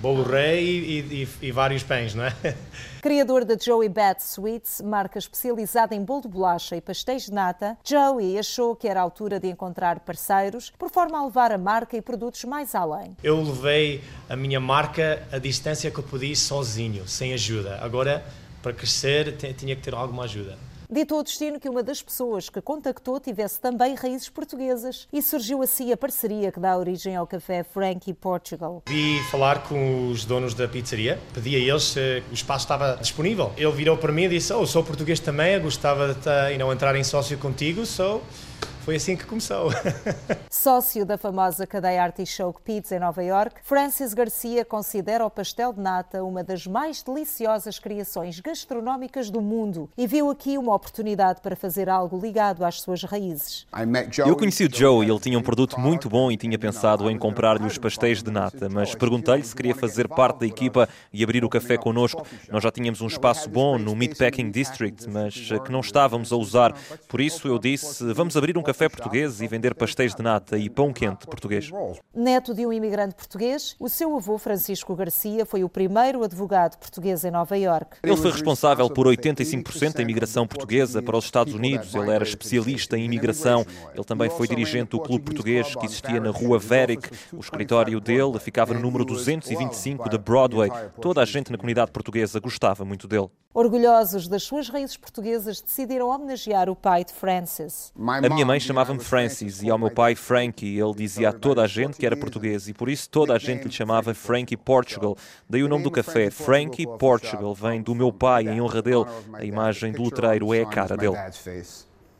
bolo 0.00 0.22
rei 0.22 0.64
e, 0.64 1.00
e, 1.22 1.46
e, 1.48 1.52
vários 1.52 1.82
pães, 1.82 2.14
não 2.14 2.24
é? 2.24 2.32
Criador 3.00 3.44
da 3.44 3.56
Joey 3.56 3.88
Bat 3.88 4.22
Sweets, 4.22 4.80
marca 4.80 5.18
especializada 5.18 5.94
em 5.94 6.04
bolo 6.04 6.22
de 6.22 6.28
bolacha 6.28 6.76
e 6.76 6.80
pastéis 6.80 7.26
de 7.26 7.32
nata, 7.32 7.78
Joey 7.84 8.38
achou 8.38 8.74
que 8.74 8.88
era 8.88 9.00
a 9.00 9.02
altura 9.02 9.38
de 9.38 9.48
encontrar 9.48 10.00
parceiros 10.00 10.72
por 10.78 10.90
forma 10.90 11.18
a 11.18 11.24
levar 11.24 11.52
a 11.52 11.58
marca 11.58 11.96
e 11.96 12.02
produtos 12.02 12.44
mais 12.44 12.74
além. 12.74 13.16
Eu 13.22 13.42
levei 13.42 14.02
a 14.28 14.36
minha 14.36 14.60
marca 14.60 15.26
a 15.32 15.38
distância 15.38 15.90
que 15.90 15.98
eu 15.98 16.04
podia 16.04 16.34
sozinho, 16.34 17.06
sem 17.08 17.32
ajuda. 17.32 17.78
Agora, 17.80 18.24
para 18.62 18.72
crescer, 18.72 19.36
tinha 19.36 19.76
que 19.76 19.82
ter 19.82 19.94
alguma 19.94 20.24
ajuda. 20.24 20.58
Ditou 20.90 21.18
o 21.18 21.22
destino 21.22 21.58
que 21.58 21.68
uma 21.68 21.82
das 21.82 22.00
pessoas 22.00 22.48
que 22.48 22.60
contactou 22.60 23.18
tivesse 23.18 23.60
também 23.60 23.94
raízes 23.96 24.28
portuguesas 24.28 25.08
e 25.12 25.20
surgiu 25.20 25.60
assim 25.60 25.92
a 25.92 25.96
parceria 25.96 26.52
que 26.52 26.60
dá 26.60 26.76
origem 26.76 27.16
ao 27.16 27.26
café 27.26 27.64
Frankie 27.64 28.14
Portugal. 28.14 28.82
Vi 28.88 29.20
falar 29.30 29.64
com 29.64 30.10
os 30.10 30.24
donos 30.24 30.54
da 30.54 30.68
pizzaria, 30.68 31.18
pedi 31.34 31.56
a 31.56 31.58
eles 31.58 31.82
se 31.82 32.22
o 32.30 32.34
espaço 32.34 32.64
estava 32.64 32.96
disponível. 33.00 33.52
Ele 33.56 33.72
virou 33.72 33.96
para 33.96 34.12
mim 34.12 34.24
e 34.24 34.28
disse: 34.28 34.52
Oh, 34.52 34.64
sou 34.64 34.84
português 34.84 35.18
também, 35.18 35.60
gostava 35.60 36.14
de 36.14 36.54
e 36.54 36.58
não 36.58 36.72
entrar 36.72 36.94
em 36.94 37.02
sócio 37.02 37.36
contigo, 37.38 37.84
sou. 37.84 38.22
Foi 38.86 38.94
assim 38.94 39.16
que 39.16 39.26
começou. 39.26 39.72
Sócio 40.48 41.04
da 41.04 41.18
famosa 41.18 41.66
cadeia 41.66 42.04
Artichoke 42.04 42.62
Pizza 42.62 42.94
em 42.94 43.00
Nova 43.00 43.20
York, 43.20 43.56
Francis 43.64 44.14
Garcia 44.14 44.64
considera 44.64 45.26
o 45.26 45.30
pastel 45.30 45.72
de 45.72 45.80
nata 45.80 46.22
uma 46.22 46.44
das 46.44 46.68
mais 46.68 47.02
deliciosas 47.02 47.80
criações 47.80 48.38
gastronómicas 48.38 49.28
do 49.28 49.40
mundo 49.40 49.90
e 49.98 50.06
viu 50.06 50.30
aqui 50.30 50.56
uma 50.56 50.72
oportunidade 50.72 51.40
para 51.40 51.56
fazer 51.56 51.88
algo 51.88 52.16
ligado 52.16 52.64
às 52.64 52.80
suas 52.80 53.02
raízes. 53.02 53.66
Eu 54.24 54.36
conheci 54.36 54.66
o 54.66 54.70
Joe 54.72 55.04
e 55.04 55.10
ele 55.10 55.18
tinha 55.18 55.36
um 55.36 55.42
produto 55.42 55.80
muito 55.80 56.08
bom 56.08 56.30
e 56.30 56.36
tinha 56.36 56.56
pensado 56.56 57.10
em 57.10 57.18
comprar-lhe 57.18 57.66
os 57.66 57.78
pastéis 57.78 58.22
de 58.22 58.30
nata, 58.30 58.68
mas 58.68 58.94
perguntei-lhe 58.94 59.42
se 59.42 59.56
queria 59.56 59.74
fazer 59.74 60.06
parte 60.06 60.38
da 60.38 60.46
equipa 60.46 60.88
e 61.12 61.24
abrir 61.24 61.44
o 61.44 61.48
café 61.48 61.76
connosco. 61.76 62.24
Nós 62.48 62.62
já 62.62 62.70
tínhamos 62.70 63.00
um 63.00 63.08
espaço 63.08 63.50
bom 63.50 63.78
no 63.78 63.96
Meatpacking 63.96 64.52
District, 64.52 65.10
mas 65.10 65.34
que 65.34 65.72
não 65.72 65.80
estávamos 65.80 66.32
a 66.32 66.36
usar. 66.36 66.72
Por 67.08 67.20
isso 67.20 67.48
eu 67.48 67.58
disse, 67.58 68.12
vamos 68.14 68.36
abrir 68.36 68.56
um 68.56 68.62
café 68.62 68.75
café 68.76 68.90
português 68.90 69.40
e 69.40 69.48
vender 69.48 69.74
pastéis 69.74 70.14
de 70.14 70.22
nata 70.22 70.58
e 70.58 70.68
pão 70.68 70.92
quente 70.92 71.26
português. 71.26 71.70
Neto 72.14 72.52
de 72.52 72.66
um 72.66 72.72
imigrante 72.72 73.14
português, 73.14 73.74
o 73.80 73.88
seu 73.88 74.14
avô 74.14 74.36
Francisco 74.36 74.94
Garcia 74.94 75.46
foi 75.46 75.64
o 75.64 75.68
primeiro 75.68 76.22
advogado 76.22 76.76
português 76.76 77.24
em 77.24 77.30
Nova 77.30 77.56
Iorque. 77.56 77.96
Ele 78.02 78.16
foi 78.16 78.30
responsável 78.30 78.90
por 78.90 79.06
85% 79.06 79.94
da 79.94 80.02
imigração 80.02 80.46
portuguesa 80.46 81.00
para 81.00 81.16
os 81.16 81.24
Estados 81.24 81.54
Unidos. 81.54 81.94
Ele 81.94 82.10
era 82.10 82.22
especialista 82.22 82.98
em 82.98 83.04
imigração. 83.04 83.64
Ele 83.94 84.04
também 84.04 84.28
foi 84.28 84.46
dirigente 84.46 84.90
do 84.90 85.00
clube 85.00 85.24
português 85.24 85.74
que 85.74 85.86
existia 85.86 86.20
na 86.20 86.30
Rua 86.30 86.58
Varick. 86.58 87.08
O 87.32 87.40
escritório 87.40 87.98
dele 87.98 88.38
ficava 88.38 88.74
no 88.74 88.80
número 88.80 89.06
225 89.06 90.10
da 90.10 90.18
Broadway. 90.18 90.70
Toda 91.00 91.22
a 91.22 91.24
gente 91.24 91.50
na 91.50 91.56
comunidade 91.56 91.90
portuguesa 91.90 92.38
gostava 92.38 92.84
muito 92.84 93.08
dele. 93.08 93.30
Orgulhosos 93.56 94.28
das 94.28 94.42
suas 94.42 94.68
raízes 94.68 94.98
portuguesas, 94.98 95.62
decidiram 95.62 96.10
homenagear 96.10 96.68
o 96.68 96.76
pai 96.76 97.02
de 97.02 97.14
Francis. 97.14 97.90
A 97.98 98.28
minha 98.28 98.44
mãe 98.44 98.60
chamava-me 98.60 99.00
Francis 99.00 99.62
e 99.62 99.70
ao 99.70 99.78
meu 99.78 99.90
pai 99.90 100.14
Frankie. 100.14 100.78
Ele 100.78 100.94
dizia 100.94 101.30
a 101.30 101.32
toda 101.32 101.62
a 101.62 101.66
gente 101.66 101.96
que 101.96 102.04
era 102.04 102.14
português 102.14 102.68
e 102.68 102.74
por 102.74 102.90
isso 102.90 103.08
toda 103.08 103.32
a 103.32 103.38
gente 103.38 103.64
lhe 103.64 103.72
chamava 103.72 104.12
Frankie 104.12 104.58
Portugal. 104.58 105.16
Daí 105.48 105.62
o 105.62 105.68
nome 105.68 105.84
do 105.84 105.90
café, 105.90 106.28
Frankie 106.28 106.86
Portugal, 106.98 107.54
vem 107.54 107.80
do 107.80 107.94
meu 107.94 108.12
pai 108.12 108.46
em 108.46 108.60
honra 108.60 108.82
dele. 108.82 109.06
A 109.32 109.42
imagem 109.42 109.90
do 109.90 110.04
letreiro 110.04 110.52
é 110.52 110.60
a 110.60 110.66
cara 110.66 110.94
dele. 110.94 111.16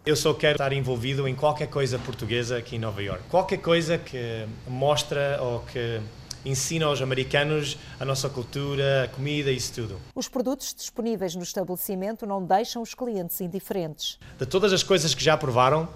Eu 0.06 0.16
só 0.16 0.32
quero 0.32 0.54
estar 0.54 0.72
envolvido 0.72 1.28
em 1.28 1.34
qualquer 1.34 1.68
coisa 1.68 1.98
portuguesa 1.98 2.56
aqui 2.56 2.76
em 2.76 2.78
Nova 2.78 3.02
York. 3.02 3.24
Qualquer 3.28 3.58
coisa 3.58 3.98
que 3.98 4.46
mostra 4.66 5.38
ou 5.42 5.60
que 5.60 6.00
ensina 6.46 6.86
aos 6.86 7.02
americanos 7.02 7.76
a 7.98 8.04
nossa 8.04 8.28
cultura, 8.28 9.04
a 9.04 9.08
comida, 9.08 9.50
isso 9.50 9.72
tudo. 9.74 10.00
Os 10.14 10.28
produtos 10.28 10.72
disponíveis 10.72 11.34
no 11.34 11.42
estabelecimento 11.42 12.24
não 12.24 12.42
deixam 12.42 12.80
os 12.80 12.94
clientes 12.94 13.40
indiferentes. 13.40 14.18
De 14.38 14.46
todas 14.46 14.72
as 14.72 14.82
coisas 14.82 15.14
que 15.14 15.22
já 15.22 15.36
provaram, 15.36 15.88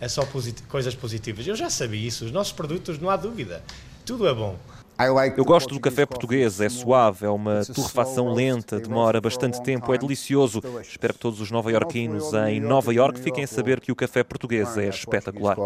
é 0.00 0.08
só 0.08 0.24
posit 0.24 0.62
coisas 0.64 0.94
positivas. 0.94 1.46
Eu 1.46 1.56
já 1.56 1.68
sabia 1.68 2.06
isso, 2.06 2.24
os 2.24 2.30
nossos 2.30 2.52
produtos, 2.52 2.98
não 2.98 3.10
há 3.10 3.16
dúvida, 3.16 3.62
tudo 4.04 4.28
é 4.28 4.32
bom. 4.32 4.56
Eu 5.36 5.44
gosto 5.44 5.74
do 5.74 5.80
café 5.80 6.06
português, 6.06 6.58
é 6.58 6.70
suave, 6.70 7.26
é 7.26 7.28
uma 7.28 7.62
torrefação 7.66 8.32
lenta, 8.32 8.80
demora 8.80 9.20
bastante 9.20 9.62
tempo, 9.62 9.92
é 9.92 9.98
delicioso. 9.98 10.62
Espero 10.80 11.12
que 11.12 11.20
todos 11.20 11.38
os 11.38 11.50
nova-iorquinos 11.50 12.32
em 12.48 12.60
Nova 12.60 12.94
York 12.94 13.20
fiquem 13.20 13.44
a 13.44 13.46
saber 13.46 13.78
que 13.78 13.92
o 13.92 13.96
café 13.96 14.24
português 14.24 14.78
é 14.78 14.88
espetacular. 14.88 15.56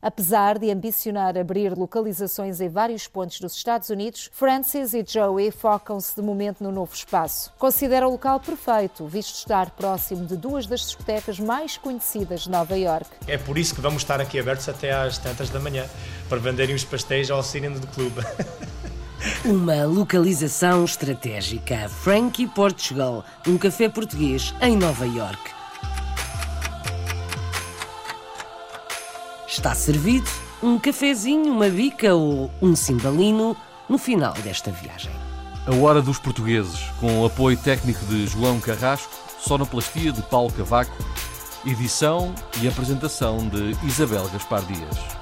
Apesar 0.00 0.58
de 0.58 0.70
ambicionar 0.70 1.36
abrir 1.36 1.76
localizações 1.76 2.60
em 2.60 2.68
vários 2.68 3.06
pontos 3.06 3.38
dos 3.38 3.54
Estados 3.54 3.90
Unidos, 3.90 4.30
Francis 4.32 4.94
e 4.94 5.04
Joey 5.06 5.50
focam-se 5.50 6.16
de 6.16 6.22
momento 6.22 6.64
no 6.64 6.72
novo 6.72 6.94
espaço. 6.94 7.52
Considera 7.58 8.08
o 8.08 8.12
local 8.12 8.40
perfeito, 8.40 9.06
visto 9.06 9.34
estar 9.34 9.70
próximo 9.72 10.24
de 10.24 10.36
duas 10.36 10.66
das 10.66 10.80
discotecas 10.80 11.38
mais 11.38 11.76
conhecidas 11.76 12.42
de 12.42 12.50
Nova 12.50 12.76
York. 12.78 13.10
É 13.26 13.36
por 13.36 13.58
isso 13.58 13.74
que 13.74 13.80
vamos 13.80 14.02
estar 14.02 14.20
aqui 14.20 14.38
abertos 14.38 14.68
até 14.68 14.92
às 14.92 15.18
tantas 15.18 15.50
da 15.50 15.60
manhã, 15.60 15.86
para 16.28 16.38
venderem 16.38 16.74
os 16.74 16.84
pastéis 16.84 17.30
ao 17.30 17.42
sirene 17.42 17.78
do 17.78 17.86
clube. 17.88 18.21
Uma 19.44 19.84
localização 19.84 20.84
estratégica. 20.84 21.88
Frankie 21.88 22.46
Portugal, 22.46 23.24
um 23.46 23.58
café 23.58 23.88
português 23.88 24.54
em 24.60 24.76
Nova 24.76 25.06
York. 25.06 25.50
Está 29.46 29.74
servido 29.74 30.30
um 30.62 30.78
cafezinho, 30.78 31.52
uma 31.52 31.68
bica 31.68 32.14
ou 32.14 32.50
um 32.60 32.74
cimbalino 32.76 33.56
no 33.88 33.98
final 33.98 34.32
desta 34.34 34.70
viagem. 34.70 35.10
A 35.66 35.74
Hora 35.74 36.00
dos 36.00 36.18
Portugueses, 36.18 36.80
com 36.98 37.20
o 37.20 37.26
apoio 37.26 37.56
técnico 37.56 38.04
de 38.06 38.26
João 38.26 38.58
Carrasco, 38.60 39.12
sonoplastia 39.38 40.12
de 40.12 40.22
Paulo 40.22 40.52
Cavaco, 40.52 40.96
edição 41.66 42.34
e 42.60 42.68
apresentação 42.68 43.48
de 43.48 43.76
Isabel 43.86 44.28
Gaspar 44.30 44.62
Dias. 44.62 45.21